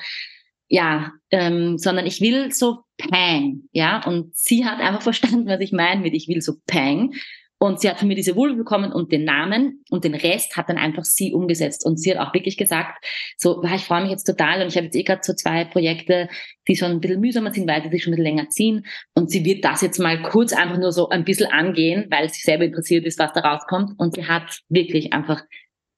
ja, 0.68 1.12
ähm, 1.30 1.78
sondern 1.78 2.06
ich 2.06 2.20
will 2.20 2.52
so 2.52 2.78
Pang, 2.96 3.62
ja. 3.72 4.04
Und 4.06 4.36
sie 4.36 4.64
hat 4.64 4.80
einfach 4.80 5.02
verstanden, 5.02 5.46
was 5.46 5.60
ich 5.60 5.72
meine 5.72 6.00
mit 6.00 6.14
ich 6.14 6.28
will 6.28 6.42
so 6.42 6.54
Pang. 6.66 7.14
Und 7.60 7.80
sie 7.80 7.90
hat 7.90 7.98
von 7.98 8.06
mir 8.06 8.14
diese 8.14 8.36
Vulva 8.36 8.54
bekommen 8.54 8.92
und 8.92 9.10
den 9.10 9.24
Namen 9.24 9.82
und 9.90 10.04
den 10.04 10.14
Rest 10.14 10.56
hat 10.56 10.68
dann 10.68 10.78
einfach 10.78 11.04
sie 11.04 11.34
umgesetzt. 11.34 11.84
Und 11.84 11.98
sie 11.98 12.16
hat 12.16 12.24
auch 12.24 12.32
wirklich 12.32 12.56
gesagt, 12.56 13.04
so, 13.36 13.64
ich 13.64 13.82
freue 13.82 14.02
mich 14.02 14.12
jetzt 14.12 14.24
total 14.24 14.62
und 14.62 14.68
ich 14.68 14.76
habe 14.76 14.86
jetzt 14.86 14.94
eh 14.94 15.02
gerade 15.02 15.22
so 15.24 15.32
zwei 15.34 15.64
Projekte, 15.64 16.28
die 16.68 16.76
schon 16.76 16.92
ein 16.92 17.00
bisschen 17.00 17.20
mühsamer 17.20 17.52
sind, 17.52 17.68
weil 17.68 17.82
sie 17.82 17.90
sich 17.90 18.04
schon 18.04 18.12
ein 18.12 18.16
bisschen 18.16 18.36
länger 18.36 18.48
ziehen. 18.50 18.86
Und 19.14 19.30
sie 19.30 19.44
wird 19.44 19.64
das 19.64 19.80
jetzt 19.82 19.98
mal 19.98 20.22
kurz 20.22 20.52
einfach 20.52 20.78
nur 20.78 20.92
so 20.92 21.08
ein 21.08 21.24
bisschen 21.24 21.50
angehen, 21.50 22.06
weil 22.10 22.28
sie 22.28 22.42
selber 22.42 22.64
interessiert 22.64 23.04
ist, 23.04 23.18
was 23.18 23.32
da 23.32 23.40
rauskommt. 23.40 23.98
Und 23.98 24.14
sie 24.14 24.26
hat 24.26 24.60
wirklich 24.68 25.12
einfach 25.12 25.42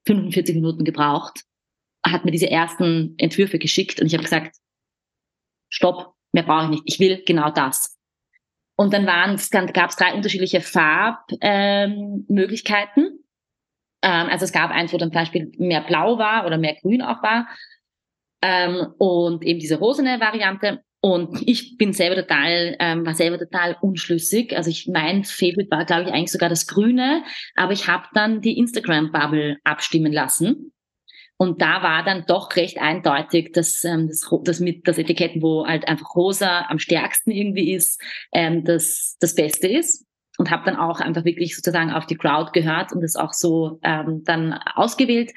45 0.07 0.55
Minuten 0.55 0.85
gebraucht, 0.85 1.43
hat 2.07 2.25
mir 2.25 2.31
diese 2.31 2.51
ersten 2.51 3.15
Entwürfe 3.19 3.59
geschickt 3.59 4.01
und 4.01 4.07
ich 4.07 4.15
habe 4.15 4.25
gesagt, 4.25 4.57
stopp, 5.69 6.15
mehr 6.33 6.45
brauche 6.45 6.65
ich 6.65 6.71
nicht. 6.71 6.83
Ich 6.87 7.01
will 7.01 7.23
genau 7.27 7.51
das. 7.51 8.00
Und 8.81 8.93
dann 8.95 9.07
waren 9.07 9.39
dann 9.51 9.67
gab 9.75 9.91
es 9.91 9.97
drei 9.97 10.15
unterschiedliche 10.15 10.63
Farbmöglichkeiten. 10.63 13.05
Ähm, 13.05 13.19
ähm, 14.01 14.29
also 14.31 14.47
es 14.47 14.53
gab 14.53 14.71
eins, 14.71 14.95
wo 14.95 14.97
dann 14.97 15.11
zum 15.11 15.21
Beispiel 15.21 15.53
mehr 15.59 15.83
blau 15.83 16.17
war 16.17 16.47
oder 16.47 16.57
mehr 16.57 16.77
grün 16.81 17.03
auch 17.03 17.23
war. 17.23 17.47
Ähm, 18.41 18.87
und 18.97 19.45
eben 19.45 19.61
diese 19.61 19.79
rosene 19.79 20.19
Variante. 20.19 20.83
Und 21.03 21.47
ich 21.47 21.77
bin 21.77 21.93
selber 21.93 22.23
total, 22.23 22.75
ähm, 22.81 23.05
war 23.05 23.13
selber 23.13 23.39
total 23.39 23.77
unschlüssig. 23.83 24.57
Also 24.57 24.71
ich, 24.71 24.89
mein 24.89 25.25
Favorite 25.25 25.71
war, 25.71 25.85
glaube 25.85 26.05
ich, 26.05 26.13
eigentlich 26.15 26.33
sogar 26.33 26.49
das 26.49 26.67
Grüne. 26.67 27.23
Aber 27.57 27.75
ich 27.75 27.87
habe 27.87 28.07
dann 28.15 28.41
die 28.41 28.57
Instagram-Bubble 28.57 29.59
abstimmen 29.63 30.11
lassen. 30.11 30.73
Und 31.41 31.63
da 31.63 31.83
war 31.83 32.05
dann 32.05 32.27
doch 32.27 32.55
recht 32.57 32.79
eindeutig, 32.79 33.53
dass 33.53 33.83
ähm, 33.83 34.09
das, 34.09 34.29
das 34.45 34.61
mit 34.61 34.87
das 34.87 34.99
Etiketten, 34.99 35.41
wo 35.41 35.67
halt 35.67 35.89
einfach 35.89 36.15
rosa 36.15 36.67
am 36.69 36.79
stärksten 36.79 37.31
irgendwie 37.31 37.73
ist, 37.73 37.99
ähm, 38.31 38.63
das 38.63 39.17
das 39.21 39.35
Beste 39.35 39.67
ist. 39.67 40.05
Und 40.37 40.51
habe 40.51 40.67
dann 40.67 40.77
auch 40.77 41.01
einfach 41.01 41.25
wirklich 41.25 41.57
sozusagen 41.57 41.93
auf 41.93 42.05
die 42.05 42.17
Crowd 42.17 42.51
gehört 42.53 42.93
und 42.93 43.01
das 43.01 43.17
auch 43.17 43.33
so 43.33 43.79
ähm, 43.83 44.23
dann 44.25 44.53
ausgewählt. 44.75 45.33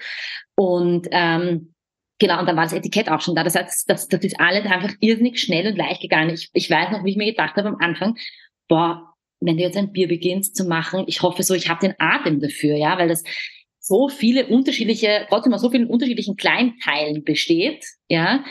Und 0.55 1.07
ähm, 1.11 1.73
genau, 2.19 2.41
und 2.41 2.47
dann 2.47 2.57
war 2.57 2.65
das 2.65 2.73
Etikett 2.73 3.07
auch 3.07 3.21
schon 3.21 3.35
da. 3.35 3.45
Das 3.45 3.55
heißt, 3.55 3.89
das, 3.89 4.09
das 4.09 4.23
ist 4.25 4.37
alles 4.41 4.65
einfach 4.65 4.91
irrsinnig 4.99 5.39
schnell 5.39 5.67
und 5.67 5.77
leicht 5.77 6.01
gegangen. 6.01 6.31
Ich, 6.31 6.49
ich 6.51 6.69
weiß 6.69 6.91
noch, 6.91 7.05
wie 7.05 7.11
ich 7.11 7.17
mir 7.17 7.31
gedacht 7.31 7.55
habe 7.55 7.69
am 7.69 7.77
Anfang, 7.79 8.17
boah, 8.67 9.13
wenn 9.39 9.55
du 9.55 9.63
jetzt 9.63 9.77
ein 9.77 9.93
Bier 9.93 10.09
beginnst 10.09 10.57
zu 10.57 10.65
machen, 10.65 11.05
ich 11.07 11.21
hoffe 11.21 11.43
so, 11.43 11.53
ich 11.53 11.69
habe 11.69 11.79
den 11.79 11.95
Atem 11.97 12.41
dafür, 12.41 12.75
ja, 12.75 12.97
weil 12.97 13.07
das 13.07 13.23
so 13.83 14.07
viele 14.07 14.47
unterschiedliche, 14.47 15.25
trotzdem 15.29 15.53
aus 15.53 15.61
so 15.61 15.69
vielen 15.69 15.87
unterschiedlichen 15.87 16.37
Kleinteilen 16.37 17.23
besteht, 17.23 17.85
ja. 18.07 18.43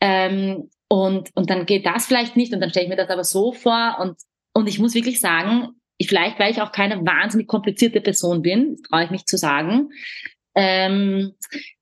Ähm, 0.00 0.70
und, 0.88 1.30
und 1.34 1.48
dann 1.48 1.64
geht 1.64 1.86
das 1.86 2.06
vielleicht 2.06 2.36
nicht 2.36 2.52
und 2.52 2.60
dann 2.60 2.70
stelle 2.70 2.84
ich 2.84 2.90
mir 2.90 2.96
das 2.96 3.08
aber 3.08 3.24
so 3.24 3.52
vor 3.52 3.96
und, 4.00 4.16
und 4.52 4.68
ich 4.68 4.78
muss 4.78 4.94
wirklich 4.94 5.18
sagen, 5.20 5.70
ich, 5.96 6.08
vielleicht, 6.08 6.38
weil 6.38 6.50
ich 6.50 6.60
auch 6.60 6.72
keine 6.72 7.04
wahnsinnig 7.06 7.48
komplizierte 7.48 8.00
Person 8.00 8.42
bin, 8.42 8.76
traue 8.88 9.04
ich 9.04 9.10
mich 9.10 9.24
zu 9.24 9.38
sagen, 9.38 9.88
ähm, 10.54 11.34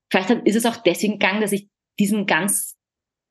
vielleicht 0.09 0.29
ist 0.29 0.55
es 0.55 0.65
auch 0.65 0.77
deswegen 0.77 1.19
gegangen, 1.19 1.41
dass 1.41 1.51
ich 1.51 1.67
diesen 1.99 2.25
ganz 2.25 2.77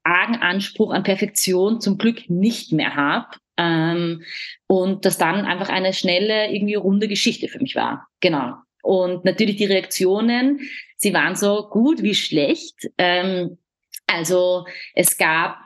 argen 0.05 0.37
Anspruch 0.37 0.93
an 0.93 1.03
Perfektion 1.03 1.81
zum 1.81 1.97
Glück 1.97 2.29
nicht 2.29 2.73
mehr 2.73 2.95
habe. 2.95 3.29
Ähm, 3.57 4.23
und 4.67 5.05
das 5.05 5.19
dann 5.19 5.45
einfach 5.45 5.69
eine 5.69 5.93
schnelle, 5.93 6.53
irgendwie 6.53 6.75
runde 6.75 7.09
Geschichte 7.09 7.49
für 7.49 7.61
mich 7.61 7.75
war. 7.75 8.09
Genau. 8.21 8.55
Und 8.83 9.25
natürlich 9.25 9.57
die 9.57 9.65
Reaktionen, 9.65 10.61
sie 10.97 11.15
waren 11.15 11.37
so 11.37 11.69
gut 11.71 12.03
wie 12.03 12.15
schlecht. 12.15 12.91
Ähm, 12.99 13.59
also 14.07 14.67
es 14.95 15.17
gab 15.17 15.57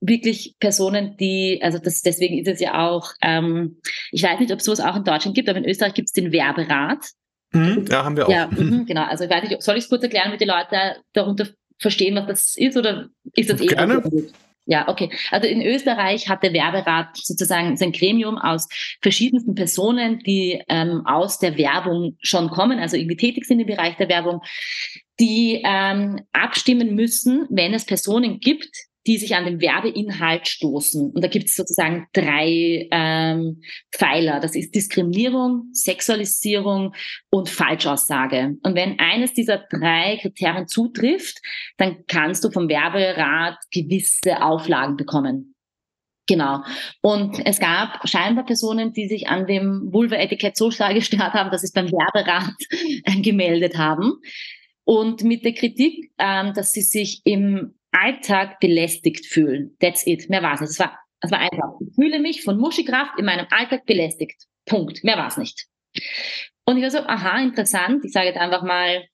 wirklich 0.00 0.56
Personen, 0.58 1.16
die, 1.16 1.60
also 1.62 1.78
das, 1.78 2.02
deswegen 2.02 2.38
ist 2.38 2.48
es 2.48 2.60
ja 2.60 2.86
auch, 2.86 3.12
ähm, 3.22 3.80
ich 4.10 4.22
weiß 4.22 4.40
nicht, 4.40 4.52
ob 4.52 4.58
es 4.58 4.64
sowas 4.64 4.80
auch 4.80 4.96
in 4.96 5.04
Deutschland 5.04 5.34
gibt, 5.34 5.48
aber 5.48 5.58
in 5.58 5.68
Österreich 5.68 5.94
gibt 5.94 6.08
es 6.08 6.12
den 6.12 6.32
Werberat. 6.32 7.06
Mhm, 7.52 7.86
ja, 7.88 8.04
haben 8.04 8.16
wir 8.16 8.26
auch. 8.26 8.30
Ja, 8.30 8.48
mh, 8.48 8.84
genau. 8.86 9.04
Also 9.04 9.24
ich 9.24 9.30
weiß 9.30 9.48
nicht, 9.48 9.62
soll 9.62 9.76
ich 9.76 9.84
es 9.84 9.88
kurz 9.90 10.02
erklären, 10.02 10.26
damit 10.26 10.40
die 10.40 10.46
Leute 10.46 10.96
darunter 11.12 11.48
verstehen, 11.78 12.16
was 12.16 12.26
das 12.26 12.56
ist, 12.56 12.76
oder 12.76 13.08
ist 13.34 13.50
das 13.50 13.60
eh 13.60 13.66
Gerne. 13.66 14.00
Gut? 14.00 14.32
Ja, 14.66 14.88
okay. 14.88 15.10
Also 15.30 15.46
in 15.46 15.60
Österreich 15.60 16.28
hat 16.28 16.42
der 16.42 16.54
Werberat 16.54 17.16
sozusagen 17.16 17.76
sein 17.76 17.92
Gremium 17.92 18.38
aus 18.38 18.66
verschiedensten 19.02 19.54
Personen, 19.54 20.20
die 20.20 20.62
ähm, 20.68 21.02
aus 21.04 21.38
der 21.38 21.58
Werbung 21.58 22.16
schon 22.22 22.48
kommen, 22.48 22.78
also 22.78 22.96
irgendwie 22.96 23.16
tätig 23.16 23.44
sind 23.44 23.60
im 23.60 23.66
Bereich 23.66 23.96
der 23.96 24.08
Werbung, 24.08 24.40
die 25.20 25.62
ähm, 25.64 26.20
abstimmen 26.32 26.94
müssen, 26.94 27.46
wenn 27.50 27.74
es 27.74 27.84
Personen 27.84 28.40
gibt, 28.40 28.74
die 29.06 29.18
sich 29.18 29.34
an 29.34 29.44
den 29.44 29.60
Werbeinhalt 29.60 30.48
stoßen. 30.48 31.12
Und 31.12 31.22
da 31.22 31.28
gibt 31.28 31.48
es 31.48 31.56
sozusagen 31.56 32.06
drei 32.12 32.88
ähm, 32.90 33.60
Pfeiler. 33.92 34.40
Das 34.40 34.56
ist 34.56 34.74
Diskriminierung, 34.74 35.68
Sexualisierung 35.72 36.94
und 37.30 37.48
Falschaussage. 37.48 38.56
Und 38.62 38.74
wenn 38.74 38.98
eines 38.98 39.34
dieser 39.34 39.58
drei 39.58 40.18
Kriterien 40.20 40.66
zutrifft, 40.66 41.38
dann 41.76 42.04
kannst 42.06 42.44
du 42.44 42.50
vom 42.50 42.68
Werberat 42.68 43.58
gewisse 43.70 44.42
Auflagen 44.42 44.96
bekommen. 44.96 45.54
Genau. 46.26 46.62
Und 47.02 47.44
es 47.44 47.60
gab 47.60 48.08
scheinbar 48.08 48.46
Personen, 48.46 48.94
die 48.94 49.08
sich 49.08 49.28
an 49.28 49.46
dem 49.46 49.92
Vulva-Etikett 49.92 50.56
so 50.56 50.70
stark 50.70 50.94
gestört 50.94 51.34
haben, 51.34 51.50
dass 51.50 51.60
sie 51.60 51.66
es 51.66 51.72
beim 51.72 51.90
Werberat 51.90 52.54
gemeldet 53.22 53.76
haben. 53.76 54.14
Und 54.84 55.22
mit 55.24 55.44
der 55.44 55.54
Kritik, 55.54 56.12
ähm, 56.18 56.52
dass 56.54 56.72
sie 56.72 56.82
sich 56.82 57.22
im 57.24 57.74
Alltag 57.94 58.60
belästigt 58.60 59.26
fühlen. 59.26 59.76
That's 59.80 60.06
it. 60.06 60.28
Mehr 60.28 60.42
war 60.42 60.54
es 60.54 60.60
nicht. 60.60 60.70
Es 60.70 60.78
war, 60.78 60.98
es 61.20 61.30
war 61.30 61.40
einfach. 61.40 61.78
Ich 61.80 61.94
fühle 61.94 62.18
mich 62.18 62.42
von 62.42 62.58
Muschikraft 62.58 63.18
in 63.18 63.24
meinem 63.24 63.46
Alltag 63.50 63.86
belästigt. 63.86 64.44
Punkt. 64.66 65.04
Mehr 65.04 65.16
war 65.16 65.28
es 65.28 65.36
nicht. 65.36 65.66
Und 66.66 66.76
ich 66.76 66.82
war 66.82 66.90
so, 66.90 66.98
aha, 66.98 67.40
interessant. 67.40 68.04
Ich 68.04 68.12
sage 68.12 68.26
jetzt 68.26 68.38
einfach 68.38 68.62
mal 68.62 69.04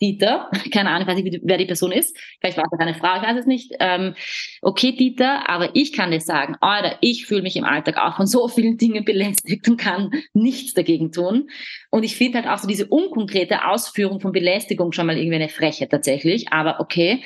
Dieter, 0.00 0.50
keine 0.72 0.90
Ahnung, 0.90 1.06
weiß 1.06 1.22
nicht, 1.22 1.40
wer 1.44 1.58
die 1.58 1.66
Person 1.66 1.92
ist, 1.92 2.16
vielleicht 2.40 2.56
war 2.56 2.64
es 2.64 2.78
eine 2.78 2.94
Frau, 2.94 3.16
ich 3.16 3.22
weiß 3.22 3.38
es 3.38 3.46
nicht. 3.46 3.72
Ähm, 3.80 4.14
okay, 4.62 4.92
Dieter, 4.92 5.48
aber 5.48 5.74
ich 5.74 5.92
kann 5.92 6.10
dir 6.10 6.20
sagen, 6.20 6.56
Alter, 6.60 6.96
ich 7.00 7.26
fühle 7.26 7.42
mich 7.42 7.56
im 7.56 7.64
Alltag 7.64 7.98
auch 7.98 8.16
von 8.16 8.26
so 8.26 8.48
vielen 8.48 8.78
Dingen 8.78 9.04
belästigt 9.04 9.68
und 9.68 9.76
kann 9.76 10.10
nichts 10.32 10.74
dagegen 10.74 11.12
tun. 11.12 11.50
Und 11.90 12.02
ich 12.02 12.16
finde 12.16 12.38
halt 12.38 12.48
auch 12.48 12.58
so 12.58 12.68
diese 12.68 12.86
unkonkrete 12.86 13.66
Ausführung 13.66 14.20
von 14.20 14.32
Belästigung 14.32 14.92
schon 14.92 15.06
mal 15.06 15.18
irgendwie 15.18 15.36
eine 15.36 15.48
Freche 15.48 15.88
tatsächlich, 15.88 16.52
aber 16.52 16.80
okay. 16.80 17.22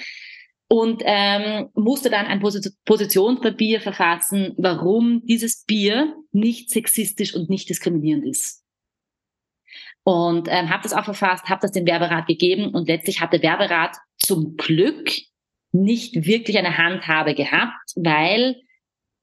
Und 0.68 1.02
ähm, 1.04 1.68
musste 1.74 2.10
dann 2.10 2.26
ein 2.26 2.40
Positionspapier 2.40 3.80
verfassen, 3.80 4.54
warum 4.56 5.22
dieses 5.24 5.64
Bier 5.64 6.16
nicht 6.32 6.70
sexistisch 6.70 7.34
und 7.34 7.50
nicht 7.50 7.68
diskriminierend 7.68 8.24
ist. 8.24 8.64
Und 10.04 10.48
ähm, 10.50 10.70
habe 10.70 10.82
das 10.82 10.92
auch 10.92 11.04
verfasst, 11.04 11.48
habe 11.48 11.62
das 11.62 11.72
den 11.72 11.86
Werberat 11.86 12.26
gegeben 12.26 12.74
und 12.74 12.88
letztlich 12.88 13.20
hat 13.20 13.32
der 13.32 13.42
Werberat 13.42 13.96
zum 14.18 14.56
Glück 14.56 15.10
nicht 15.72 16.26
wirklich 16.26 16.58
eine 16.58 16.76
Handhabe 16.76 17.34
gehabt, 17.34 17.92
weil 17.96 18.56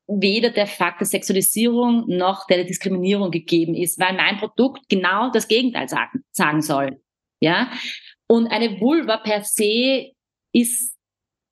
weder 0.07 0.49
der 0.49 0.67
Fakt 0.67 0.99
der 0.99 1.07
Sexualisierung 1.07 2.05
noch 2.07 2.47
der 2.47 2.63
Diskriminierung 2.65 3.31
gegeben 3.31 3.75
ist, 3.75 3.99
weil 3.99 4.13
mein 4.13 4.37
Produkt 4.37 4.89
genau 4.89 5.31
das 5.31 5.47
Gegenteil 5.47 5.87
sagen, 5.87 6.23
sagen 6.31 6.61
soll. 6.61 7.01
Ja? 7.39 7.71
Und 8.27 8.47
eine 8.47 8.81
Vulva 8.81 9.17
per 9.17 9.43
se 9.43 10.11
ist 10.51 10.97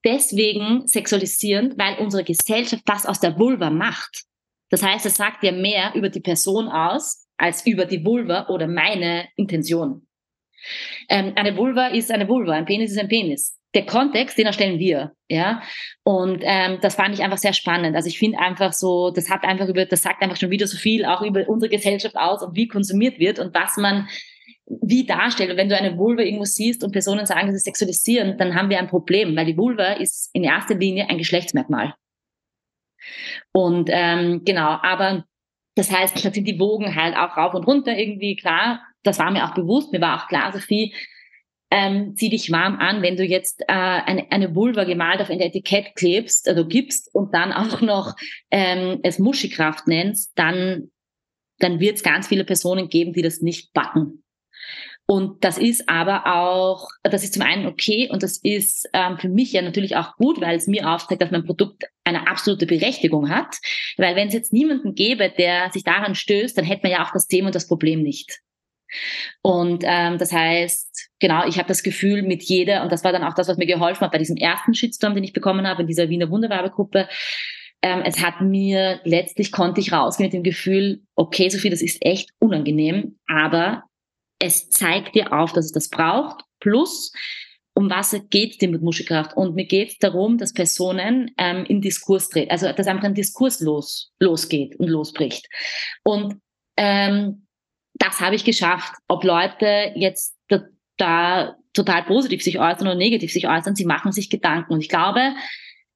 deswegen 0.05 0.87
sexualisierend, 0.87 1.77
weil 1.77 1.97
unsere 1.99 2.23
Gesellschaft 2.23 2.83
das 2.85 3.05
aus 3.05 3.19
der 3.19 3.37
Vulva 3.37 3.69
macht. 3.69 4.23
Das 4.69 4.83
heißt, 4.83 5.05
es 5.05 5.15
sagt 5.15 5.43
ja 5.43 5.51
mehr 5.51 5.93
über 5.95 6.09
die 6.09 6.19
Person 6.19 6.67
aus, 6.67 7.27
als 7.37 7.65
über 7.65 7.85
die 7.85 8.05
Vulva 8.05 8.47
oder 8.49 8.67
meine 8.67 9.27
Intention. 9.35 10.05
Ähm, 11.07 11.33
eine 11.35 11.55
Vulva 11.55 11.87
ist 11.87 12.11
eine 12.11 12.27
Vulva, 12.27 12.53
ein 12.53 12.65
Penis 12.65 12.91
ist 12.91 12.99
ein 12.99 13.07
Penis. 13.07 13.55
Der 13.73 13.85
Kontext, 13.85 14.37
den 14.37 14.47
erstellen 14.47 14.79
wir, 14.79 15.13
ja. 15.27 15.61
Und 16.03 16.41
ähm, 16.43 16.79
das 16.81 16.95
fand 16.95 17.13
ich 17.13 17.23
einfach 17.23 17.37
sehr 17.37 17.53
spannend. 17.53 17.95
Also 17.95 18.07
ich 18.07 18.17
finde 18.17 18.39
einfach 18.39 18.73
so, 18.73 19.11
das 19.11 19.29
hat 19.29 19.43
einfach 19.43 19.67
über, 19.67 19.85
das 19.85 20.01
sagt 20.01 20.21
einfach 20.21 20.37
schon 20.37 20.49
wieder 20.49 20.67
so 20.67 20.77
viel 20.77 21.05
auch 21.05 21.21
über 21.21 21.47
unsere 21.47 21.69
Gesellschaft 21.69 22.15
aus 22.15 22.41
und 22.41 22.55
wie 22.55 22.67
konsumiert 22.67 23.19
wird 23.19 23.39
und 23.39 23.53
was 23.53 23.77
man 23.77 24.07
wie 24.69 25.05
darstellt. 25.05 25.51
Und 25.51 25.57
wenn 25.57 25.69
du 25.69 25.77
eine 25.77 25.97
Vulva 25.97 26.21
irgendwo 26.21 26.45
siehst 26.45 26.83
und 26.83 26.91
Personen 26.91 27.25
sagen, 27.25 27.47
das 27.47 27.57
ist 27.57 27.65
sexualisieren, 27.65 28.37
dann 28.37 28.55
haben 28.55 28.69
wir 28.69 28.79
ein 28.79 28.87
Problem, 28.87 29.35
weil 29.35 29.45
die 29.45 29.57
Vulva 29.57 29.93
ist 29.93 30.29
in 30.33 30.43
erster 30.43 30.75
Linie 30.75 31.09
ein 31.09 31.17
Geschlechtsmerkmal. 31.17 31.95
Und 33.51 33.89
ähm, 33.91 34.43
genau, 34.45 34.77
aber 34.81 35.25
das 35.75 35.91
heißt, 35.91 36.23
da 36.23 36.31
sind 36.31 36.45
die 36.45 36.59
Wogen 36.59 36.95
halt 36.95 37.15
auch 37.15 37.37
rauf 37.37 37.53
und 37.53 37.65
runter 37.65 37.97
irgendwie 37.97 38.35
klar. 38.35 38.81
Das 39.03 39.17
war 39.17 39.31
mir 39.31 39.45
auch 39.45 39.53
bewusst. 39.53 39.91
Mir 39.91 40.01
war 40.01 40.21
auch 40.21 40.27
klar, 40.27 40.51
Sophie, 40.51 40.93
ähm, 41.71 42.15
zieh 42.15 42.29
dich 42.29 42.51
warm 42.51 42.77
an, 42.79 43.01
wenn 43.01 43.15
du 43.15 43.23
jetzt 43.23 43.61
äh, 43.61 43.65
eine, 43.67 44.31
eine 44.31 44.55
Vulva 44.55 44.85
gemalt 44.85 45.21
auf 45.21 45.29
ein 45.29 45.39
Etikett 45.39 45.95
klebst, 45.95 46.49
also 46.49 46.67
gibst 46.67 47.13
und 47.13 47.33
dann 47.33 47.53
auch 47.53 47.81
noch 47.81 48.15
ähm, 48.49 48.99
es 49.03 49.19
Muschikraft 49.19 49.87
nennst, 49.87 50.31
dann, 50.35 50.89
dann 51.59 51.79
wird 51.79 51.97
es 51.97 52.03
ganz 52.03 52.27
viele 52.27 52.43
Personen 52.43 52.89
geben, 52.89 53.13
die 53.13 53.21
das 53.21 53.41
nicht 53.41 53.71
backen. 53.73 54.23
Und 55.09 55.43
das 55.43 55.57
ist 55.57 55.89
aber 55.89 56.27
auch, 56.27 56.87
das 57.01 57.23
ist 57.23 57.33
zum 57.33 57.41
einen 57.41 57.65
okay 57.65 58.07
und 58.11 58.21
das 58.21 58.37
ist 58.43 58.87
ähm, 58.93 59.17
für 59.17 59.27
mich 59.27 59.51
ja 59.51 59.63
natürlich 59.63 59.95
auch 59.95 60.15
gut, 60.17 60.39
weil 60.39 60.55
es 60.55 60.67
mir 60.67 60.87
aufzeigt, 60.87 61.23
dass 61.23 61.31
mein 61.31 61.45
Produkt 61.45 61.85
eine 62.03 62.27
absolute 62.27 62.67
Berechtigung 62.67 63.27
hat. 63.27 63.55
Weil 63.97 64.15
wenn 64.15 64.27
es 64.27 64.35
jetzt 64.35 64.53
niemanden 64.53 64.93
gäbe, 64.93 65.33
der 65.35 65.71
sich 65.71 65.83
daran 65.83 66.13
stößt, 66.13 66.55
dann 66.55 66.63
hätte 66.63 66.81
man 66.83 66.91
ja 66.91 67.03
auch 67.03 67.11
das 67.11 67.25
Thema 67.25 67.47
und 67.47 67.55
das 67.55 67.67
Problem 67.67 68.03
nicht. 68.03 68.39
Und 69.41 69.83
ähm, 69.83 70.19
das 70.19 70.31
heißt, 70.31 71.09
genau, 71.19 71.47
ich 71.47 71.57
habe 71.57 71.67
das 71.67 71.81
Gefühl 71.81 72.21
mit 72.21 72.43
jeder, 72.43 72.83
und 72.83 72.91
das 72.91 73.03
war 73.03 73.11
dann 73.11 73.23
auch 73.23 73.33
das, 73.33 73.47
was 73.47 73.57
mir 73.57 73.65
geholfen 73.65 74.01
hat 74.01 74.11
bei 74.11 74.19
diesem 74.19 74.37
ersten 74.37 74.75
Shitstorm, 74.75 75.15
den 75.15 75.23
ich 75.23 75.33
bekommen 75.33 75.67
habe 75.67 75.81
in 75.81 75.87
dieser 75.87 76.09
Wiener 76.09 76.29
Wunderwerbegruppe, 76.29 77.07
ähm, 77.81 78.03
es 78.05 78.23
hat 78.23 78.41
mir 78.41 78.99
letztlich 79.05 79.51
konnte 79.51 79.81
ich 79.81 79.91
rausgehen 79.91 80.27
mit 80.27 80.33
dem 80.33 80.43
Gefühl, 80.43 81.01
okay, 81.15 81.49
Sophie, 81.49 81.71
das 81.71 81.81
ist 81.81 81.97
echt 82.05 82.29
unangenehm, 82.37 83.17
aber 83.25 83.88
es 84.39 84.69
zeigt 84.69 85.15
dir 85.15 85.33
auf, 85.33 85.53
dass 85.53 85.65
es 85.65 85.71
das 85.71 85.89
braucht. 85.89 86.43
Plus, 86.59 87.11
um 87.73 87.89
was 87.89 88.15
geht 88.29 88.61
dir 88.61 88.69
mit 88.69 88.81
Muschelkraft? 88.81 89.35
Und 89.37 89.55
mir 89.55 89.65
geht 89.65 90.01
darum, 90.01 90.37
dass 90.37 90.53
Personen 90.53 91.31
ähm, 91.37 91.65
in 91.65 91.81
Diskurs 91.81 92.29
treten, 92.29 92.51
also 92.51 92.71
dass 92.71 92.87
einfach 92.87 93.05
ein 93.05 93.13
Diskurs 93.13 93.59
los, 93.59 94.11
losgeht 94.19 94.77
und 94.79 94.87
losbricht. 94.87 95.47
Und 96.03 96.41
ähm, 96.77 97.45
das 97.93 98.19
habe 98.19 98.35
ich 98.35 98.43
geschafft. 98.43 98.93
Ob 99.07 99.23
Leute 99.23 99.91
jetzt 99.95 100.35
da, 100.47 100.63
da 100.97 101.55
total 101.73 102.03
positiv 102.03 102.43
sich 102.43 102.59
äußern 102.59 102.87
oder 102.87 102.95
negativ 102.95 103.31
sich 103.31 103.47
äußern, 103.47 103.75
sie 103.75 103.85
machen 103.85 104.11
sich 104.11 104.29
Gedanken. 104.29 104.73
Und 104.73 104.81
ich 104.81 104.89
glaube, 104.89 105.33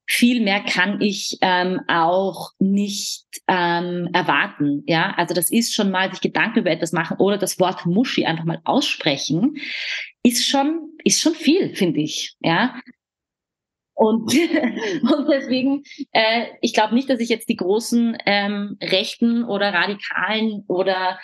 viel 0.06 0.42
mehr 0.42 0.62
kann 0.62 1.02
ich 1.02 1.38
ähm, 1.42 1.82
auch 1.88 2.52
nicht 2.60 3.26
ähm, 3.48 4.10
erwarten. 4.14 4.84
Ja, 4.86 5.14
also 5.16 5.34
das 5.34 5.52
ist 5.52 5.74
schon 5.74 5.92
mal 5.92 6.12
sich 6.12 6.22
Gedanken 6.22 6.60
über 6.60 6.72
etwas 6.72 6.92
machen 6.92 7.18
oder 7.18 7.38
das 7.38 7.60
Wort 7.60 7.86
Muschi 7.86 8.26
einfach 8.26 8.46
mal 8.46 8.60
aussprechen, 8.66 9.58
ist 10.24 10.48
schon 10.48 10.90
ist 11.04 11.22
schon 11.22 11.36
viel, 11.36 11.76
finde 11.76 12.02
ich. 12.02 12.36
Ja. 12.42 12.76
Und, 13.96 14.34
und 14.34 15.28
deswegen, 15.30 15.84
äh, 16.12 16.48
ich 16.62 16.74
glaube 16.74 16.96
nicht, 16.96 17.10
dass 17.10 17.20
ich 17.20 17.30
jetzt 17.30 17.50
die 17.50 17.56
großen 17.56 18.18
ähm, 18.26 18.78
Rechten 18.82 19.44
oder 19.44 19.74
Radikalen 19.74 20.64
oder 20.68 21.20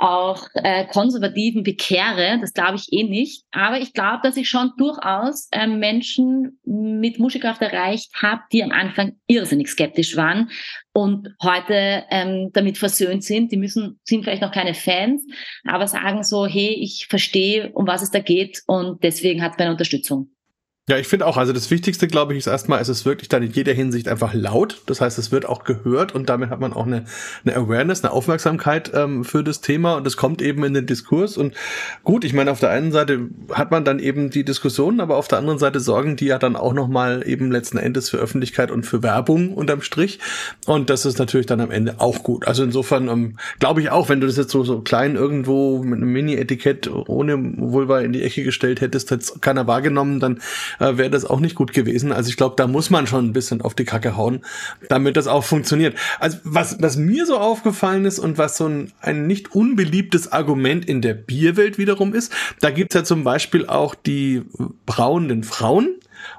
auch 0.00 0.48
äh, 0.54 0.86
Konservativen 0.86 1.62
bekehre. 1.62 2.38
Das 2.40 2.52
glaube 2.52 2.76
ich 2.76 2.92
eh 2.92 3.04
nicht. 3.04 3.44
Aber 3.52 3.78
ich 3.78 3.92
glaube, 3.92 4.20
dass 4.22 4.36
ich 4.36 4.48
schon 4.48 4.72
durchaus 4.78 5.48
äh, 5.52 5.66
Menschen 5.66 6.58
mit 6.64 7.18
Muschelkraft 7.18 7.60
erreicht 7.60 8.10
habe, 8.20 8.42
die 8.52 8.64
am 8.64 8.72
Anfang 8.72 9.16
irrsinnig 9.26 9.68
skeptisch 9.68 10.16
waren 10.16 10.50
und 10.92 11.28
heute 11.42 12.04
ähm, 12.10 12.50
damit 12.52 12.78
versöhnt 12.78 13.24
sind. 13.24 13.52
Die 13.52 13.56
müssen, 13.56 14.00
sind 14.04 14.24
vielleicht 14.24 14.42
noch 14.42 14.52
keine 14.52 14.74
Fans, 14.74 15.24
aber 15.64 15.86
sagen 15.86 16.22
so, 16.22 16.46
hey, 16.46 16.74
ich 16.80 17.06
verstehe, 17.08 17.70
um 17.72 17.86
was 17.86 18.02
es 18.02 18.10
da 18.10 18.20
geht 18.20 18.62
und 18.66 19.02
deswegen 19.02 19.42
hat 19.42 19.52
es 19.52 19.58
meine 19.58 19.72
Unterstützung. 19.72 20.30
Ja, 20.90 20.98
ich 20.98 21.06
finde 21.06 21.28
auch, 21.28 21.36
also 21.36 21.52
das 21.52 21.70
Wichtigste, 21.70 22.08
glaube 22.08 22.32
ich, 22.32 22.40
ist 22.40 22.48
erstmal, 22.48 22.80
es 22.80 22.88
ist 22.88 23.06
wirklich 23.06 23.28
dann 23.28 23.44
in 23.44 23.52
jeder 23.52 23.72
Hinsicht 23.72 24.08
einfach 24.08 24.34
laut. 24.34 24.82
Das 24.86 25.00
heißt, 25.00 25.20
es 25.20 25.30
wird 25.30 25.46
auch 25.46 25.62
gehört 25.62 26.16
und 26.16 26.28
damit 26.28 26.50
hat 26.50 26.58
man 26.58 26.72
auch 26.72 26.84
eine, 26.84 27.04
eine 27.44 27.54
Awareness, 27.54 28.02
eine 28.02 28.12
Aufmerksamkeit 28.12 28.90
ähm, 28.92 29.24
für 29.24 29.44
das 29.44 29.60
Thema 29.60 29.94
und 29.94 30.04
es 30.08 30.16
kommt 30.16 30.42
eben 30.42 30.64
in 30.64 30.74
den 30.74 30.86
Diskurs. 30.86 31.36
Und 31.36 31.54
gut, 32.02 32.24
ich 32.24 32.32
meine, 32.32 32.50
auf 32.50 32.58
der 32.58 32.70
einen 32.70 32.90
Seite 32.90 33.20
hat 33.52 33.70
man 33.70 33.84
dann 33.84 34.00
eben 34.00 34.30
die 34.30 34.44
Diskussionen, 34.44 35.00
aber 35.00 35.16
auf 35.16 35.28
der 35.28 35.38
anderen 35.38 35.60
Seite 35.60 35.78
sorgen 35.78 36.16
die 36.16 36.26
ja 36.26 36.40
dann 36.40 36.56
auch 36.56 36.72
nochmal 36.72 37.22
eben 37.24 37.52
letzten 37.52 37.78
Endes 37.78 38.10
für 38.10 38.16
Öffentlichkeit 38.16 38.72
und 38.72 38.82
für 38.82 39.00
Werbung 39.00 39.54
unterm 39.54 39.82
Strich. 39.82 40.18
Und 40.66 40.90
das 40.90 41.06
ist 41.06 41.20
natürlich 41.20 41.46
dann 41.46 41.60
am 41.60 41.70
Ende 41.70 42.00
auch 42.00 42.24
gut. 42.24 42.48
Also 42.48 42.64
insofern 42.64 43.06
ähm, 43.06 43.36
glaube 43.60 43.80
ich 43.80 43.90
auch, 43.90 44.08
wenn 44.08 44.20
du 44.20 44.26
das 44.26 44.36
jetzt 44.36 44.50
so, 44.50 44.64
so 44.64 44.80
klein 44.80 45.14
irgendwo 45.14 45.84
mit 45.84 45.98
einem 45.98 46.12
Mini-Etikett 46.12 46.90
ohne 46.90 47.38
Vulva 47.58 48.00
in 48.00 48.12
die 48.12 48.24
Ecke 48.24 48.42
gestellt 48.42 48.80
hättest, 48.80 49.12
hätte 49.12 49.38
keiner 49.38 49.68
wahrgenommen, 49.68 50.18
dann 50.18 50.40
äh, 50.80 50.96
wäre 50.96 51.10
das 51.10 51.24
auch 51.24 51.40
nicht 51.40 51.54
gut 51.54 51.72
gewesen. 51.72 52.12
Also 52.12 52.30
ich 52.30 52.36
glaube, 52.36 52.56
da 52.56 52.66
muss 52.66 52.90
man 52.90 53.06
schon 53.06 53.26
ein 53.26 53.32
bisschen 53.32 53.60
auf 53.60 53.74
die 53.74 53.84
Kacke 53.84 54.16
hauen, 54.16 54.44
damit 54.88 55.16
das 55.16 55.26
auch 55.26 55.44
funktioniert. 55.44 55.96
Also 56.18 56.38
was, 56.42 56.82
was 56.82 56.96
mir 56.96 57.26
so 57.26 57.38
aufgefallen 57.38 58.04
ist 58.04 58.18
und 58.18 58.38
was 58.38 58.56
so 58.56 58.66
ein, 58.66 58.92
ein 59.00 59.26
nicht 59.26 59.54
unbeliebtes 59.54 60.32
Argument 60.32 60.84
in 60.84 61.02
der 61.02 61.14
Bierwelt 61.14 61.78
wiederum 61.78 62.14
ist, 62.14 62.32
da 62.60 62.70
gibt's 62.70 62.94
ja 62.94 63.04
zum 63.04 63.22
Beispiel 63.24 63.66
auch 63.66 63.94
die 63.94 64.42
brauenden 64.86 65.44
Frauen 65.44 65.96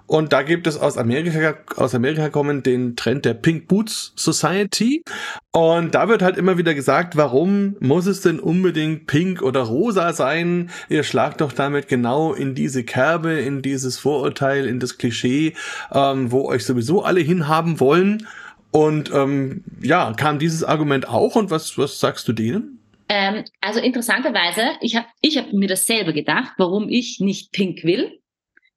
und 0.07 0.33
da 0.33 0.41
gibt 0.41 0.67
es 0.67 0.77
aus 0.77 0.97
Amerika, 0.97 1.55
aus 1.77 1.95
Amerika 1.95 2.29
kommen 2.29 2.63
den 2.63 2.95
Trend 2.97 3.23
der 3.23 3.33
Pink 3.33 3.67
Boots 3.67 4.13
Society. 4.15 5.03
Und 5.51 5.95
da 5.95 6.09
wird 6.09 6.21
halt 6.21 6.37
immer 6.37 6.57
wieder 6.57 6.73
gesagt, 6.73 7.15
warum 7.15 7.77
muss 7.79 8.07
es 8.07 8.21
denn 8.21 8.39
unbedingt 8.39 9.07
pink 9.07 9.41
oder 9.41 9.61
rosa 9.61 10.13
sein? 10.13 10.69
Ihr 10.89 11.03
schlagt 11.03 11.41
doch 11.41 11.53
damit 11.53 11.87
genau 11.87 12.33
in 12.33 12.55
diese 12.55 12.83
Kerbe, 12.83 13.39
in 13.39 13.61
dieses 13.61 13.99
Vorurteil, 13.99 14.65
in 14.65 14.79
das 14.79 14.97
Klischee, 14.97 15.53
ähm, 15.93 16.31
wo 16.31 16.45
euch 16.45 16.65
sowieso 16.65 17.03
alle 17.03 17.21
hinhaben 17.21 17.79
wollen. 17.79 18.27
Und 18.71 19.11
ähm, 19.13 19.63
ja, 19.81 20.13
kam 20.13 20.39
dieses 20.39 20.63
Argument 20.63 21.07
auch 21.07 21.35
und 21.35 21.51
was, 21.51 21.77
was 21.77 21.99
sagst 21.99 22.27
du 22.27 22.33
denen? 22.33 22.79
Ähm, 23.09 23.43
also 23.59 23.81
interessanterweise, 23.81 24.61
ich 24.79 24.95
habe 24.95 25.07
ich 25.19 25.37
hab 25.37 25.51
mir 25.51 25.67
das 25.67 25.85
selber 25.85 26.13
gedacht, 26.13 26.53
warum 26.57 26.87
ich 26.87 27.19
nicht 27.19 27.51
pink 27.51 27.83
will 27.83 28.20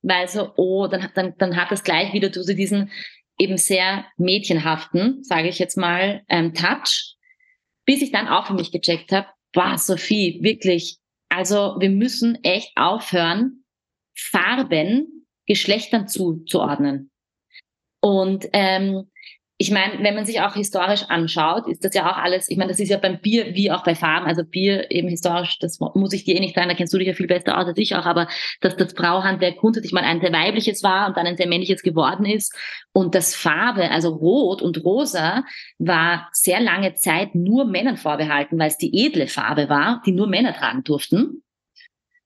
weil 0.04 0.28
so, 0.28 0.52
oh, 0.56 0.86
dann, 0.86 1.08
dann, 1.14 1.34
dann 1.38 1.56
hat 1.56 1.70
das 1.70 1.82
gleich 1.82 2.12
wieder 2.12 2.32
so 2.32 2.54
diesen 2.54 2.90
eben 3.38 3.56
sehr 3.56 4.04
mädchenhaften, 4.16 5.24
sage 5.24 5.48
ich 5.48 5.58
jetzt 5.58 5.76
mal, 5.76 6.22
ähm, 6.28 6.54
Touch, 6.54 7.16
bis 7.84 8.02
ich 8.02 8.12
dann 8.12 8.28
auch 8.28 8.46
für 8.46 8.54
mich 8.54 8.70
gecheckt 8.70 9.10
habe, 9.12 9.26
war 9.54 9.78
Sophie, 9.78 10.38
wirklich, 10.42 10.98
also 11.28 11.76
wir 11.80 11.90
müssen 11.90 12.38
echt 12.44 12.72
aufhören, 12.76 13.64
Farben 14.16 15.26
Geschlechtern 15.46 16.06
zuzuordnen. 16.06 17.10
Und 18.00 18.46
ähm, 18.52 19.10
ich 19.56 19.70
meine, 19.70 20.02
wenn 20.02 20.16
man 20.16 20.26
sich 20.26 20.40
auch 20.40 20.54
historisch 20.54 21.04
anschaut, 21.08 21.68
ist 21.68 21.84
das 21.84 21.94
ja 21.94 22.10
auch 22.10 22.16
alles, 22.16 22.50
ich 22.50 22.56
meine, 22.56 22.70
das 22.70 22.80
ist 22.80 22.88
ja 22.88 22.96
beim 22.96 23.20
Bier 23.20 23.54
wie 23.54 23.70
auch 23.70 23.84
bei 23.84 23.94
Farben, 23.94 24.26
also 24.26 24.42
Bier 24.42 24.90
eben 24.90 25.08
historisch, 25.08 25.60
das 25.60 25.78
muss 25.78 26.12
ich 26.12 26.24
dir 26.24 26.34
eh 26.34 26.40
nicht 26.40 26.56
sagen, 26.56 26.68
da 26.68 26.74
kennst 26.74 26.92
du 26.92 26.98
dich 26.98 27.06
ja 27.06 27.14
viel 27.14 27.28
besser 27.28 27.56
aus 27.56 27.66
als 27.66 27.78
ich 27.78 27.94
auch, 27.94 28.04
aber 28.04 28.26
dass 28.60 28.76
das 28.76 28.94
Brauhandwerk 28.94 29.58
grundsätzlich 29.58 29.92
mal 29.92 30.02
ein 30.02 30.20
sehr 30.20 30.32
weibliches 30.32 30.82
war 30.82 31.06
und 31.06 31.16
dann 31.16 31.26
ein 31.26 31.36
sehr 31.36 31.46
männliches 31.46 31.82
geworden 31.82 32.26
ist 32.26 32.52
und 32.92 33.14
das 33.14 33.36
Farbe, 33.36 33.92
also 33.92 34.08
Rot 34.08 34.60
und 34.60 34.82
Rosa, 34.84 35.44
war 35.78 36.28
sehr 36.32 36.60
lange 36.60 36.94
Zeit 36.94 37.36
nur 37.36 37.64
Männern 37.64 37.96
vorbehalten, 37.96 38.58
weil 38.58 38.68
es 38.68 38.78
die 38.78 39.06
edle 39.06 39.28
Farbe 39.28 39.68
war, 39.68 40.02
die 40.04 40.12
nur 40.12 40.26
Männer 40.26 40.52
tragen 40.52 40.82
durften. 40.82 41.44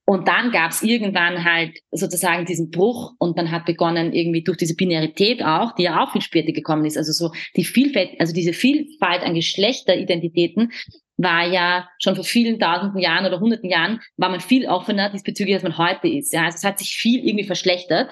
Und 0.09 0.27
dann 0.27 0.53
gab 0.53 0.71
es 0.71 0.83
irgendwann 0.83 1.45
halt 1.45 1.81
sozusagen 1.91 2.47
diesen 2.47 2.71
Bruch 2.71 3.13
und 3.19 3.37
dann 3.37 3.51
hat 3.51 3.67
begonnen 3.67 4.15
irgendwie 4.15 4.43
durch 4.43 4.57
diese 4.57 4.75
Binarität 4.75 5.45
auch, 5.45 5.75
die 5.75 5.83
ja 5.83 6.03
auch 6.03 6.13
viel 6.13 6.23
später 6.23 6.53
gekommen 6.53 6.87
ist, 6.87 6.97
also 6.97 7.13
so 7.13 7.31
die 7.57 7.65
Vielfalt, 7.65 8.19
also 8.19 8.33
diese 8.33 8.55
Vielfalt 8.55 9.23
an 9.23 9.35
Geschlechteridentitäten 9.35 10.73
war 11.19 11.47
ja 11.47 11.91
schon 12.03 12.15
vor 12.15 12.25
vielen 12.25 12.59
tausenden 12.59 13.03
Jahren 13.03 13.27
oder 13.27 13.39
hunderten 13.39 13.69
Jahren 13.69 14.01
war 14.17 14.31
man 14.31 14.41
viel 14.41 14.67
offener 14.67 15.11
diesbezüglich, 15.11 15.57
als 15.57 15.63
man 15.63 15.77
heute 15.77 16.09
ist. 16.09 16.33
Ja, 16.33 16.45
also 16.45 16.57
es 16.57 16.65
hat 16.65 16.79
sich 16.79 16.97
viel 16.97 17.23
irgendwie 17.23 17.45
verschlechtert. 17.45 18.09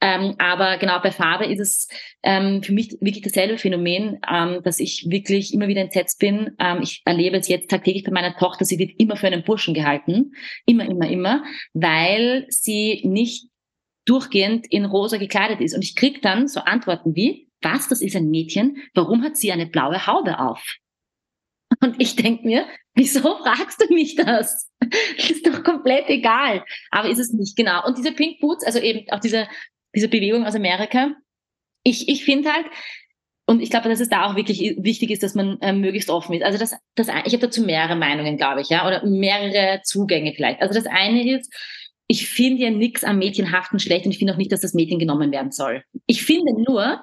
Ähm, 0.00 0.34
aber 0.38 0.76
genau 0.76 1.00
bei 1.00 1.10
Farbe 1.10 1.46
ist 1.46 1.60
es 1.60 1.88
ähm, 2.22 2.62
für 2.62 2.72
mich 2.72 2.92
wirklich 3.00 3.22
dasselbe 3.22 3.56
Phänomen, 3.56 4.20
ähm, 4.30 4.60
dass 4.62 4.78
ich 4.78 5.06
wirklich 5.08 5.54
immer 5.54 5.68
wieder 5.68 5.80
entsetzt 5.80 6.18
bin. 6.18 6.54
Ähm, 6.58 6.80
ich 6.82 7.02
erlebe 7.06 7.38
es 7.38 7.48
jetzt 7.48 7.70
tagtäglich 7.70 8.04
bei 8.04 8.12
meiner 8.12 8.36
Tochter, 8.36 8.64
sie 8.64 8.78
wird 8.78 8.92
immer 8.98 9.16
für 9.16 9.26
einen 9.26 9.44
Burschen 9.44 9.72
gehalten. 9.72 10.32
Immer, 10.66 10.84
immer, 10.84 11.08
immer, 11.08 11.44
weil 11.72 12.46
sie 12.50 13.00
nicht 13.04 13.48
durchgehend 14.04 14.66
in 14.70 14.84
rosa 14.84 15.16
gekleidet 15.16 15.60
ist. 15.60 15.74
Und 15.74 15.82
ich 15.82 15.96
krieg 15.96 16.20
dann 16.22 16.46
so 16.46 16.60
Antworten 16.60 17.16
wie, 17.16 17.48
was, 17.62 17.88
das 17.88 18.02
ist 18.02 18.16
ein 18.16 18.30
Mädchen, 18.30 18.76
warum 18.94 19.22
hat 19.22 19.36
sie 19.36 19.50
eine 19.50 19.66
blaue 19.66 20.06
Haube 20.06 20.38
auf? 20.38 20.76
Und 21.80 22.00
ich 22.00 22.16
denke 22.16 22.46
mir, 22.46 22.66
wieso 22.94 23.36
fragst 23.38 23.82
du 23.82 23.92
mich? 23.92 24.14
Das 24.14 24.70
ist 25.16 25.46
doch 25.46 25.64
komplett 25.64 26.08
egal. 26.08 26.64
Aber 26.90 27.08
ist 27.08 27.18
es 27.18 27.32
nicht, 27.32 27.56
genau. 27.56 27.84
Und 27.86 27.98
diese 27.98 28.12
Pink 28.12 28.40
Boots, 28.40 28.64
also 28.64 28.78
eben 28.78 29.10
auch 29.10 29.20
diese 29.20 29.48
diese 29.96 30.08
Bewegung 30.08 30.46
aus 30.46 30.54
Amerika. 30.54 31.16
Ich, 31.82 32.08
ich 32.08 32.24
finde 32.24 32.52
halt, 32.52 32.66
und 33.46 33.60
ich 33.60 33.70
glaube, 33.70 33.88
dass 33.88 34.00
es 34.00 34.08
da 34.08 34.26
auch 34.26 34.36
wirklich 34.36 34.76
wichtig 34.78 35.10
ist, 35.10 35.22
dass 35.22 35.34
man 35.34 35.58
äh, 35.60 35.72
möglichst 35.72 36.10
offen 36.10 36.34
ist. 36.34 36.42
Also 36.42 36.58
das, 36.58 36.74
das, 36.96 37.08
ich 37.08 37.32
habe 37.32 37.46
dazu 37.46 37.62
mehrere 37.62 37.96
Meinungen, 37.96 38.36
glaube 38.36 38.60
ich, 38.60 38.68
ja, 38.68 38.86
oder 38.86 39.06
mehrere 39.06 39.80
Zugänge 39.82 40.32
vielleicht. 40.34 40.60
Also 40.60 40.74
das 40.74 40.86
eine 40.86 41.36
ist, 41.36 41.52
ich 42.08 42.28
finde 42.28 42.62
ja 42.64 42.70
nichts 42.70 43.04
am 43.04 43.18
Mädchenhaften 43.18 43.78
schlecht 43.78 44.04
und 44.04 44.12
ich 44.12 44.18
finde 44.18 44.32
auch 44.32 44.38
nicht, 44.38 44.52
dass 44.52 44.60
das 44.60 44.74
Mädchen 44.74 44.98
genommen 44.98 45.32
werden 45.32 45.52
soll. 45.52 45.82
Ich 46.06 46.24
finde 46.24 46.60
nur, 46.60 47.00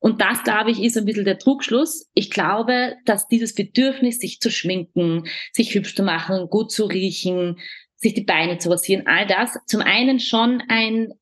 und 0.00 0.20
das, 0.20 0.42
glaube 0.44 0.70
ich, 0.70 0.82
ist 0.82 0.96
ein 0.96 1.04
bisschen 1.04 1.26
der 1.26 1.38
Trugschluss. 1.38 2.08
Ich 2.14 2.30
glaube, 2.30 2.96
dass 3.04 3.28
dieses 3.28 3.54
Bedürfnis, 3.54 4.18
sich 4.18 4.40
zu 4.40 4.50
schminken, 4.50 5.24
sich 5.52 5.74
hübsch 5.74 5.94
zu 5.94 6.02
machen, 6.02 6.48
gut 6.48 6.72
zu 6.72 6.86
riechen, 6.86 7.58
sich 7.96 8.14
die 8.14 8.24
Beine 8.24 8.56
zu 8.56 8.70
rasieren, 8.70 9.06
all 9.06 9.26
das 9.26 9.58
zum 9.66 9.82
einen 9.82 10.20
schon 10.20 10.62
ein 10.68 11.12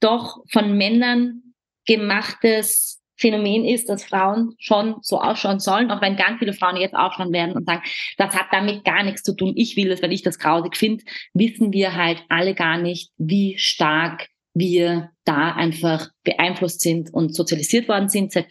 doch 0.00 0.42
von 0.50 0.76
Männern 0.76 1.54
gemachtes 1.86 3.00
Phänomen 3.16 3.64
ist, 3.64 3.88
dass 3.88 4.04
Frauen 4.04 4.54
schon 4.58 4.96
so 5.02 5.20
ausschauen 5.20 5.58
sollen, 5.58 5.90
auch 5.90 6.00
wenn 6.00 6.16
ganz 6.16 6.38
viele 6.38 6.52
Frauen 6.52 6.76
jetzt 6.76 6.94
aufschauen 6.94 7.32
werden 7.32 7.56
und 7.56 7.66
sagen, 7.66 7.82
das 8.16 8.34
hat 8.34 8.46
damit 8.52 8.84
gar 8.84 9.02
nichts 9.02 9.22
zu 9.24 9.34
tun, 9.34 9.54
ich 9.56 9.76
will 9.76 9.88
das, 9.88 10.02
weil 10.02 10.12
ich 10.12 10.22
das 10.22 10.38
grausig 10.38 10.76
finde, 10.76 11.04
wissen 11.34 11.72
wir 11.72 11.96
halt 11.96 12.22
alle 12.28 12.54
gar 12.54 12.78
nicht, 12.78 13.10
wie 13.16 13.58
stark 13.58 14.28
wir 14.54 15.10
da 15.24 15.52
einfach 15.52 16.08
beeinflusst 16.22 16.80
sind 16.80 17.12
und 17.12 17.34
sozialisiert 17.34 17.88
worden 17.88 18.08
sind, 18.08 18.32
seit, 18.32 18.46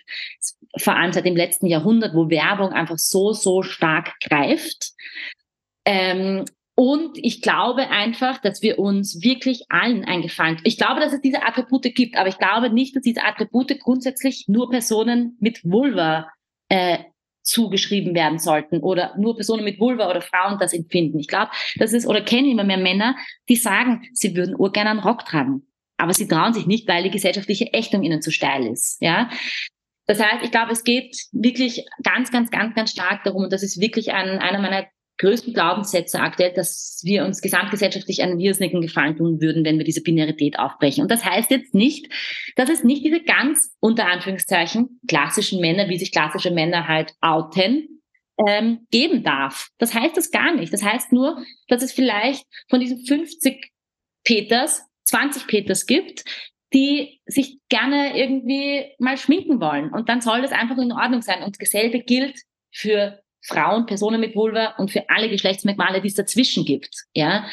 vor 0.78 0.96
allem 0.96 1.14
seit 1.14 1.26
dem 1.26 1.36
letzten 1.36 1.68
Jahrhundert, 1.68 2.14
wo 2.14 2.30
Werbung 2.30 2.72
einfach 2.72 2.98
so, 2.98 3.32
so 3.34 3.62
stark 3.64 4.14
greift. 4.22 4.92
Ähm, 5.86 6.44
und 6.80 7.18
ich 7.18 7.42
glaube 7.42 7.90
einfach, 7.90 8.38
dass 8.38 8.62
wir 8.62 8.78
uns 8.78 9.24
wirklich 9.24 9.66
allen 9.70 10.06
eingefallen. 10.06 10.60
Ich 10.64 10.78
glaube, 10.78 11.00
dass 11.00 11.12
es 11.12 11.22
diese 11.22 11.44
Attribute 11.44 11.92
gibt, 11.96 12.16
aber 12.16 12.30
ich 12.30 12.38
glaube 12.38 12.70
nicht, 12.70 12.96
dass 12.96 13.02
diese 13.02 13.24
Attribute 13.24 13.80
grundsätzlich 13.80 14.46
nur 14.48 14.70
Personen 14.70 15.38
mit 15.40 15.64
Vulva 15.64 16.30
äh, 16.70 17.00
zugeschrieben 17.42 18.14
werden 18.14 18.38
sollten 18.38 18.82
oder 18.82 19.16
nur 19.18 19.36
Personen 19.36 19.64
mit 19.64 19.80
Vulva 19.80 20.08
oder 20.08 20.22
Frauen 20.22 20.60
das 20.60 20.72
empfinden. 20.72 21.18
Ich 21.18 21.28
glaube, 21.28 21.50
das 21.78 21.94
ist 21.94 22.06
oder 22.06 22.22
kenne 22.22 22.52
immer 22.52 22.64
mehr 22.64 22.78
Männer, 22.78 23.16
die 23.50 23.56
sagen, 23.56 24.04
sie 24.14 24.36
würden 24.36 24.56
urgern 24.56 24.86
einen 24.86 25.00
Rock 25.00 25.26
tragen, 25.26 25.64
aber 25.98 26.14
sie 26.14 26.28
trauen 26.28 26.54
sich 26.54 26.68
nicht, 26.68 26.88
weil 26.88 27.02
die 27.02 27.10
gesellschaftliche 27.10 27.74
Ächtung 27.74 28.04
ihnen 28.04 28.22
zu 28.22 28.30
steil 28.30 28.68
ist. 28.68 29.02
Ja, 29.02 29.32
das 30.06 30.22
heißt, 30.22 30.44
ich 30.44 30.52
glaube, 30.52 30.74
es 30.74 30.84
geht 30.84 31.18
wirklich 31.32 31.88
ganz, 32.04 32.32
ganz, 32.32 32.52
ganz, 32.52 32.76
ganz 32.76 32.92
stark 32.92 33.24
darum, 33.24 33.46
und 33.46 33.52
das 33.52 33.64
ist 33.64 33.82
wirklich 33.82 34.14
ein, 34.14 34.38
einer 34.38 34.60
meiner 34.60 34.86
größten 35.18 35.54
Glaubenssätze 35.54 36.20
aktuell, 36.20 36.54
dass 36.54 37.02
wir 37.04 37.26
uns 37.26 37.42
gesamtgesellschaftlich 37.42 38.22
einen 38.22 38.40
irrsinnigen 38.40 38.82
Gefallen 38.82 39.18
tun 39.18 39.42
würden, 39.42 39.66
wenn 39.66 39.78
wir 39.78 39.86
diese 39.86 40.02
Binarität 40.02 40.60
aufbrechen. 40.60 41.02
Und 41.02 41.12
das 41.12 41.26
heißt 41.26 41.50
jetzt 41.52 41.74
nicht, 41.74 42.12
dass 42.56 42.70
es 42.70 42.84
nicht 42.84 43.04
diese 43.04 43.22
ganz 43.22 43.76
unter 43.80 44.08
Anführungszeichen 44.08 45.00
klassischen 45.08 45.60
Männer, 45.60 45.90
wie 45.90 45.98
sich 45.98 46.12
klassische 46.12 46.52
Männer 46.52 46.88
halt 46.88 47.14
outen, 47.22 48.02
ähm, 48.48 48.86
geben 48.92 49.24
darf. 49.24 49.70
Das 49.80 49.94
heißt 49.94 50.16
das 50.16 50.30
gar 50.30 50.54
nicht. 50.54 50.72
Das 50.72 50.84
heißt 50.84 51.12
nur, 51.12 51.44
dass 51.68 51.82
es 51.82 51.92
vielleicht 51.92 52.46
von 52.70 52.80
diesen 52.80 53.06
50 53.06 53.72
Peters 54.24 54.84
20 55.06 55.48
Peters 55.48 55.86
gibt, 55.86 56.24
die 56.74 57.22
sich 57.26 57.60
gerne 57.70 58.18
irgendwie 58.18 58.94
mal 59.00 59.18
schminken 59.18 59.62
wollen. 59.62 59.92
Und 59.92 60.10
dann 60.10 60.22
soll 60.22 60.42
das 60.42 60.52
einfach 60.52 60.78
in 60.78 60.92
Ordnung 60.92 61.22
sein. 61.22 61.44
Und 61.44 61.60
dasselbe 61.62 62.02
gilt 62.02 62.42
für 62.72 63.20
Frauen, 63.48 63.86
Personen 63.86 64.20
mit 64.20 64.36
Vulva 64.36 64.76
und 64.78 64.92
für 64.92 65.10
alle 65.10 65.30
Geschlechtsmerkmale, 65.30 66.02
die 66.02 66.08
es 66.08 66.16
dazwischen 66.16 66.66
gibt. 66.66 67.06
Ja. 67.14 67.46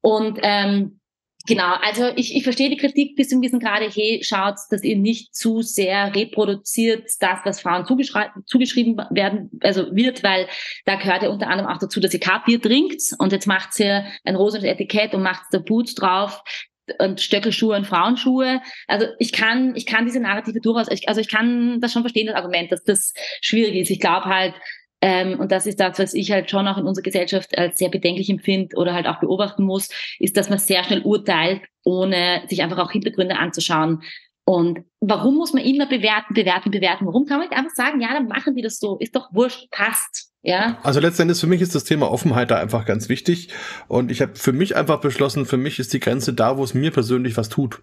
Und 0.00 0.38
ähm, 0.42 1.00
Genau, 1.46 1.72
also 1.82 2.10
ich, 2.16 2.36
ich 2.36 2.42
verstehe 2.42 2.68
die 2.68 2.76
Kritik 2.76 3.16
bis 3.16 3.30
zum 3.30 3.40
gewissen 3.40 3.60
Grade, 3.60 3.88
hey, 3.90 4.20
schaut, 4.22 4.56
dass 4.68 4.84
ihr 4.84 4.96
nicht 4.96 5.34
zu 5.34 5.62
sehr 5.62 6.14
reproduziert 6.14 7.10
das, 7.18 7.40
was 7.44 7.62
Frauen 7.62 7.86
zugeschrieben 7.86 8.98
werden, 9.10 9.50
also 9.62 9.86
wird, 9.94 10.22
weil 10.22 10.48
da 10.84 10.96
gehört 10.96 11.22
ja 11.22 11.30
unter 11.30 11.48
anderem 11.48 11.70
auch 11.70 11.78
dazu, 11.78 11.98
dass 11.98 12.12
ihr 12.12 12.20
Kaffee 12.20 12.58
trinkt 12.58 13.00
und 13.18 13.32
jetzt 13.32 13.46
macht 13.46 13.72
sie 13.72 14.04
ein 14.24 14.36
rosanes 14.36 14.66
Etikett 14.66 15.14
und 15.14 15.22
macht 15.22 15.44
da 15.50 15.58
Boots 15.58 15.94
drauf 15.94 16.42
und 16.98 17.20
Stöckelschuhe 17.20 17.74
und 17.74 17.86
Frauenschuhe. 17.86 18.60
Also 18.86 19.06
ich 19.18 19.32
kann, 19.32 19.74
ich 19.76 19.86
kann 19.86 20.04
diese 20.04 20.20
Narrative 20.20 20.60
durchaus, 20.60 20.88
also 21.06 21.20
ich 21.20 21.28
kann 21.28 21.80
das 21.80 21.92
schon 21.92 22.02
verstehen, 22.02 22.26
das 22.26 22.36
Argument, 22.36 22.70
dass 22.70 22.84
das 22.84 23.14
schwierig 23.40 23.76
ist. 23.76 23.90
Ich 23.90 24.00
glaube 24.00 24.26
halt, 24.26 24.54
ähm, 25.02 25.40
und 25.40 25.50
das 25.50 25.66
ist 25.66 25.80
das, 25.80 25.98
was 25.98 26.14
ich 26.14 26.30
halt 26.30 26.50
schon 26.50 26.68
auch 26.68 26.76
in 26.76 26.84
unserer 26.84 27.02
Gesellschaft 27.02 27.56
als 27.56 27.78
sehr 27.78 27.88
bedenklich 27.88 28.28
empfinde 28.28 28.76
oder 28.76 28.92
halt 28.92 29.06
auch 29.06 29.20
beobachten 29.20 29.64
muss, 29.64 29.88
ist, 30.18 30.36
dass 30.36 30.50
man 30.50 30.58
sehr 30.58 30.84
schnell 30.84 31.02
urteilt, 31.02 31.62
ohne 31.84 32.42
sich 32.48 32.62
einfach 32.62 32.78
auch 32.78 32.92
Hintergründe 32.92 33.38
anzuschauen. 33.38 34.02
Und 34.44 34.80
warum 35.00 35.36
muss 35.36 35.52
man 35.52 35.62
immer 35.62 35.86
bewerten, 35.86 36.34
bewerten, 36.34 36.70
bewerten? 36.70 37.06
Warum 37.06 37.24
kann 37.24 37.38
man 37.38 37.48
nicht 37.48 37.56
einfach 37.56 37.74
sagen, 37.74 38.00
ja, 38.00 38.12
dann 38.12 38.26
machen 38.26 38.56
die 38.56 38.62
das 38.62 38.78
so, 38.78 38.98
ist 38.98 39.14
doch 39.14 39.28
wurscht, 39.32 39.70
passt. 39.70 40.30
Ja. 40.42 40.78
Also 40.82 41.00
letztendlich 41.00 41.38
für 41.38 41.46
mich 41.46 41.60
ist 41.60 41.74
das 41.74 41.84
Thema 41.84 42.10
Offenheit 42.10 42.50
da 42.50 42.56
einfach 42.56 42.84
ganz 42.84 43.08
wichtig. 43.08 43.50
Und 43.88 44.10
ich 44.10 44.20
habe 44.20 44.34
für 44.34 44.52
mich 44.52 44.76
einfach 44.76 45.00
beschlossen, 45.00 45.46
für 45.46 45.56
mich 45.56 45.78
ist 45.78 45.92
die 45.92 46.00
Grenze 46.00 46.32
da, 46.34 46.56
wo 46.56 46.64
es 46.64 46.74
mir 46.74 46.90
persönlich 46.90 47.36
was 47.36 47.48
tut. 47.48 47.80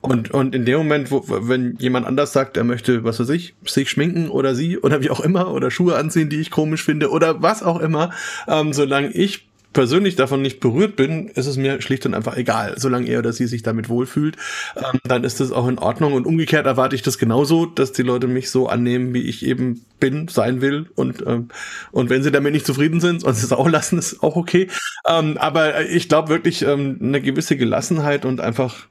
Und, 0.00 0.30
und 0.30 0.54
in 0.54 0.64
dem 0.64 0.78
Moment, 0.78 1.10
wo, 1.10 1.24
wenn 1.26 1.76
jemand 1.78 2.06
anders 2.06 2.32
sagt, 2.32 2.56
er 2.56 2.64
möchte, 2.64 3.04
was 3.04 3.18
weiß 3.18 3.30
ich, 3.30 3.54
sich 3.66 3.90
schminken 3.90 4.28
oder 4.28 4.54
sie 4.54 4.78
oder 4.78 5.02
wie 5.02 5.10
auch 5.10 5.20
immer 5.20 5.52
oder 5.52 5.70
Schuhe 5.70 5.96
anziehen, 5.96 6.28
die 6.28 6.40
ich 6.40 6.50
komisch 6.50 6.84
finde 6.84 7.10
oder 7.10 7.42
was 7.42 7.62
auch 7.62 7.80
immer, 7.80 8.12
ähm, 8.46 8.72
solange 8.72 9.10
ich 9.10 9.48
persönlich 9.72 10.16
davon 10.16 10.42
nicht 10.42 10.60
berührt 10.60 10.96
bin, 10.96 11.28
ist 11.28 11.46
es 11.46 11.56
mir 11.56 11.80
schlicht 11.82 12.06
und 12.06 12.14
einfach 12.14 12.36
egal. 12.36 12.74
Solange 12.78 13.08
er 13.08 13.18
oder 13.18 13.32
sie 13.32 13.46
sich 13.46 13.62
damit 13.62 13.88
wohlfühlt, 13.88 14.36
ähm, 14.76 14.98
dann 15.04 15.24
ist 15.24 15.40
das 15.40 15.52
auch 15.52 15.68
in 15.68 15.78
Ordnung. 15.78 16.14
Und 16.14 16.26
umgekehrt 16.26 16.66
erwarte 16.66 16.96
ich 16.96 17.02
das 17.02 17.18
genauso, 17.18 17.66
dass 17.66 17.92
die 17.92 18.02
Leute 18.02 18.26
mich 18.26 18.50
so 18.50 18.66
annehmen, 18.66 19.14
wie 19.14 19.22
ich 19.22 19.44
eben 19.44 19.84
bin, 20.00 20.28
sein 20.28 20.60
will. 20.60 20.86
Und, 20.94 21.22
ähm, 21.26 21.48
und 21.92 22.10
wenn 22.10 22.22
sie 22.22 22.32
damit 22.32 22.52
nicht 22.52 22.66
zufrieden 22.66 23.00
sind 23.00 23.24
und 23.24 23.30
es 23.30 23.52
auch 23.52 23.68
lassen, 23.68 23.98
ist 23.98 24.22
auch 24.22 24.36
okay. 24.36 24.68
Ähm, 25.06 25.36
aber 25.38 25.86
ich 25.88 26.08
glaube 26.08 26.30
wirklich 26.30 26.62
ähm, 26.62 26.98
eine 27.00 27.20
gewisse 27.20 27.56
Gelassenheit 27.56 28.24
und 28.24 28.40
einfach 28.40 28.86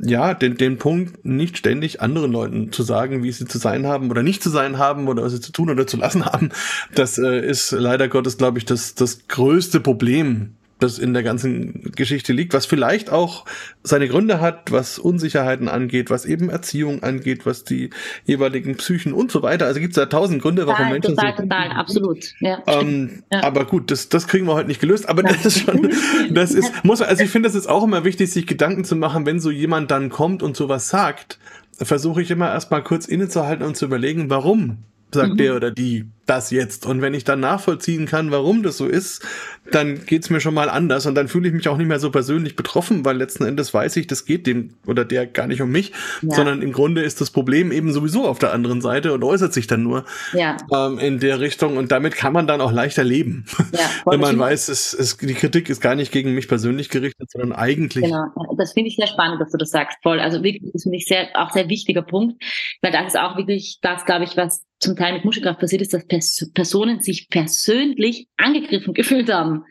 ja, 0.00 0.34
den, 0.34 0.56
den 0.56 0.78
Punkt, 0.78 1.24
nicht 1.24 1.58
ständig 1.58 2.00
anderen 2.00 2.30
Leuten 2.30 2.72
zu 2.72 2.82
sagen, 2.82 3.22
wie 3.22 3.32
sie 3.32 3.46
zu 3.46 3.58
sein 3.58 3.86
haben 3.86 4.10
oder 4.10 4.22
nicht 4.22 4.42
zu 4.42 4.50
sein 4.50 4.78
haben 4.78 5.08
oder 5.08 5.22
was 5.22 5.32
sie 5.32 5.40
zu 5.40 5.52
tun 5.52 5.70
oder 5.70 5.86
zu 5.86 5.96
lassen 5.96 6.24
haben, 6.26 6.50
das 6.94 7.18
äh, 7.18 7.40
ist 7.40 7.72
leider 7.72 8.08
Gottes, 8.08 8.38
glaube 8.38 8.58
ich, 8.58 8.64
das, 8.64 8.94
das 8.94 9.26
größte 9.28 9.80
Problem 9.80 10.54
das 10.78 10.98
in 10.98 11.12
der 11.12 11.22
ganzen 11.22 11.92
Geschichte 11.96 12.32
liegt, 12.32 12.54
was 12.54 12.66
vielleicht 12.66 13.10
auch 13.10 13.44
seine 13.82 14.08
Gründe 14.08 14.40
hat, 14.40 14.70
was 14.70 14.98
Unsicherheiten 14.98 15.68
angeht, 15.68 16.10
was 16.10 16.24
eben 16.24 16.50
Erziehung 16.50 17.02
angeht, 17.02 17.46
was 17.46 17.64
die 17.64 17.90
jeweiligen 18.24 18.76
Psychen 18.76 19.12
und 19.12 19.32
so 19.32 19.42
weiter. 19.42 19.66
Also 19.66 19.80
gibt 19.80 19.96
es 19.96 19.96
da 19.96 20.06
tausend 20.06 20.42
Gründe, 20.42 20.66
warum 20.66 20.78
total, 20.78 20.92
Menschen 20.92 21.16
total, 21.16 21.34
so 21.36 21.42
total, 21.42 21.70
absolut. 21.72 22.34
Ja, 22.40 22.62
ähm, 22.66 23.22
ja. 23.32 23.42
Aber 23.42 23.64
gut, 23.64 23.90
das, 23.90 24.08
das 24.08 24.26
kriegen 24.28 24.46
wir 24.46 24.54
heute 24.54 24.68
nicht 24.68 24.80
gelöst. 24.80 25.08
Aber 25.08 25.22
das 25.22 25.44
ist 25.44 25.60
schon, 25.60 25.90
das 26.30 26.52
ist, 26.52 26.84
muss, 26.84 27.02
also 27.02 27.22
ich 27.22 27.30
finde, 27.30 27.48
das 27.48 27.56
ist 27.56 27.68
auch 27.68 27.84
immer 27.84 28.04
wichtig, 28.04 28.30
sich 28.30 28.46
Gedanken 28.46 28.84
zu 28.84 28.96
machen, 28.96 29.26
wenn 29.26 29.40
so 29.40 29.50
jemand 29.50 29.90
dann 29.90 30.10
kommt 30.10 30.42
und 30.42 30.56
sowas 30.56 30.88
sagt, 30.88 31.38
versuche 31.76 32.22
ich 32.22 32.30
immer 32.30 32.50
erstmal 32.50 32.82
kurz 32.82 33.06
innezuhalten 33.06 33.64
und 33.64 33.76
zu 33.76 33.84
überlegen, 33.84 34.30
warum 34.30 34.78
sagt 35.12 35.32
mhm. 35.32 35.36
der 35.36 35.56
oder 35.56 35.70
die 35.70 36.06
das 36.28 36.50
jetzt. 36.50 36.86
Und 36.86 37.00
wenn 37.00 37.14
ich 37.14 37.24
dann 37.24 37.40
nachvollziehen 37.40 38.06
kann, 38.06 38.30
warum 38.30 38.62
das 38.62 38.76
so 38.76 38.86
ist, 38.86 39.24
dann 39.70 40.06
geht's 40.06 40.30
mir 40.30 40.40
schon 40.40 40.54
mal 40.54 40.68
anders 40.70 41.06
und 41.06 41.14
dann 41.14 41.28
fühle 41.28 41.48
ich 41.48 41.54
mich 41.54 41.68
auch 41.68 41.76
nicht 41.76 41.88
mehr 41.88 42.00
so 42.00 42.10
persönlich 42.10 42.56
betroffen, 42.56 43.04
weil 43.04 43.16
letzten 43.16 43.44
Endes 43.44 43.72
weiß 43.74 43.96
ich, 43.96 44.06
das 44.06 44.24
geht 44.24 44.46
dem 44.46 44.74
oder 44.86 45.04
der 45.04 45.26
gar 45.26 45.46
nicht 45.46 45.60
um 45.60 45.70
mich, 45.70 45.92
ja. 46.22 46.34
sondern 46.34 46.62
im 46.62 46.72
Grunde 46.72 47.02
ist 47.02 47.20
das 47.20 47.30
Problem 47.30 47.72
eben 47.72 47.92
sowieso 47.92 48.26
auf 48.26 48.38
der 48.38 48.52
anderen 48.52 48.80
Seite 48.80 49.12
und 49.12 49.24
äußert 49.24 49.52
sich 49.52 49.66
dann 49.66 49.82
nur 49.82 50.04
ja. 50.32 50.56
ähm, 50.72 50.98
in 50.98 51.18
der 51.20 51.40
Richtung 51.40 51.76
und 51.76 51.92
damit 51.92 52.14
kann 52.14 52.32
man 52.32 52.46
dann 52.46 52.60
auch 52.60 52.72
leichter 52.72 53.04
leben, 53.04 53.44
ja, 53.72 53.80
wenn 54.06 54.20
man 54.20 54.38
weiß, 54.38 54.68
es, 54.68 54.92
es, 54.94 55.16
die 55.16 55.34
Kritik 55.34 55.68
ist 55.68 55.80
gar 55.80 55.94
nicht 55.94 56.12
gegen 56.12 56.34
mich 56.34 56.48
persönlich 56.48 56.88
gerichtet, 56.88 57.30
sondern 57.30 57.52
eigentlich. 57.52 58.04
Genau, 58.04 58.26
das 58.56 58.72
finde 58.72 58.88
ich 58.88 58.96
sehr 58.96 59.06
spannend, 59.06 59.40
dass 59.40 59.50
du 59.50 59.58
das 59.58 59.70
sagst, 59.70 59.98
voll. 60.02 60.20
Also 60.20 60.42
wirklich, 60.42 60.72
das 60.72 60.82
finde 60.82 60.98
ich 60.98 61.06
sehr, 61.06 61.28
auch 61.34 61.50
sehr 61.52 61.68
wichtiger 61.68 62.02
Punkt, 62.02 62.42
weil 62.82 62.92
das 62.92 63.08
ist 63.08 63.18
auch 63.18 63.36
wirklich 63.36 63.78
das, 63.82 64.04
glaube 64.04 64.24
ich, 64.24 64.36
was 64.36 64.62
zum 64.80 64.96
Teil 64.96 65.14
mit 65.14 65.24
Muschelkraft 65.24 65.58
passiert 65.58 65.82
ist, 65.82 65.92
dass 65.92 66.06
Pers 66.18 66.50
Personen 66.54 67.00
sich 67.00 67.28
persönlich 67.28 68.28
angegriffen 68.36 68.94
gefühlt 68.94 69.32
haben. 69.32 69.64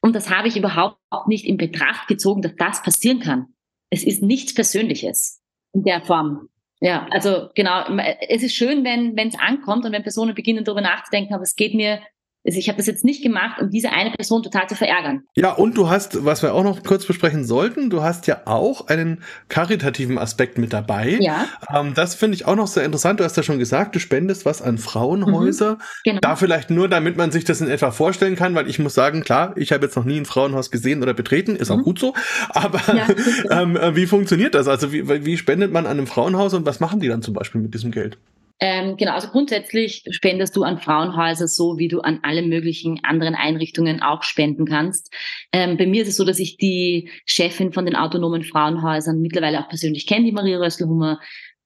Und 0.00 0.14
das 0.14 0.30
habe 0.30 0.48
ich 0.48 0.56
überhaupt 0.56 0.98
nicht 1.26 1.44
in 1.44 1.56
Betracht 1.56 2.08
gezogen, 2.08 2.42
dass 2.42 2.54
das 2.56 2.82
passieren 2.82 3.20
kann. 3.20 3.46
Es 3.90 4.04
ist 4.04 4.22
nichts 4.22 4.54
Persönliches 4.54 5.42
in 5.72 5.82
der 5.82 6.00
Form. 6.02 6.48
Ja, 6.80 7.06
also 7.10 7.48
genau. 7.54 7.84
Es 8.28 8.42
ist 8.42 8.54
schön, 8.54 8.84
wenn 8.84 9.16
es 9.16 9.38
ankommt 9.38 9.84
und 9.84 9.92
wenn 9.92 10.02
Personen 10.02 10.34
beginnen 10.34 10.64
darüber 10.64 10.80
nachzudenken, 10.80 11.34
aber 11.34 11.42
es 11.42 11.56
geht 11.56 11.74
mir 11.74 12.00
ich 12.42 12.68
habe 12.68 12.78
das 12.78 12.86
jetzt 12.86 13.04
nicht 13.04 13.22
gemacht, 13.22 13.60
um 13.60 13.70
diese 13.70 13.90
eine 13.92 14.10
Person 14.10 14.42
total 14.42 14.66
zu 14.66 14.74
verärgern. 14.74 15.22
Ja, 15.36 15.52
und 15.52 15.76
du 15.76 15.90
hast, 15.90 16.24
was 16.24 16.42
wir 16.42 16.54
auch 16.54 16.64
noch 16.64 16.82
kurz 16.82 17.04
besprechen 17.04 17.44
sollten, 17.44 17.90
du 17.90 18.02
hast 18.02 18.26
ja 18.26 18.42
auch 18.46 18.88
einen 18.88 19.22
karitativen 19.48 20.16
Aspekt 20.18 20.56
mit 20.56 20.72
dabei. 20.72 21.18
Ja. 21.20 21.46
Ähm, 21.74 21.92
das 21.94 22.14
finde 22.14 22.36
ich 22.36 22.46
auch 22.46 22.56
noch 22.56 22.66
sehr 22.66 22.84
interessant. 22.84 23.20
Du 23.20 23.24
hast 23.24 23.36
ja 23.36 23.42
schon 23.42 23.58
gesagt, 23.58 23.94
du 23.94 24.00
spendest 24.00 24.46
was 24.46 24.62
an 24.62 24.78
Frauenhäuser. 24.78 25.72
Mhm, 25.72 25.78
genau. 26.04 26.20
Da 26.20 26.36
vielleicht 26.36 26.70
nur, 26.70 26.88
damit 26.88 27.16
man 27.16 27.30
sich 27.30 27.44
das 27.44 27.60
in 27.60 27.68
etwa 27.68 27.90
vorstellen 27.90 28.36
kann, 28.36 28.54
weil 28.54 28.68
ich 28.68 28.78
muss 28.78 28.94
sagen, 28.94 29.22
klar, 29.22 29.52
ich 29.56 29.72
habe 29.72 29.84
jetzt 29.84 29.96
noch 29.96 30.04
nie 30.04 30.18
ein 30.18 30.24
Frauenhaus 30.26 30.70
gesehen 30.70 31.02
oder 31.02 31.12
betreten, 31.12 31.56
ist 31.56 31.70
mhm. 31.70 31.80
auch 31.80 31.84
gut 31.84 31.98
so. 31.98 32.14
Aber 32.50 32.80
ja, 32.94 33.06
ähm, 33.50 33.78
wie 33.94 34.06
funktioniert 34.06 34.54
das? 34.54 34.66
Also 34.66 34.92
wie, 34.92 35.24
wie 35.24 35.36
spendet 35.36 35.72
man 35.72 35.84
an 35.84 35.98
einem 35.98 36.06
Frauenhaus 36.06 36.54
und 36.54 36.64
was 36.64 36.80
machen 36.80 37.00
die 37.00 37.08
dann 37.08 37.22
zum 37.22 37.34
Beispiel 37.34 37.60
mit 37.60 37.74
diesem 37.74 37.90
Geld? 37.90 38.18
Ähm, 38.62 38.98
genau, 38.98 39.12
also 39.12 39.28
grundsätzlich 39.28 40.04
spendest 40.10 40.54
du 40.54 40.64
an 40.64 40.78
Frauenhäuser 40.78 41.48
so, 41.48 41.78
wie 41.78 41.88
du 41.88 42.00
an 42.00 42.20
alle 42.22 42.42
möglichen 42.42 43.02
anderen 43.04 43.34
Einrichtungen 43.34 44.02
auch 44.02 44.22
spenden 44.22 44.66
kannst. 44.66 45.14
Ähm, 45.52 45.78
bei 45.78 45.86
mir 45.86 46.02
ist 46.02 46.08
es 46.08 46.16
so, 46.16 46.24
dass 46.24 46.38
ich 46.38 46.58
die 46.58 47.10
Chefin 47.24 47.72
von 47.72 47.86
den 47.86 47.96
autonomen 47.96 48.44
Frauenhäusern 48.44 49.20
mittlerweile 49.20 49.60
auch 49.60 49.68
persönlich 49.68 50.06
kenne, 50.06 50.26
die 50.26 50.32
Maria 50.32 50.58
Rösselhummer. 50.58 51.20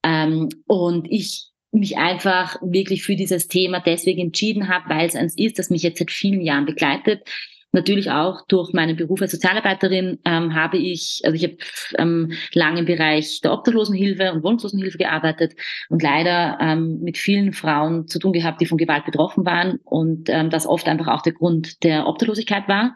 Ähm, 0.04 0.48
und 0.66 1.10
ich 1.10 1.48
mich 1.72 1.98
einfach 1.98 2.56
wirklich 2.62 3.02
für 3.02 3.16
dieses 3.16 3.48
Thema 3.48 3.80
deswegen 3.80 4.20
entschieden 4.20 4.68
habe, 4.68 4.88
weil 4.88 5.08
es 5.08 5.16
eins 5.16 5.36
ist, 5.36 5.58
das 5.58 5.70
mich 5.70 5.82
jetzt 5.82 5.98
seit 5.98 6.12
vielen 6.12 6.40
Jahren 6.40 6.66
begleitet. 6.66 7.28
Natürlich 7.74 8.12
auch 8.12 8.46
durch 8.46 8.72
meinen 8.72 8.96
Beruf 8.96 9.20
als 9.20 9.32
Sozialarbeiterin 9.32 10.20
ähm, 10.24 10.54
habe 10.54 10.76
ich, 10.78 11.22
also 11.24 11.34
ich 11.34 11.42
habe 11.42 11.56
ähm, 11.98 12.32
lange 12.52 12.78
im 12.78 12.86
Bereich 12.86 13.40
der 13.42 13.52
Obdachlosenhilfe 13.52 14.32
und 14.32 14.44
Wohnungslosenhilfe 14.44 14.96
gearbeitet 14.96 15.54
und 15.88 16.00
leider 16.00 16.56
ähm, 16.60 17.00
mit 17.02 17.18
vielen 17.18 17.52
Frauen 17.52 18.06
zu 18.06 18.20
tun 18.20 18.32
gehabt, 18.32 18.60
die 18.60 18.66
von 18.66 18.78
Gewalt 18.78 19.04
betroffen 19.04 19.44
waren 19.44 19.80
und 19.82 20.28
ähm, 20.28 20.50
das 20.50 20.68
oft 20.68 20.86
einfach 20.86 21.08
auch 21.08 21.22
der 21.22 21.32
Grund 21.32 21.82
der 21.82 22.06
Obdachlosigkeit 22.06 22.68
war. 22.68 22.94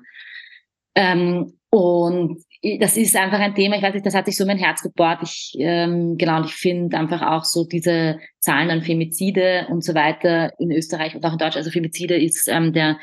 Ähm, 0.94 1.54
und 1.70 2.40
das 2.78 2.96
ist 2.96 3.16
einfach 3.16 3.40
ein 3.40 3.56
Thema, 3.56 3.76
ich 3.76 3.82
weiß 3.82 3.94
nicht, 3.94 4.06
das 4.06 4.14
hat 4.14 4.26
sich 4.26 4.36
so 4.36 4.46
mein 4.46 4.58
Herz 4.58 4.80
gebohrt. 4.80 5.18
Ich, 5.24 5.54
ähm, 5.58 6.16
genau, 6.18 6.36
und 6.36 6.46
ich 6.46 6.54
finde 6.54 6.96
einfach 6.96 7.22
auch 7.22 7.44
so 7.44 7.64
diese 7.64 8.20
Zahlen 8.38 8.70
an 8.70 8.82
Femizide 8.82 9.66
und 9.70 9.82
so 9.82 9.96
weiter 9.96 10.52
in 10.60 10.70
Österreich 10.70 11.16
und 11.16 11.24
auch 11.24 11.32
in 11.32 11.38
Deutschland. 11.38 11.56
Also 11.66 11.72
Femizide 11.72 12.16
ist 12.16 12.46
ähm, 12.46 12.72
der 12.72 12.96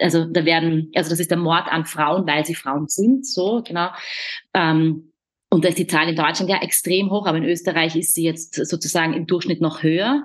also 0.00 0.24
da 0.24 0.44
werden, 0.44 0.90
also 0.94 1.10
das 1.10 1.20
ist 1.20 1.30
der 1.30 1.38
Mord 1.38 1.68
an 1.68 1.84
Frauen, 1.84 2.26
weil 2.26 2.44
sie 2.44 2.54
Frauen 2.54 2.88
sind, 2.88 3.26
so, 3.26 3.62
genau. 3.66 3.90
Ähm, 4.54 5.12
und 5.50 5.64
da 5.64 5.68
ist 5.68 5.78
die 5.78 5.86
Zahl 5.86 6.08
in 6.08 6.16
Deutschland 6.16 6.50
ja 6.50 6.60
extrem 6.60 7.10
hoch, 7.10 7.26
aber 7.26 7.38
in 7.38 7.44
Österreich 7.44 7.96
ist 7.96 8.14
sie 8.14 8.24
jetzt 8.24 8.54
sozusagen 8.54 9.14
im 9.14 9.26
Durchschnitt 9.26 9.60
noch 9.60 9.82
höher. 9.82 10.24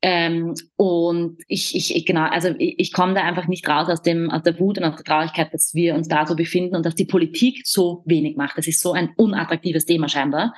Ähm, 0.00 0.54
und 0.76 1.42
ich, 1.48 1.74
ich, 1.74 2.06
genau, 2.06 2.28
also 2.28 2.54
ich, 2.58 2.78
ich 2.78 2.92
komme 2.92 3.14
da 3.14 3.22
einfach 3.22 3.48
nicht 3.48 3.68
raus 3.68 3.88
aus 3.88 4.02
dem, 4.02 4.30
aus 4.30 4.42
der 4.42 4.60
Wut 4.60 4.78
und 4.78 4.84
aus 4.84 4.96
der 4.96 5.04
Traurigkeit, 5.04 5.52
dass 5.52 5.74
wir 5.74 5.94
uns 5.94 6.06
da 6.06 6.24
so 6.26 6.36
befinden 6.36 6.76
und 6.76 6.86
dass 6.86 6.94
die 6.94 7.06
Politik 7.06 7.62
so 7.66 8.04
wenig 8.06 8.36
macht. 8.36 8.58
Das 8.58 8.68
ist 8.68 8.80
so 8.80 8.92
ein 8.92 9.10
unattraktives 9.16 9.86
Thema 9.86 10.08
scheinbar. 10.08 10.54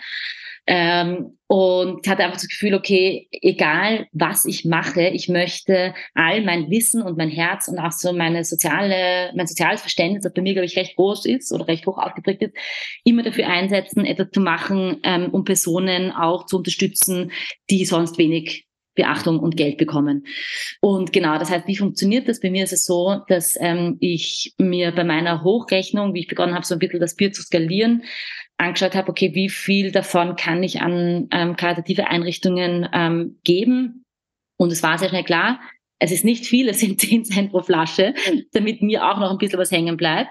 Ähm, 0.66 1.38
und 1.46 2.06
hatte 2.06 2.22
einfach 2.22 2.36
das 2.36 2.46
Gefühl, 2.46 2.74
okay, 2.74 3.26
egal 3.32 4.06
was 4.12 4.44
ich 4.44 4.64
mache, 4.64 5.08
ich 5.08 5.28
möchte 5.28 5.94
all 6.14 6.42
mein 6.42 6.70
Wissen 6.70 7.02
und 7.02 7.18
mein 7.18 7.28
Herz 7.28 7.66
und 7.66 7.80
auch 7.80 7.90
so 7.90 8.12
meine 8.12 8.44
soziale, 8.44 9.32
mein 9.34 9.48
soziales 9.48 9.80
Verständnis, 9.80 10.22
das 10.22 10.32
bei 10.32 10.42
mir, 10.42 10.52
glaube 10.52 10.66
ich, 10.66 10.76
recht 10.76 10.94
groß 10.94 11.26
ist 11.26 11.52
oder 11.52 11.66
recht 11.66 11.88
hoch 11.88 11.98
ausgeprägt 11.98 12.42
ist, 12.42 12.54
immer 13.02 13.24
dafür 13.24 13.48
einsetzen, 13.48 14.04
etwas 14.04 14.28
zu 14.32 14.40
machen, 14.40 14.98
ähm, 15.02 15.30
um 15.32 15.42
Personen 15.42 16.12
auch 16.12 16.46
zu 16.46 16.58
unterstützen, 16.58 17.32
die 17.68 17.84
sonst 17.84 18.16
wenig 18.16 18.68
Beachtung 18.94 19.38
und 19.38 19.56
Geld 19.56 19.78
bekommen. 19.78 20.26
Und 20.80 21.12
genau, 21.12 21.38
das 21.38 21.50
heißt, 21.50 21.66
wie 21.66 21.76
funktioniert 21.76 22.28
das? 22.28 22.40
Bei 22.40 22.50
mir 22.50 22.64
ist 22.64 22.72
es 22.72 22.84
so, 22.84 23.20
dass 23.28 23.56
ähm, 23.60 23.96
ich 24.00 24.54
mir 24.58 24.92
bei 24.92 25.04
meiner 25.04 25.42
Hochrechnung, 25.42 26.12
wie 26.12 26.20
ich 26.20 26.28
begonnen 26.28 26.54
habe, 26.54 26.66
so 26.66 26.74
ein 26.74 26.80
bisschen 26.80 27.00
das 27.00 27.14
Bier 27.16 27.32
zu 27.32 27.42
skalieren, 27.42 28.02
angeschaut 28.60 28.94
habe, 28.94 29.08
okay, 29.08 29.34
wie 29.34 29.48
viel 29.48 29.90
davon 29.90 30.36
kann 30.36 30.62
ich 30.62 30.80
an 30.80 31.28
ähm, 31.32 31.56
karitative 31.56 32.08
Einrichtungen 32.08 32.88
ähm, 32.92 33.38
geben? 33.44 34.04
Und 34.56 34.70
es 34.72 34.82
war 34.82 34.98
sehr 34.98 35.08
schnell 35.08 35.24
klar, 35.24 35.60
es 35.98 36.12
ist 36.12 36.24
nicht 36.24 36.46
viel, 36.46 36.68
es 36.68 36.80
sind 36.80 37.00
10 37.00 37.24
Cent 37.24 37.50
pro 37.50 37.62
Flasche, 37.62 38.14
damit 38.52 38.82
mir 38.82 39.06
auch 39.06 39.18
noch 39.18 39.30
ein 39.30 39.38
bisschen 39.38 39.58
was 39.58 39.70
hängen 39.70 39.96
bleibt. 39.96 40.30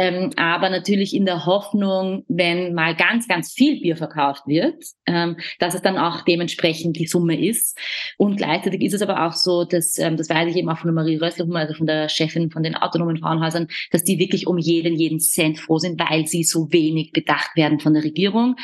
Ähm, 0.00 0.30
aber 0.36 0.70
natürlich 0.70 1.12
in 1.12 1.26
der 1.26 1.44
Hoffnung, 1.44 2.24
wenn 2.28 2.72
mal 2.72 2.94
ganz, 2.94 3.26
ganz 3.26 3.52
viel 3.52 3.80
Bier 3.80 3.96
verkauft 3.96 4.44
wird, 4.46 4.84
ähm, 5.06 5.36
dass 5.58 5.74
es 5.74 5.82
dann 5.82 5.98
auch 5.98 6.22
dementsprechend 6.22 6.96
die 6.96 7.08
Summe 7.08 7.44
ist. 7.44 7.76
Und 8.16 8.36
gleichzeitig 8.36 8.82
ist 8.82 8.94
es 8.94 9.02
aber 9.02 9.26
auch 9.26 9.32
so, 9.32 9.64
dass, 9.64 9.98
ähm, 9.98 10.16
das 10.16 10.30
weiß 10.30 10.50
ich 10.50 10.56
eben 10.56 10.68
auch 10.68 10.78
von 10.78 10.88
der 10.88 10.94
Marie 10.94 11.16
Rössler, 11.16 11.46
also 11.52 11.74
von 11.74 11.86
der 11.86 12.08
Chefin 12.08 12.52
von 12.52 12.62
den 12.62 12.76
autonomen 12.76 13.16
Frauenhäusern, 13.16 13.66
dass 13.90 14.04
die 14.04 14.20
wirklich 14.20 14.46
um 14.46 14.56
jeden, 14.56 14.94
jeden 14.94 15.18
Cent 15.18 15.58
froh 15.58 15.78
sind, 15.78 15.98
weil 15.98 16.28
sie 16.28 16.44
so 16.44 16.72
wenig 16.72 17.10
bedacht 17.10 17.56
werden 17.56 17.80
von 17.80 17.92
der 17.92 18.04
Regierung. 18.04 18.54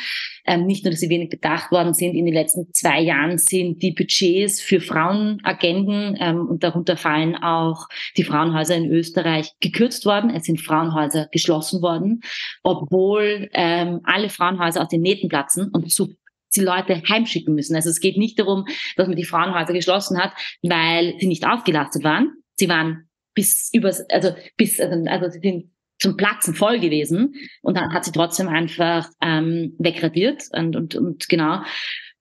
Ähm, 0.45 0.65
nicht 0.65 0.83
nur, 0.83 0.91
dass 0.91 0.99
sie 0.99 1.09
wenig 1.09 1.29
bedacht 1.29 1.71
worden 1.71 1.93
sind, 1.93 2.15
in 2.15 2.25
den 2.25 2.33
letzten 2.33 2.71
zwei 2.73 3.01
Jahren 3.01 3.37
sind 3.37 3.81
die 3.81 3.91
Budgets 3.91 4.61
für 4.61 4.79
Frauenagenden 4.79 6.17
ähm, 6.19 6.47
und 6.47 6.63
darunter 6.63 6.97
fallen 6.97 7.35
auch 7.35 7.87
die 8.17 8.23
Frauenhäuser 8.23 8.75
in 8.75 8.91
Österreich 8.91 9.51
gekürzt 9.59 10.05
worden. 10.05 10.29
Es 10.29 10.45
sind 10.45 10.61
Frauenhäuser 10.61 11.27
geschlossen 11.31 11.81
worden, 11.81 12.21
obwohl 12.63 13.49
ähm, 13.53 14.01
alle 14.03 14.29
Frauenhäuser 14.29 14.81
aus 14.81 14.89
den 14.89 15.01
Nähten 15.01 15.29
platzen 15.29 15.69
und 15.71 15.91
zu 15.91 16.13
die 16.55 16.61
Leute 16.61 17.01
heimschicken 17.09 17.53
müssen. 17.53 17.75
Also 17.75 17.89
es 17.89 17.99
geht 17.99 18.17
nicht 18.17 18.39
darum, 18.39 18.65
dass 18.95 19.07
man 19.07 19.17
die 19.17 19.25
Frauenhäuser 19.25 19.73
geschlossen 19.73 20.17
hat, 20.17 20.31
weil 20.61 21.15
sie 21.19 21.27
nicht 21.27 21.45
ausgelastet 21.45 22.03
waren. 22.03 22.31
Sie 22.55 22.69
waren 22.69 23.09
bis 23.33 23.69
über, 23.73 23.93
also 24.09 24.35
bis, 24.55 24.79
also, 24.79 25.03
also 25.09 25.29
sie 25.29 25.39
sind 25.39 25.74
zum 26.05 26.17
Platzen 26.17 26.53
voll 26.53 26.79
gewesen 26.79 27.33
und 27.63 27.75
dann 27.75 27.91
hat 27.91 28.05
sie 28.05 28.11
trotzdem 28.11 28.47
einfach 28.47 29.09
ähm, 29.21 29.73
wegradiert 29.79 30.43
und, 30.51 30.75
und, 30.75 30.93
und 30.93 31.27
genau. 31.27 31.63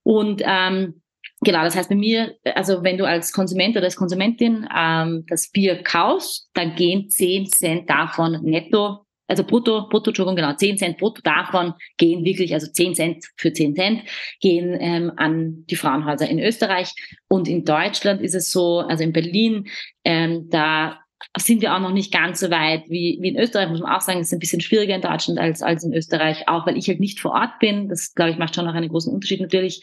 Und 0.02 0.40
ähm, 0.42 1.02
genau, 1.42 1.62
das 1.64 1.76
heißt 1.76 1.90
bei 1.90 1.94
mir, 1.94 2.34
also 2.54 2.82
wenn 2.82 2.96
du 2.96 3.06
als 3.06 3.30
Konsument 3.32 3.76
oder 3.76 3.84
als 3.84 3.96
Konsumentin 3.96 4.66
ähm, 4.74 5.26
das 5.28 5.50
Bier 5.50 5.82
kaufst, 5.82 6.48
dann 6.54 6.74
gehen 6.76 7.10
10 7.10 7.48
Cent 7.48 7.90
davon 7.90 8.40
netto, 8.42 9.04
also 9.26 9.44
brutto, 9.44 9.86
brutto, 9.90 10.10
Entschuldigung, 10.10 10.36
genau, 10.36 10.54
10 10.54 10.78
Cent 10.78 10.96
brutto 10.96 11.20
davon 11.22 11.74
gehen 11.98 12.24
wirklich, 12.24 12.54
also 12.54 12.72
10 12.72 12.94
Cent 12.94 13.24
für 13.36 13.52
10 13.52 13.74
Cent, 13.74 14.02
gehen 14.40 14.74
ähm, 14.80 15.12
an 15.16 15.66
die 15.66 15.76
Frauenhäuser 15.76 16.26
in 16.26 16.38
Österreich. 16.38 16.94
Und 17.28 17.48
in 17.48 17.66
Deutschland 17.66 18.22
ist 18.22 18.34
es 18.34 18.50
so, 18.50 18.78
also 18.78 19.04
in 19.04 19.12
Berlin, 19.12 19.66
ähm, 20.04 20.48
da 20.48 21.03
sind 21.36 21.62
wir 21.62 21.74
auch 21.74 21.80
noch 21.80 21.92
nicht 21.92 22.12
ganz 22.12 22.40
so 22.40 22.50
weit 22.50 22.84
wie, 22.88 23.18
wie 23.20 23.30
in 23.30 23.38
Österreich, 23.38 23.68
muss 23.68 23.80
man 23.80 23.92
auch 23.92 24.00
sagen, 24.00 24.20
es 24.20 24.28
ist 24.28 24.34
ein 24.34 24.38
bisschen 24.38 24.60
schwieriger 24.60 24.94
in 24.94 25.00
Deutschland 25.00 25.38
als, 25.38 25.62
als 25.62 25.84
in 25.84 25.92
Österreich, 25.92 26.48
auch 26.48 26.66
weil 26.66 26.76
ich 26.76 26.88
halt 26.88 27.00
nicht 27.00 27.20
vor 27.20 27.32
Ort 27.32 27.58
bin. 27.58 27.88
Das, 27.88 28.14
glaube 28.14 28.30
ich, 28.30 28.38
macht 28.38 28.54
schon 28.54 28.64
noch 28.64 28.74
einen 28.74 28.88
großen 28.88 29.12
Unterschied 29.12 29.40
natürlich. 29.40 29.82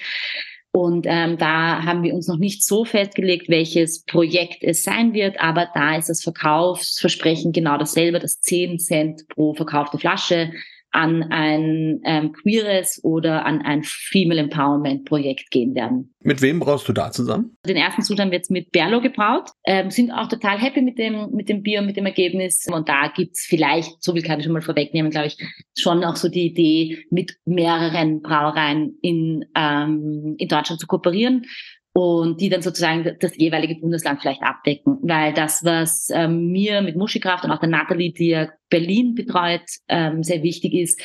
Und 0.71 1.05
ähm, 1.09 1.37
da 1.37 1.83
haben 1.83 2.03
wir 2.03 2.13
uns 2.13 2.27
noch 2.27 2.37
nicht 2.37 2.63
so 2.63 2.85
festgelegt, 2.85 3.49
welches 3.49 4.05
Projekt 4.05 4.63
es 4.63 4.83
sein 4.83 5.13
wird, 5.13 5.41
aber 5.41 5.67
da 5.73 5.97
ist 5.97 6.07
das 6.07 6.23
Verkaufsversprechen 6.23 7.51
genau 7.51 7.77
dasselbe, 7.77 8.19
das 8.19 8.39
10 8.39 8.79
Cent 8.79 9.27
pro 9.27 9.53
verkaufte 9.53 9.97
Flasche 9.97 10.53
an 10.91 11.23
ein 11.23 12.01
ähm, 12.03 12.33
queeres 12.33 12.99
oder 13.03 13.45
an 13.45 13.61
ein 13.61 13.83
Female 13.83 14.41
Empowerment 14.41 15.05
Projekt 15.05 15.49
gehen 15.51 15.73
werden. 15.73 16.13
Mit 16.23 16.41
wem 16.41 16.59
brauchst 16.59 16.87
du 16.87 16.93
da 16.93 17.11
zusammen? 17.11 17.57
Den 17.65 17.77
ersten 17.77 18.03
Zug 18.03 18.19
haben 18.19 18.31
wir 18.31 18.37
jetzt 18.37 18.51
mit 18.51 18.71
Berlo 18.71 19.01
gebraut, 19.01 19.49
ähm, 19.65 19.89
sind 19.89 20.11
auch 20.11 20.27
total 20.27 20.59
happy 20.59 20.81
mit 20.81 20.99
dem, 20.99 21.31
mit 21.31 21.49
dem 21.49 21.63
Bier 21.63 21.79
und 21.79 21.87
mit 21.87 21.97
dem 21.97 22.05
Ergebnis. 22.05 22.67
Und 22.71 22.89
da 22.89 23.07
gibt's 23.07 23.45
vielleicht, 23.47 24.03
so 24.03 24.13
viel 24.13 24.21
kann 24.21 24.39
ich 24.39 24.45
schon 24.45 24.53
mal 24.53 24.61
vorwegnehmen, 24.61 25.11
glaube 25.11 25.27
ich, 25.27 25.37
schon 25.77 26.03
auch 26.03 26.15
so 26.15 26.29
die 26.29 26.47
Idee, 26.47 27.05
mit 27.09 27.37
mehreren 27.45 28.21
Brauereien 28.21 28.97
in, 29.01 29.45
ähm, 29.55 30.35
in 30.37 30.47
Deutschland 30.47 30.79
zu 30.79 30.87
kooperieren 30.87 31.45
und 31.93 32.39
die 32.39 32.49
dann 32.49 32.61
sozusagen 32.61 33.17
das 33.19 33.35
jeweilige 33.35 33.75
Bundesland 33.75 34.21
vielleicht 34.21 34.41
abdecken. 34.43 34.99
Weil 35.01 35.33
das, 35.33 35.63
was 35.63 36.09
ähm, 36.13 36.51
mir 36.51 36.81
mit 36.81 36.95
Muschikraft 36.95 37.43
und 37.43 37.51
auch 37.51 37.59
der 37.59 37.69
Nathalie, 37.69 38.13
die 38.13 38.29
ja 38.29 38.49
Berlin 38.69 39.13
betreut, 39.13 39.63
ähm, 39.89 40.23
sehr 40.23 40.41
wichtig 40.41 40.73
ist, 40.73 41.01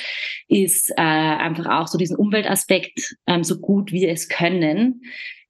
ist 0.49 0.91
äh, 0.91 1.03
einfach 1.03 1.67
auch 1.67 1.89
so 1.89 1.99
diesen 1.99 2.17
Umweltaspekt 2.17 3.17
ähm, 3.27 3.43
so 3.43 3.59
gut 3.59 3.91
wir 3.91 4.11
es 4.11 4.29
können. 4.29 5.03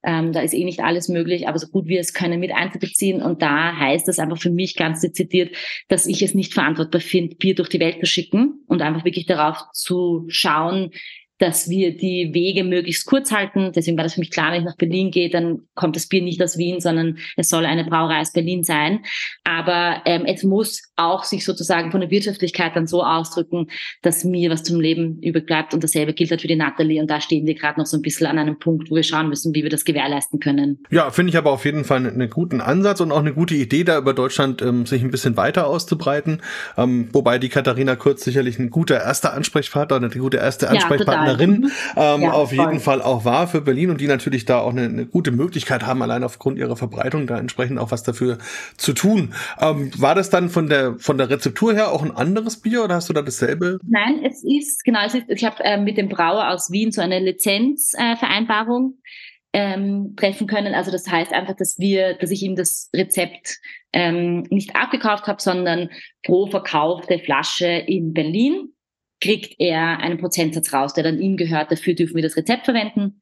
Ähm, 0.03 0.33
da 0.33 0.41
ist 0.41 0.55
eh 0.55 0.65
nicht 0.65 0.81
alles 0.81 1.09
möglich, 1.09 1.49
aber 1.49 1.59
so 1.59 1.67
gut 1.67 1.87
wir 1.87 2.01
es 2.01 2.15
können 2.15 2.41
mit 2.41 2.53
einzubeziehen. 2.53 3.21
Und 3.21 3.43
da 3.43 3.77
heißt 3.77 4.09
das 4.09 4.19
einfach 4.19 4.39
für 4.39 4.51
mich 4.51 4.77
ganz 4.77 5.01
dezidiert, 5.01 5.55
dass 5.89 6.07
ich 6.07 6.23
es 6.23 6.33
nicht 6.33 6.55
verantwortbar 6.55 7.01
finde, 7.01 7.37
Bier 7.37 7.55
durch 7.55 7.69
die 7.69 7.81
Welt 7.81 7.99
zu 8.01 8.07
schicken 8.07 8.65
und 8.69 8.81
einfach 8.81 9.05
wirklich 9.05 9.27
darauf 9.27 9.59
zu 9.73 10.25
schauen, 10.29 10.93
dass 11.39 11.69
wir 11.69 11.97
die 11.97 12.31
Wege 12.33 12.65
möglichst 12.65 13.07
kurz 13.07 13.31
halten. 13.31 13.73
Deswegen 13.75 13.97
war 13.97 14.05
das 14.05 14.15
für 14.15 14.21
mich 14.21 14.31
klar, 14.31 14.53
wenn 14.53 14.61
ich 14.61 14.67
nach 14.67 14.77
Berlin 14.77 15.11
gehe, 15.11 15.29
dann 15.29 15.61
kommt 15.75 15.95
das 15.97 16.07
Bier 16.07 16.23
nicht 16.23 16.43
aus 16.43 16.57
Wien, 16.57 16.81
sondern 16.81 17.19
es 17.37 17.51
soll 17.51 17.67
eine 17.67 17.85
Brauerei 17.85 18.21
aus 18.21 18.33
Berlin 18.33 18.65
sein. 18.65 19.01
Aber 19.45 20.03
ähm, 20.07 20.25
es 20.25 20.43
muss 20.45 20.83
auch 20.97 21.25
sich 21.25 21.45
sozusagen 21.45 21.91
von 21.91 22.01
der 22.01 22.11
Wirtschaftlichkeit 22.11 22.75
dann 22.75 22.87
so 22.87 23.05
ausdrücken, 23.05 23.67
dass 24.03 24.25
mir 24.25 24.51
was 24.51 24.63
zum 24.63 24.81
Leben 24.81 25.21
übrig 25.23 25.47
bleibt. 25.47 25.75
Und 25.75 25.85
dasselbe 25.85 26.15
gilt 26.15 26.31
halt 26.31 26.41
für 26.41 26.49
die 26.49 26.57
Natalie. 26.57 27.01
Und 27.01 27.11
da 27.11 27.21
stehen 27.21 27.47
wir 27.47 27.55
gerade 27.55 27.79
noch 27.79 27.87
so 27.87 27.99
ein 27.99 28.03
bisschen 28.03 28.27
an 28.27 28.39
einem 28.39 28.59
Punkt, 28.59 28.91
wo 28.91 28.95
wir 28.95 29.03
schauen 29.03 29.29
müssen, 29.29 29.55
wie 29.55 29.63
wir 29.63 29.71
das 29.71 29.85
gewährleisten 29.85 30.41
können. 30.41 30.83
Ja, 30.91 31.11
finde 31.11 31.31
ich 31.31 31.37
aber 31.37 31.53
auf 31.53 31.67
jeden 31.67 31.85
Fall 31.85 32.07
einen 32.07 32.31
guten 32.31 32.63
Ansatz 32.63 33.01
und 33.01 33.13
auch 33.13 33.21
eine 33.21 33.35
gute 33.35 33.55
Idee, 33.55 33.85
da 33.85 33.99
über 33.99 34.15
Deutschland 34.15 34.63
ähm, 34.63 34.87
sich 34.87 35.03
ein 35.03 35.11
bisschen 35.11 35.37
weiter 35.37 35.67
auszubreiten. 35.67 36.41
Ähm, 36.79 37.11
wobei 37.13 37.39
die 37.39 37.51
Katharina 37.51 37.97
Kurz 37.97 38.25
sicherlich 38.25 38.59
ein 38.59 38.71
guter 38.71 39.03
erster 39.03 39.35
Ansprechpartner, 39.35 39.97
eine 39.97 40.09
gute 40.09 40.39
erste 40.39 40.71
Ansprechpartnerin 40.71 41.26
Partnerin 41.27 41.71
ähm, 41.97 42.23
ja, 42.23 42.33
auf 42.33 42.53
jeden 42.53 42.81
Fall 42.81 43.03
auch 43.03 43.25
war 43.25 43.47
für 43.47 43.61
Berlin 43.61 43.91
und 43.91 44.01
die 44.01 44.07
natürlich 44.07 44.45
da 44.45 44.61
auch 44.61 44.71
eine, 44.71 44.85
eine, 44.85 45.07
gute 45.07 45.31
Möglichkeit 45.31 45.87
haben, 45.87 46.03
allein 46.03 46.25
aufgrund 46.25 46.59
ihrer 46.59 46.77
Verbreitung 46.77 47.27
da 47.27 47.39
entsprechend 47.39 47.79
auch 47.79 47.91
was 47.91 48.03
dafür 48.03 48.39
zu 48.77 48.93
tun. 48.93 49.35
Ähm, 49.61 49.91
war 49.99 50.15
das 50.15 50.31
dann 50.31 50.49
von 50.49 50.69
der 50.69 50.97
von 50.99 51.19
der 51.19 51.31
Rezeptur 51.31 51.75
her 51.75 51.93
auch 51.93 52.03
ein 52.03 52.11
anderes 52.11 52.61
Bier 52.61 52.85
oder 52.85 52.97
hast 52.97 53.09
du 53.09 53.13
da 53.13 53.23
dasselbe? 53.23 53.79
Nein, 53.87 54.21
es 54.25 54.43
ist 54.45 54.85
genau, 54.85 55.01
es 55.05 55.15
ist, 55.15 55.25
ich 55.29 55.45
habe 55.45 55.63
äh, 55.65 55.79
mit 55.81 55.97
dem 55.97 56.09
Brauer 56.09 56.51
aus 56.51 56.71
Wien 56.71 56.93
so 56.93 57.01
eine 57.01 57.19
Lizenzvereinbarung 57.21 58.95
äh, 58.95 59.27
ähm, 59.57 60.15
treffen 60.17 60.47
können. 60.47 60.75
Also 60.75 60.91
das 60.91 61.09
heißt 61.09 61.33
einfach, 61.33 61.57
dass 61.57 61.79
wir, 61.79 62.15
dass 62.19 62.31
ich 62.31 62.43
ihm 62.43 62.57
das 62.57 62.91
Rezept 62.95 63.59
ähm, 63.95 64.43
nicht 64.51 64.77
abgekauft 64.77 65.27
habe, 65.27 65.41
sondern 65.41 65.89
pro 66.23 66.47
verkaufte 66.47 67.19
Flasche 67.19 67.67
in 67.67 68.13
Berlin 68.13 68.75
kriegt 69.21 69.55
er 69.59 69.99
einen 69.99 70.19
Prozentsatz 70.19 70.73
raus, 70.73 70.95
der 70.95 71.05
dann 71.05 71.19
ihm 71.19 71.37
gehört. 71.37 71.73
Dafür 71.73 71.95
dürfen 71.95 72.17
wir 72.17 72.23
das 72.23 72.37
Rezept 72.37 72.65
verwenden. 72.65 73.21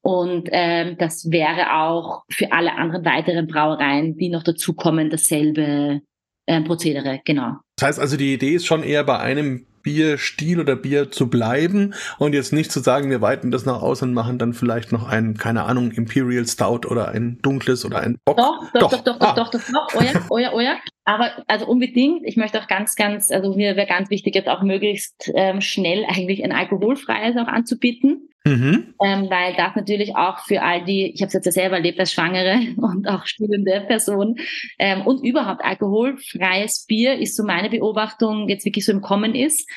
Und 0.00 0.48
ähm, 0.52 0.96
das 0.98 1.30
wäre 1.30 1.74
auch 1.74 2.22
für 2.30 2.52
alle 2.52 2.72
anderen 2.72 3.04
weiteren 3.04 3.46
Brauereien, 3.46 4.16
die 4.16 4.28
noch 4.28 4.42
dazukommen, 4.42 5.10
dasselbe 5.10 6.00
äh, 6.46 6.62
Prozedere, 6.62 7.20
genau. 7.24 7.56
Das 7.76 7.88
heißt 7.88 8.00
also, 8.00 8.16
die 8.16 8.32
Idee 8.32 8.54
ist 8.54 8.66
schon 8.66 8.82
eher 8.82 9.04
bei 9.04 9.18
einem 9.18 9.66
Bierstil 9.82 10.60
oder 10.60 10.76
Bier 10.76 11.10
zu 11.10 11.28
bleiben 11.28 11.94
und 12.18 12.34
jetzt 12.34 12.52
nicht 12.52 12.72
zu 12.72 12.80
sagen, 12.80 13.10
wir 13.10 13.20
weiten 13.20 13.50
das 13.50 13.64
noch 13.64 13.82
aus 13.82 14.02
und 14.02 14.14
machen 14.14 14.38
dann 14.38 14.52
vielleicht 14.52 14.92
noch 14.92 15.08
ein, 15.08 15.36
keine 15.36 15.64
Ahnung, 15.64 15.92
Imperial 15.92 16.46
Stout 16.46 16.88
oder 16.88 17.08
ein 17.08 17.38
dunkles 17.42 17.84
oder 17.84 18.00
ein 18.00 18.18
Bock. 18.24 18.36
Doch, 18.36 18.72
doch, 18.72 18.90
doch, 18.90 19.02
doch, 19.02 19.18
doch, 19.18 19.28
ah. 19.28 19.32
doch, 19.34 19.50
doch, 19.50 19.60
doch, 19.60 20.30
oh 20.30 20.38
ja, 20.38 20.52
oh 20.52 20.60
ja. 20.60 20.76
Aber 21.04 21.30
also 21.46 21.66
unbedingt, 21.66 22.26
ich 22.26 22.36
möchte 22.36 22.60
auch 22.60 22.66
ganz, 22.66 22.94
ganz, 22.94 23.30
also 23.30 23.54
mir 23.54 23.76
wäre 23.76 23.86
ganz 23.86 24.10
wichtig, 24.10 24.34
jetzt 24.34 24.48
auch 24.48 24.62
möglichst 24.62 25.30
ähm, 25.34 25.60
schnell 25.62 26.04
eigentlich 26.04 26.44
ein 26.44 26.52
alkoholfreies 26.52 27.36
auch 27.36 27.48
anzubieten. 27.48 28.28
Mhm. 28.48 28.94
Ähm, 29.02 29.30
weil 29.30 29.54
das 29.56 29.76
natürlich 29.76 30.16
auch 30.16 30.38
für 30.40 30.62
all 30.62 30.84
die, 30.84 31.12
ich 31.12 31.20
habe 31.20 31.28
es 31.28 31.34
jetzt 31.34 31.46
ja 31.46 31.52
selber 31.52 31.76
erlebt 31.76 32.00
als 32.00 32.12
Schwangere 32.12 32.58
und 32.76 33.08
auch 33.08 33.26
stillende 33.26 33.84
Person 33.86 34.36
ähm, 34.78 35.02
und 35.02 35.24
überhaupt 35.24 35.64
alkoholfreies 35.64 36.86
Bier 36.86 37.18
ist 37.18 37.36
so 37.36 37.44
meine 37.44 37.70
Beobachtung 37.70 38.48
jetzt 38.48 38.64
wirklich 38.64 38.84
so 38.84 38.92
im 38.92 39.00
Kommen 39.00 39.34
ist 39.34 39.68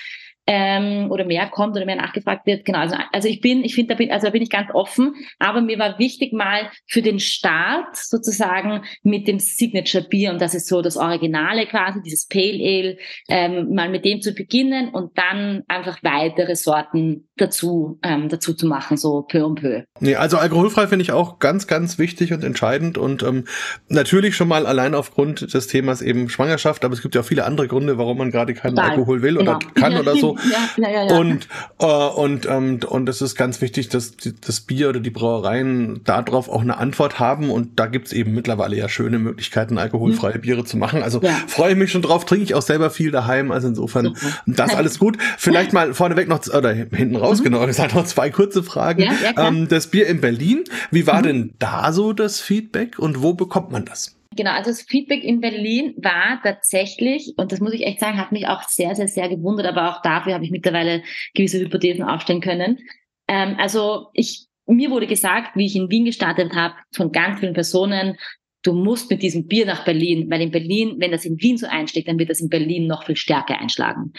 ähm, 0.47 1.11
oder 1.11 1.25
mehr 1.25 1.47
kommt 1.47 1.75
oder 1.75 1.85
mehr 1.85 1.95
nachgefragt 1.95 2.45
wird. 2.45 2.65
Genau, 2.65 2.79
also, 2.79 2.95
also 3.11 3.27
ich 3.27 3.41
bin, 3.41 3.63
ich 3.63 3.75
finde, 3.75 3.93
da 3.93 3.97
bin, 3.97 4.11
also 4.11 4.27
da 4.27 4.31
bin 4.31 4.41
ich 4.41 4.49
ganz 4.49 4.69
offen, 4.73 5.13
aber 5.39 5.61
mir 5.61 5.77
war 5.79 5.99
wichtig 5.99 6.33
mal 6.33 6.69
für 6.87 7.01
den 7.01 7.19
Start 7.19 7.95
sozusagen 7.95 8.83
mit 9.03 9.27
dem 9.27 9.39
Signature 9.39 10.03
Bier 10.03 10.31
und 10.31 10.41
das 10.41 10.55
ist 10.55 10.67
so 10.67 10.81
das 10.81 10.97
Originale 10.97 11.67
quasi, 11.67 12.01
dieses 12.01 12.27
Pale 12.27 12.59
Ale, 12.61 12.97
ähm, 13.29 13.73
mal 13.73 13.89
mit 13.89 14.05
dem 14.05 14.21
zu 14.21 14.33
beginnen 14.33 14.89
und 14.89 15.17
dann 15.17 15.63
einfach 15.67 15.99
weitere 16.01 16.55
Sorten 16.55 17.27
dazu, 17.37 17.99
ähm, 18.03 18.29
dazu 18.29 18.53
zu 18.53 18.67
machen, 18.67 18.97
so 18.97 19.23
peu 19.23 19.45
und 19.45 19.61
peu. 19.61 19.83
Nee, 19.99 20.15
also 20.15 20.37
alkoholfrei 20.37 20.87
finde 20.87 21.03
ich 21.03 21.11
auch 21.11 21.39
ganz, 21.39 21.67
ganz 21.67 21.99
wichtig 21.99 22.33
und 22.33 22.43
entscheidend 22.43 22.97
und 22.97 23.23
ähm, 23.23 23.45
natürlich 23.89 24.35
schon 24.35 24.47
mal 24.47 24.65
allein 24.65 24.95
aufgrund 24.95 25.53
des 25.53 25.67
Themas 25.67 26.01
eben 26.01 26.29
Schwangerschaft, 26.29 26.83
aber 26.83 26.93
es 26.93 27.01
gibt 27.01 27.15
ja 27.15 27.21
auch 27.21 27.25
viele 27.25 27.45
andere 27.45 27.67
Gründe, 27.67 27.97
warum 27.97 28.17
man 28.17 28.31
gerade 28.31 28.53
keinen 28.53 28.75
Total. 28.75 28.91
Alkohol 28.91 29.21
will 29.21 29.35
genau. 29.35 29.57
oder 29.57 29.59
kann 29.75 29.93
oder 29.99 30.15
so. 30.15 30.30
Ja, 30.51 30.89
ja, 30.89 31.05
ja, 31.05 31.15
und 31.15 31.47
äh, 31.79 31.85
und 31.85 32.45
ähm, 32.45 32.79
und 32.87 33.09
es 33.09 33.21
ist 33.21 33.35
ganz 33.35 33.61
wichtig, 33.61 33.89
dass 33.89 34.17
die, 34.17 34.33
das 34.39 34.61
Bier 34.61 34.89
oder 34.89 34.99
die 34.99 35.09
Brauereien 35.09 36.01
darauf 36.03 36.49
auch 36.49 36.61
eine 36.61 36.77
Antwort 36.77 37.19
haben 37.19 37.49
und 37.49 37.79
da 37.79 37.87
gibt's 37.87 38.13
eben 38.13 38.33
mittlerweile 38.33 38.75
ja 38.75 38.89
schöne 38.89 39.19
Möglichkeiten, 39.19 39.77
alkoholfreie 39.77 40.37
mhm. 40.37 40.41
Biere 40.41 40.65
zu 40.65 40.77
machen. 40.77 41.03
Also 41.03 41.21
ja. 41.21 41.31
freue 41.47 41.71
ich 41.71 41.77
mich 41.77 41.91
schon 41.91 42.01
drauf, 42.01 42.25
trinke 42.25 42.43
ich 42.43 42.55
auch 42.55 42.61
selber 42.61 42.89
viel 42.89 43.11
daheim, 43.11 43.51
also 43.51 43.67
insofern 43.67 44.05
Super. 44.05 44.27
das 44.47 44.75
alles 44.75 44.99
gut. 44.99 45.17
Vielleicht 45.37 45.73
mal 45.73 45.93
vorneweg 45.93 46.27
noch 46.27 46.41
oder 46.53 46.71
hinten 46.71 47.15
raus, 47.15 47.39
mhm. 47.39 47.45
genau, 47.45 47.65
gesagt 47.65 47.95
noch 47.95 48.05
zwei 48.05 48.29
kurze 48.29 48.63
Fragen. 48.63 49.01
Ja, 49.01 49.11
ja, 49.23 49.47
ähm, 49.47 49.67
das 49.67 49.87
Bier 49.87 50.07
in 50.07 50.21
Berlin, 50.21 50.63
wie 50.91 51.07
war 51.07 51.19
mhm. 51.19 51.23
denn 51.23 51.53
da 51.59 51.93
so 51.93 52.13
das 52.13 52.39
Feedback 52.39 52.99
und 52.99 53.21
wo 53.21 53.33
bekommt 53.33 53.71
man 53.71 53.85
das? 53.85 54.15
Genau, 54.35 54.51
also 54.51 54.69
das 54.69 54.83
Feedback 54.83 55.23
in 55.25 55.41
Berlin 55.41 55.93
war 55.97 56.39
tatsächlich, 56.41 57.33
und 57.35 57.51
das 57.51 57.59
muss 57.59 57.73
ich 57.73 57.85
echt 57.85 57.99
sagen, 57.99 58.17
hat 58.17 58.31
mich 58.31 58.47
auch 58.47 58.63
sehr, 58.63 58.95
sehr, 58.95 59.09
sehr 59.09 59.27
gewundert, 59.27 59.65
aber 59.65 59.89
auch 59.89 60.01
dafür 60.01 60.33
habe 60.33 60.45
ich 60.45 60.51
mittlerweile 60.51 61.03
gewisse 61.33 61.59
Hypothesen 61.59 62.03
aufstellen 62.05 62.39
können. 62.39 62.79
Ähm, 63.27 63.55
also 63.59 64.07
ich, 64.13 64.45
mir 64.65 64.89
wurde 64.89 65.07
gesagt, 65.07 65.57
wie 65.57 65.65
ich 65.65 65.75
in 65.75 65.91
Wien 65.91 66.05
gestartet 66.05 66.53
habe, 66.53 66.75
von 66.93 67.11
ganz 67.11 67.41
vielen 67.41 67.53
Personen, 67.53 68.15
du 68.63 68.71
musst 68.71 69.09
mit 69.09 69.21
diesem 69.21 69.47
Bier 69.47 69.65
nach 69.65 69.83
Berlin, 69.83 70.29
weil 70.29 70.41
in 70.41 70.51
Berlin, 70.51 70.95
wenn 70.99 71.11
das 71.11 71.25
in 71.25 71.41
Wien 71.41 71.57
so 71.57 71.67
einschlägt, 71.67 72.07
dann 72.07 72.19
wird 72.19 72.29
das 72.29 72.39
in 72.39 72.49
Berlin 72.49 72.87
noch 72.87 73.05
viel 73.05 73.17
stärker 73.17 73.59
einschlagen. 73.59 74.13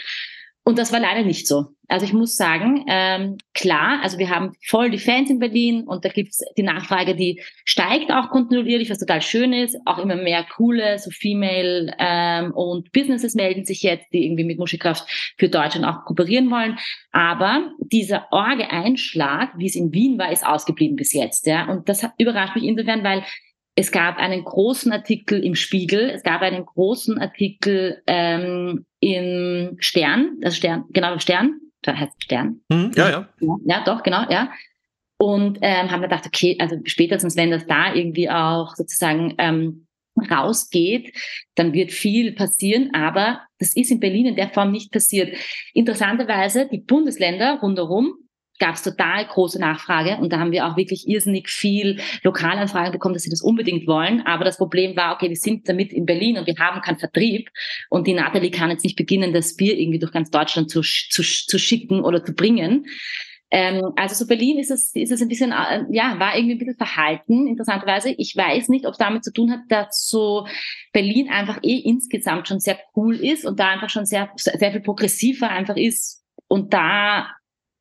Und 0.65 0.79
das 0.79 0.93
war 0.93 0.99
leider 0.99 1.23
nicht 1.23 1.45
so. 1.45 1.65
Also 1.89 2.05
ich 2.05 2.13
muss 2.13 2.37
sagen, 2.37 2.85
ähm, 2.87 3.37
klar, 3.53 3.99
also 4.01 4.17
wir 4.17 4.29
haben 4.29 4.53
voll 4.65 4.89
die 4.89 4.97
Fans 4.97 5.29
in 5.29 5.39
Berlin 5.39 5.83
und 5.83 6.05
da 6.05 6.09
gibt's 6.09 6.41
die 6.57 6.63
Nachfrage, 6.63 7.15
die 7.15 7.41
steigt 7.65 8.11
auch 8.11 8.29
kontinuierlich, 8.29 8.89
was 8.89 8.97
total 8.97 9.21
schön 9.21 9.51
ist. 9.51 9.75
Auch 9.85 9.97
immer 9.97 10.15
mehr 10.15 10.45
coole, 10.55 10.97
so 10.99 11.11
Female 11.11 11.93
ähm, 11.99 12.53
und 12.53 12.93
Businesses 12.93 13.35
melden 13.35 13.65
sich 13.65 13.83
jetzt, 13.83 14.05
die 14.13 14.25
irgendwie 14.25 14.45
mit 14.45 14.57
Muschelkraft 14.57 15.05
für 15.37 15.49
Deutschland 15.49 15.85
auch 15.85 16.05
kooperieren 16.05 16.49
wollen. 16.49 16.79
Aber 17.11 17.73
dieser 17.79 18.27
Orge-Einschlag, 18.31 19.51
wie 19.57 19.67
es 19.67 19.75
in 19.75 19.93
Wien 19.93 20.17
war, 20.17 20.31
ist 20.31 20.45
ausgeblieben 20.45 20.95
bis 20.95 21.11
jetzt. 21.11 21.45
Ja, 21.45 21.69
und 21.69 21.89
das 21.89 22.07
überrascht 22.17 22.55
mich 22.55 22.63
insofern, 22.63 23.03
weil 23.03 23.23
es 23.75 23.91
gab 23.91 24.17
einen 24.17 24.43
großen 24.43 24.91
Artikel 24.91 25.43
im 25.43 25.55
Spiegel, 25.55 26.09
es 26.09 26.23
gab 26.23 26.41
einen 26.41 26.65
großen 26.65 27.17
Artikel 27.17 28.01
ähm, 28.07 28.85
im 28.99 29.77
Stern, 29.79 30.37
das 30.41 30.57
Stern, 30.57 30.85
genau 30.91 31.13
im 31.13 31.19
Stern, 31.19 31.59
da 31.81 31.95
heißt 31.95 32.23
Stern. 32.23 32.61
Hm, 32.71 32.91
ja, 32.95 33.09
ja, 33.09 33.29
ja. 33.39 33.57
Ja, 33.65 33.83
doch, 33.83 34.03
genau, 34.03 34.29
ja. 34.29 34.51
Und 35.17 35.59
ähm, 35.61 35.89
haben 35.89 36.01
wir 36.01 36.09
gedacht, 36.09 36.25
okay, 36.27 36.57
also 36.59 36.77
spätestens 36.85 37.35
wenn 37.35 37.51
das 37.51 37.65
da 37.65 37.93
irgendwie 37.93 38.29
auch 38.29 38.75
sozusagen 38.75 39.35
ähm, 39.37 39.87
rausgeht, 40.29 41.15
dann 41.55 41.73
wird 41.73 41.91
viel 41.91 42.33
passieren, 42.33 42.91
aber 42.93 43.41
das 43.57 43.75
ist 43.75 43.89
in 43.89 43.99
Berlin 43.99 44.27
in 44.27 44.35
der 44.35 44.49
Form 44.49 44.71
nicht 44.71 44.91
passiert. 44.91 45.35
Interessanterweise, 45.73 46.67
die 46.71 46.79
Bundesländer 46.79 47.59
rundherum 47.61 48.13
gab 48.59 48.75
es 48.75 48.83
total 48.83 49.25
große 49.25 49.59
Nachfrage 49.59 50.17
und 50.17 50.31
da 50.31 50.39
haben 50.39 50.51
wir 50.51 50.67
auch 50.67 50.77
wirklich 50.77 51.07
irrsinnig 51.07 51.49
viel 51.49 51.99
Lokalanfragen 52.23 52.91
bekommen, 52.91 53.13
dass 53.13 53.23
sie 53.23 53.29
das 53.29 53.41
unbedingt 53.41 53.87
wollen. 53.87 54.21
Aber 54.25 54.45
das 54.45 54.57
Problem 54.57 54.95
war, 54.95 55.15
okay, 55.15 55.29
wir 55.29 55.35
sind 55.35 55.67
damit 55.67 55.91
in 55.91 56.05
Berlin 56.05 56.37
und 56.37 56.47
wir 56.47 56.55
haben 56.57 56.81
keinen 56.81 56.99
Vertrieb 56.99 57.49
und 57.89 58.07
die 58.07 58.13
Nathalie 58.13 58.51
kann 58.51 58.69
jetzt 58.69 58.83
nicht 58.83 58.95
beginnen, 58.95 59.33
das 59.33 59.55
Bier 59.55 59.77
irgendwie 59.77 59.99
durch 59.99 60.11
ganz 60.11 60.29
Deutschland 60.29 60.69
zu, 60.69 60.81
zu, 60.81 61.23
zu 61.23 61.59
schicken 61.59 62.03
oder 62.03 62.23
zu 62.23 62.33
bringen. 62.33 62.85
Ähm, 63.53 63.91
also 63.95 64.15
so 64.15 64.27
Berlin 64.27 64.57
ist 64.57 64.71
es, 64.71 64.95
ist 64.95 65.11
es 65.11 65.21
ein 65.21 65.27
bisschen, 65.27 65.51
äh, 65.51 65.83
ja, 65.91 66.19
war 66.19 66.35
irgendwie 66.35 66.55
ein 66.55 66.57
bisschen 66.57 66.75
verhalten, 66.75 67.47
interessanterweise. 67.47 68.09
Ich 68.17 68.35
weiß 68.35 68.69
nicht, 68.69 68.87
ob 68.87 68.93
es 68.93 68.97
damit 68.97 69.23
zu 69.23 69.31
tun 69.31 69.51
hat, 69.51 69.59
dass 69.69 70.07
so 70.07 70.47
Berlin 70.91 71.29
einfach 71.29 71.59
eh 71.61 71.77
insgesamt 71.77 72.47
schon 72.47 72.59
sehr 72.59 72.79
cool 72.95 73.15
ist 73.15 73.45
und 73.45 73.59
da 73.59 73.69
einfach 73.69 73.91
schon 73.91 74.05
sehr, 74.05 74.31
sehr 74.35 74.71
viel 74.71 74.81
progressiver 74.81 75.49
einfach 75.49 75.75
ist 75.75 76.23
und 76.47 76.73
da 76.73 77.29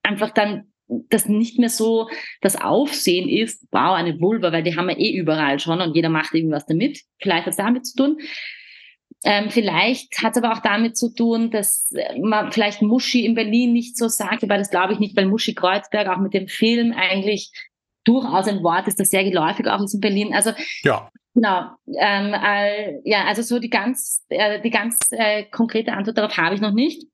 einfach 0.02 0.30
dann 0.30 0.72
das 0.86 1.26
nicht 1.26 1.58
mehr 1.58 1.70
so 1.70 2.08
das 2.40 2.60
Aufsehen 2.60 3.28
ist, 3.28 3.66
wow, 3.70 3.94
eine 3.94 4.20
Vulva, 4.20 4.52
weil 4.52 4.62
die 4.62 4.76
haben 4.76 4.88
wir 4.88 4.98
eh 4.98 5.16
überall 5.16 5.58
schon 5.58 5.80
und 5.80 5.94
jeder 5.94 6.10
macht 6.10 6.34
irgendwas 6.34 6.66
damit. 6.66 7.00
Vielleicht 7.20 7.46
hat 7.46 7.52
es 7.52 7.56
damit 7.56 7.86
zu 7.86 7.96
tun. 7.96 8.18
Ähm, 9.24 9.50
vielleicht 9.50 10.22
hat 10.22 10.36
es 10.36 10.42
aber 10.42 10.52
auch 10.52 10.62
damit 10.62 10.96
zu 10.96 11.14
tun, 11.14 11.50
dass 11.50 11.92
man 12.20 12.50
vielleicht 12.50 12.82
Muschi 12.82 13.24
in 13.24 13.34
Berlin 13.34 13.72
nicht 13.72 13.96
so 13.96 14.08
sagt, 14.08 14.42
aber 14.42 14.58
das 14.58 14.70
glaube 14.70 14.92
ich 14.92 14.98
nicht, 14.98 15.16
weil 15.16 15.26
Muschi 15.26 15.54
Kreuzberg 15.54 16.08
auch 16.08 16.18
mit 16.18 16.34
dem 16.34 16.48
Film 16.48 16.92
eigentlich 16.92 17.52
durchaus 18.04 18.48
ein 18.48 18.64
Wort 18.64 18.88
ist, 18.88 18.98
das 18.98 19.10
sehr 19.10 19.22
geläufig 19.22 19.66
auch 19.68 19.80
ist 19.80 19.94
in 19.94 20.00
Berlin. 20.00 20.34
Also 20.34 20.50
ja. 20.82 21.08
Genau. 21.34 21.70
Ähm, 21.98 22.34
äh, 22.34 22.98
ja, 23.08 23.24
also 23.24 23.42
so 23.42 23.58
die 23.58 23.70
ganz, 23.70 24.24
äh, 24.28 24.60
die 24.60 24.70
ganz 24.70 24.98
äh, 25.12 25.44
konkrete 25.44 25.92
Antwort 25.92 26.18
darauf 26.18 26.36
habe 26.36 26.54
ich 26.54 26.60
noch 26.60 26.72
nicht. 26.72 27.04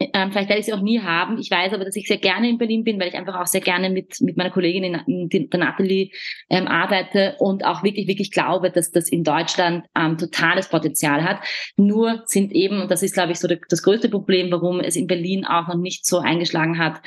Ähm, 0.00 0.32
vielleicht 0.32 0.48
werde 0.48 0.60
ich 0.60 0.66
sie 0.66 0.72
auch 0.72 0.80
nie 0.80 1.00
haben. 1.00 1.38
Ich 1.38 1.50
weiß 1.50 1.72
aber, 1.72 1.84
dass 1.84 1.94
ich 1.94 2.08
sehr 2.08 2.18
gerne 2.18 2.48
in 2.48 2.58
Berlin 2.58 2.82
bin, 2.82 2.98
weil 2.98 3.08
ich 3.08 3.14
einfach 3.14 3.38
auch 3.40 3.46
sehr 3.46 3.60
gerne 3.60 3.90
mit, 3.90 4.20
mit 4.20 4.36
meiner 4.36 4.50
Kollegin, 4.50 4.82
in, 5.06 5.28
der 5.28 5.60
Nathalie, 5.60 6.10
ähm, 6.50 6.66
arbeite 6.66 7.36
und 7.38 7.64
auch 7.64 7.84
wirklich, 7.84 8.08
wirklich 8.08 8.32
glaube, 8.32 8.70
dass 8.70 8.90
das 8.90 9.08
in 9.08 9.22
Deutschland 9.22 9.86
ähm, 9.96 10.18
totales 10.18 10.68
Potenzial 10.68 11.22
hat. 11.22 11.38
Nur 11.76 12.22
sind 12.26 12.52
eben, 12.52 12.80
und 12.82 12.90
das 12.90 13.02
ist, 13.04 13.14
glaube 13.14 13.32
ich, 13.32 13.38
so 13.38 13.46
das 13.46 13.82
größte 13.82 14.08
Problem, 14.08 14.50
warum 14.50 14.80
es 14.80 14.96
in 14.96 15.06
Berlin 15.06 15.44
auch 15.44 15.68
noch 15.68 15.78
nicht 15.78 16.06
so 16.06 16.18
eingeschlagen 16.18 16.78
hat, 16.78 17.00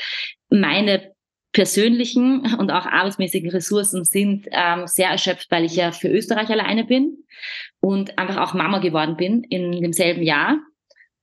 meine 0.49 1.11
persönlichen 1.51 2.55
und 2.57 2.71
auch 2.71 2.85
arbeitsmäßigen 2.85 3.49
Ressourcen 3.49 4.05
sind 4.05 4.47
ähm, 4.51 4.85
sehr 4.85 5.09
erschöpft, 5.09 5.49
weil 5.49 5.65
ich 5.65 5.75
ja 5.75 5.91
für 5.91 6.07
Österreich 6.07 6.49
alleine 6.49 6.85
bin 6.85 7.17
und 7.79 8.17
einfach 8.17 8.37
auch 8.37 8.53
Mama 8.53 8.79
geworden 8.79 9.17
bin 9.17 9.43
in 9.43 9.71
demselben 9.81 10.23
Jahr 10.23 10.57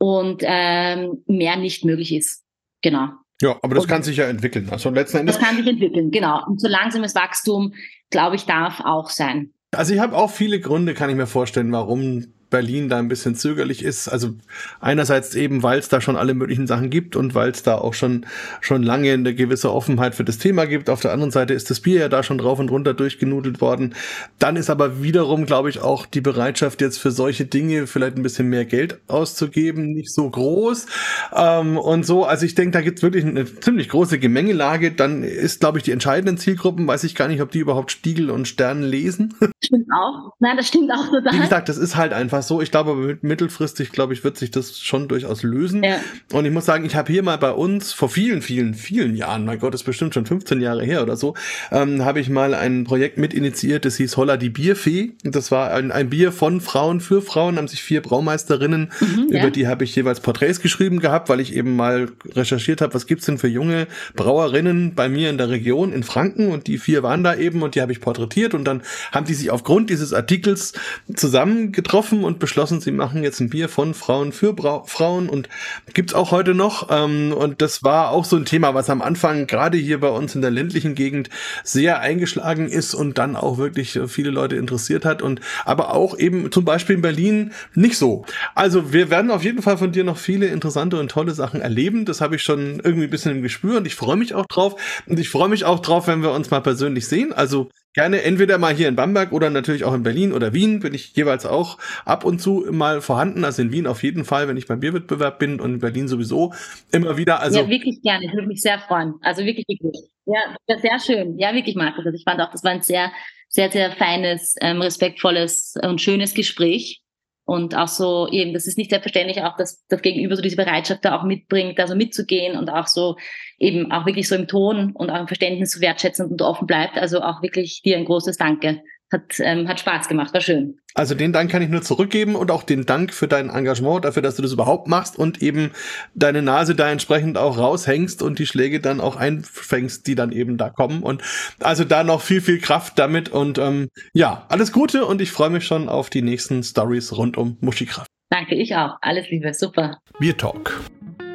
und 0.04 0.42
ähm, 0.44 1.24
mehr 1.26 1.56
nicht 1.56 1.84
möglich 1.84 2.14
ist. 2.14 2.44
Genau. 2.82 3.08
Ja, 3.40 3.56
aber 3.62 3.74
das 3.74 3.84
und, 3.84 3.90
kann 3.90 4.02
sich 4.02 4.18
ja 4.18 4.26
entwickeln. 4.26 4.68
Also 4.70 4.90
letzten 4.90 5.18
Endes. 5.18 5.38
Das 5.38 5.44
kann 5.44 5.56
sich 5.56 5.66
entwickeln, 5.66 6.10
genau. 6.10 6.44
Und 6.46 6.60
so 6.60 6.68
langsames 6.68 7.14
Wachstum, 7.14 7.72
glaube 8.10 8.36
ich, 8.36 8.44
darf 8.44 8.80
auch 8.80 9.08
sein. 9.08 9.52
Also 9.72 9.94
ich 9.94 10.00
habe 10.00 10.14
auch 10.14 10.30
viele 10.30 10.60
Gründe, 10.60 10.92
kann 10.92 11.08
ich 11.08 11.16
mir 11.16 11.26
vorstellen, 11.26 11.72
warum 11.72 12.26
Berlin 12.54 12.88
da 12.88 12.98
ein 12.98 13.08
bisschen 13.08 13.34
zögerlich 13.34 13.82
ist. 13.82 14.06
Also 14.06 14.34
einerseits 14.80 15.34
eben, 15.34 15.64
weil 15.64 15.80
es 15.80 15.88
da 15.88 16.00
schon 16.00 16.14
alle 16.14 16.34
möglichen 16.34 16.68
Sachen 16.68 16.88
gibt 16.88 17.16
und 17.16 17.34
weil 17.34 17.50
es 17.50 17.64
da 17.64 17.74
auch 17.74 17.94
schon, 17.94 18.26
schon 18.60 18.84
lange 18.84 19.12
eine 19.12 19.34
gewisse 19.34 19.72
Offenheit 19.72 20.14
für 20.14 20.22
das 20.22 20.38
Thema 20.38 20.66
gibt. 20.66 20.88
Auf 20.88 21.00
der 21.00 21.12
anderen 21.12 21.32
Seite 21.32 21.52
ist 21.52 21.70
das 21.70 21.80
Bier 21.80 22.02
ja 22.02 22.08
da 22.08 22.22
schon 22.22 22.38
drauf 22.38 22.60
und 22.60 22.70
runter 22.70 22.94
durchgenudelt 22.94 23.60
worden. 23.60 23.96
Dann 24.38 24.54
ist 24.54 24.70
aber 24.70 25.02
wiederum, 25.02 25.46
glaube 25.46 25.68
ich, 25.68 25.80
auch 25.80 26.06
die 26.06 26.20
Bereitschaft 26.20 26.80
jetzt 26.80 26.98
für 26.98 27.10
solche 27.10 27.44
Dinge 27.44 27.88
vielleicht 27.88 28.16
ein 28.16 28.22
bisschen 28.22 28.48
mehr 28.48 28.64
Geld 28.64 29.00
auszugeben 29.08 29.94
nicht 29.94 30.14
so 30.14 30.30
groß. 30.30 30.86
Ähm, 31.34 31.76
und 31.76 32.06
so, 32.06 32.24
also 32.24 32.46
ich 32.46 32.54
denke, 32.54 32.70
da 32.70 32.82
gibt 32.82 33.00
es 33.00 33.02
wirklich 33.02 33.24
eine 33.24 33.46
ziemlich 33.46 33.88
große 33.88 34.20
Gemengelage. 34.20 34.92
Dann 34.92 35.24
ist, 35.24 35.58
glaube 35.58 35.78
ich, 35.78 35.84
die 35.84 35.90
entscheidenden 35.90 36.38
Zielgruppen, 36.38 36.86
weiß 36.86 37.02
ich 37.02 37.16
gar 37.16 37.26
nicht, 37.26 37.42
ob 37.42 37.50
die 37.50 37.58
überhaupt 37.58 37.90
Stiegel 37.90 38.30
und 38.30 38.46
Sternen 38.46 38.84
lesen. 38.84 39.34
Stimmt 39.64 39.88
auch. 39.92 40.32
Nein, 40.38 40.56
das 40.56 40.68
stimmt 40.68 40.92
auch 40.92 41.08
total. 41.10 41.32
Wie 41.32 41.40
gesagt, 41.40 41.68
das 41.68 41.78
ist 41.78 41.96
halt 41.96 42.12
einfach 42.12 42.43
so. 42.46 42.60
Ich 42.60 42.70
glaube, 42.70 43.18
mittelfristig, 43.22 43.92
glaube 43.92 44.12
ich, 44.12 44.24
wird 44.24 44.36
sich 44.36 44.50
das 44.50 44.78
schon 44.78 45.08
durchaus 45.08 45.42
lösen. 45.42 45.82
Ja. 45.82 45.96
Und 46.32 46.44
ich 46.44 46.52
muss 46.52 46.64
sagen, 46.64 46.84
ich 46.84 46.96
habe 46.96 47.12
hier 47.12 47.22
mal 47.22 47.38
bei 47.38 47.50
uns 47.50 47.92
vor 47.92 48.08
vielen, 48.08 48.42
vielen, 48.42 48.74
vielen 48.74 49.16
Jahren, 49.16 49.44
mein 49.44 49.58
Gott, 49.58 49.74
das 49.74 49.82
ist 49.82 49.86
bestimmt 49.86 50.14
schon 50.14 50.26
15 50.26 50.60
Jahre 50.60 50.84
her 50.84 51.02
oder 51.02 51.16
so, 51.16 51.34
ähm, 51.70 52.04
habe 52.04 52.20
ich 52.20 52.28
mal 52.28 52.54
ein 52.54 52.84
Projekt 52.84 53.18
mit 53.18 53.34
initiiert, 53.34 53.84
das 53.84 53.96
hieß 53.96 54.16
Holla 54.16 54.36
die 54.36 54.50
Bierfee. 54.50 55.12
Das 55.22 55.50
war 55.50 55.72
ein, 55.72 55.92
ein 55.92 56.10
Bier 56.10 56.32
von 56.32 56.60
Frauen 56.60 57.00
für 57.00 57.22
Frauen, 57.22 57.56
haben 57.56 57.68
sich 57.68 57.82
vier 57.82 58.02
Braumeisterinnen, 58.02 58.90
mhm, 59.00 59.24
über 59.28 59.38
ja. 59.38 59.50
die 59.50 59.66
habe 59.66 59.84
ich 59.84 59.94
jeweils 59.94 60.20
Porträts 60.20 60.60
geschrieben 60.60 61.00
gehabt, 61.00 61.28
weil 61.28 61.40
ich 61.40 61.54
eben 61.54 61.76
mal 61.76 62.08
recherchiert 62.32 62.80
habe, 62.80 62.94
was 62.94 63.06
gibt's 63.06 63.26
denn 63.26 63.38
für 63.38 63.48
junge 63.48 63.86
Brauerinnen 64.14 64.94
bei 64.94 65.08
mir 65.08 65.30
in 65.30 65.38
der 65.38 65.50
Region 65.50 65.92
in 65.92 66.02
Franken 66.02 66.50
und 66.50 66.66
die 66.66 66.78
vier 66.78 67.02
waren 67.02 67.24
da 67.24 67.34
eben 67.34 67.62
und 67.62 67.74
die 67.74 67.80
habe 67.80 67.92
ich 67.92 68.00
porträtiert 68.00 68.54
und 68.54 68.64
dann 68.64 68.82
haben 69.12 69.26
die 69.26 69.34
sich 69.34 69.50
aufgrund 69.50 69.90
dieses 69.90 70.12
Artikels 70.12 70.72
zusammengetroffen 71.14 72.24
und 72.24 72.33
beschlossen, 72.38 72.80
sie 72.80 72.92
machen 72.92 73.22
jetzt 73.22 73.40
ein 73.40 73.50
Bier 73.50 73.68
von 73.68 73.94
Frauen 73.94 74.32
für 74.32 74.52
Bra 74.52 74.82
Frauen 74.86 75.28
und 75.28 75.48
gibt's 75.92 76.14
auch 76.14 76.30
heute 76.30 76.54
noch. 76.54 76.88
Ähm, 76.90 77.32
und 77.32 77.62
das 77.62 77.82
war 77.82 78.10
auch 78.10 78.24
so 78.24 78.36
ein 78.36 78.44
Thema, 78.44 78.74
was 78.74 78.90
am 78.90 79.02
Anfang 79.02 79.46
gerade 79.46 79.78
hier 79.78 80.00
bei 80.00 80.08
uns 80.08 80.34
in 80.34 80.42
der 80.42 80.50
ländlichen 80.50 80.94
Gegend 80.94 81.30
sehr 81.62 82.00
eingeschlagen 82.00 82.68
ist 82.68 82.94
und 82.94 83.18
dann 83.18 83.36
auch 83.36 83.58
wirklich 83.58 83.98
viele 84.06 84.30
Leute 84.30 84.56
interessiert 84.56 85.04
hat 85.04 85.22
und 85.22 85.40
aber 85.64 85.94
auch 85.94 86.18
eben 86.18 86.50
zum 86.52 86.64
Beispiel 86.64 86.96
in 86.96 87.02
Berlin 87.02 87.52
nicht 87.74 87.98
so. 87.98 88.24
Also 88.54 88.92
wir 88.92 89.10
werden 89.10 89.30
auf 89.30 89.44
jeden 89.44 89.62
Fall 89.62 89.78
von 89.78 89.92
dir 89.92 90.04
noch 90.04 90.18
viele 90.18 90.46
interessante 90.46 90.98
und 90.98 91.10
tolle 91.10 91.32
Sachen 91.32 91.60
erleben. 91.60 92.04
Das 92.04 92.20
habe 92.20 92.36
ich 92.36 92.42
schon 92.42 92.80
irgendwie 92.82 93.04
ein 93.04 93.10
bisschen 93.10 93.32
im 93.32 93.42
Gespür 93.42 93.78
und 93.78 93.86
ich 93.86 93.94
freue 93.94 94.16
mich 94.16 94.34
auch 94.34 94.46
drauf. 94.46 94.80
Und 95.06 95.18
ich 95.18 95.28
freue 95.28 95.48
mich 95.48 95.64
auch 95.64 95.80
drauf, 95.80 96.06
wenn 96.06 96.22
wir 96.22 96.32
uns 96.32 96.50
mal 96.50 96.60
persönlich 96.60 97.06
sehen. 97.06 97.32
Also 97.32 97.68
gerne 97.94 98.22
entweder 98.22 98.58
mal 98.58 98.74
hier 98.74 98.88
in 98.88 98.96
Bamberg 98.96 99.32
oder 99.32 99.50
natürlich 99.50 99.84
auch 99.84 99.94
in 99.94 100.02
Berlin 100.02 100.32
oder 100.32 100.52
Wien 100.52 100.80
bin 100.80 100.92
ich 100.92 101.16
jeweils 101.16 101.46
auch 101.46 101.78
ab 102.04 102.24
und 102.24 102.40
zu 102.40 102.66
mal 102.70 103.00
vorhanden. 103.00 103.44
Also 103.44 103.62
in 103.62 103.72
Wien 103.72 103.86
auf 103.86 104.02
jeden 104.02 104.24
Fall, 104.24 104.48
wenn 104.48 104.56
ich 104.56 104.66
beim 104.66 104.80
Bierwettbewerb 104.80 105.38
bin 105.38 105.60
und 105.60 105.74
in 105.74 105.78
Berlin 105.78 106.08
sowieso 106.08 106.52
immer 106.92 107.16
wieder. 107.16 107.40
Also 107.40 107.60
ja, 107.60 107.68
wirklich 107.68 108.02
gerne. 108.02 108.26
Ich 108.26 108.32
würde 108.32 108.48
mich 108.48 108.60
sehr 108.60 108.78
freuen. 108.80 109.14
Also 109.22 109.44
wirklich, 109.44 109.66
wirklich. 109.68 110.10
Ja, 110.26 110.56
sehr 110.80 110.98
schön. 110.98 111.38
Ja, 111.38 111.54
wirklich, 111.54 111.76
Markus. 111.76 112.04
Also 112.04 112.16
ich 112.16 112.24
fand 112.24 112.40
auch, 112.40 112.50
das 112.50 112.64
war 112.64 112.72
ein 112.72 112.82
sehr, 112.82 113.12
sehr, 113.48 113.70
sehr 113.70 113.92
feines, 113.92 114.56
ähm, 114.60 114.80
respektvolles 114.80 115.74
und 115.82 116.00
schönes 116.00 116.34
Gespräch. 116.34 117.03
Und 117.46 117.76
auch 117.76 117.88
so 117.88 118.26
eben, 118.30 118.54
das 118.54 118.66
ist 118.66 118.78
nicht 118.78 118.90
selbstverständlich 118.90 119.42
auch, 119.42 119.56
dass 119.56 119.84
das 119.88 120.00
Gegenüber 120.00 120.34
so 120.34 120.42
diese 120.42 120.56
Bereitschaft 120.56 121.04
da 121.04 121.18
auch 121.18 121.24
mitbringt, 121.24 121.78
also 121.78 121.94
mitzugehen 121.94 122.56
und 122.56 122.70
auch 122.70 122.86
so 122.86 123.16
eben 123.58 123.92
auch 123.92 124.06
wirklich 124.06 124.28
so 124.28 124.34
im 124.34 124.48
Ton 124.48 124.92
und 124.92 125.10
auch 125.10 125.20
im 125.20 125.26
Verständnis 125.26 125.72
so 125.72 125.80
wertschätzend 125.80 126.30
und 126.30 126.40
offen 126.40 126.66
bleibt. 126.66 126.96
Also 126.96 127.20
auch 127.20 127.42
wirklich 127.42 127.82
dir 127.82 127.98
ein 127.98 128.06
großes 128.06 128.38
Danke. 128.38 128.80
Hat, 129.12 129.38
ähm, 129.38 129.68
hat 129.68 129.80
Spaß 129.80 130.08
gemacht, 130.08 130.34
war 130.34 130.40
schön. 130.40 130.78
Also 130.94 131.14
den 131.14 131.32
Dank 131.32 131.50
kann 131.50 131.62
ich 131.62 131.68
nur 131.68 131.82
zurückgeben 131.82 132.36
und 132.36 132.50
auch 132.50 132.62
den 132.62 132.86
Dank 132.86 133.12
für 133.12 133.28
dein 133.28 133.50
Engagement, 133.50 134.04
dafür, 134.04 134.22
dass 134.22 134.36
du 134.36 134.42
das 134.42 134.52
überhaupt 134.52 134.86
machst 134.86 135.18
und 135.18 135.42
eben 135.42 135.72
deine 136.14 136.40
Nase 136.40 136.74
da 136.74 136.90
entsprechend 136.90 137.36
auch 137.36 137.58
raushängst 137.58 138.22
und 138.22 138.38
die 138.38 138.46
Schläge 138.46 138.80
dann 138.80 139.00
auch 139.00 139.16
einfängst, 139.16 140.06
die 140.06 140.14
dann 140.14 140.32
eben 140.32 140.56
da 140.56 140.70
kommen. 140.70 141.02
Und 141.02 141.22
also 141.60 141.84
da 141.84 142.04
noch 142.04 142.22
viel, 142.22 142.40
viel 142.40 142.60
Kraft 142.60 142.98
damit 142.98 143.28
und 143.28 143.58
ähm, 143.58 143.88
ja, 144.12 144.46
alles 144.48 144.72
Gute 144.72 145.04
und 145.04 145.20
ich 145.20 145.32
freue 145.32 145.50
mich 145.50 145.66
schon 145.66 145.88
auf 145.88 146.10
die 146.10 146.22
nächsten 146.22 146.62
Stories 146.62 147.16
rund 147.16 147.36
um 147.36 147.58
Muschikraft. 147.60 148.08
Danke, 148.30 148.54
ich 148.54 148.76
auch. 148.76 148.96
Alles 149.00 149.28
Liebe, 149.30 149.52
super. 149.52 149.98
Bier 150.18 150.36
Talk, 150.36 150.80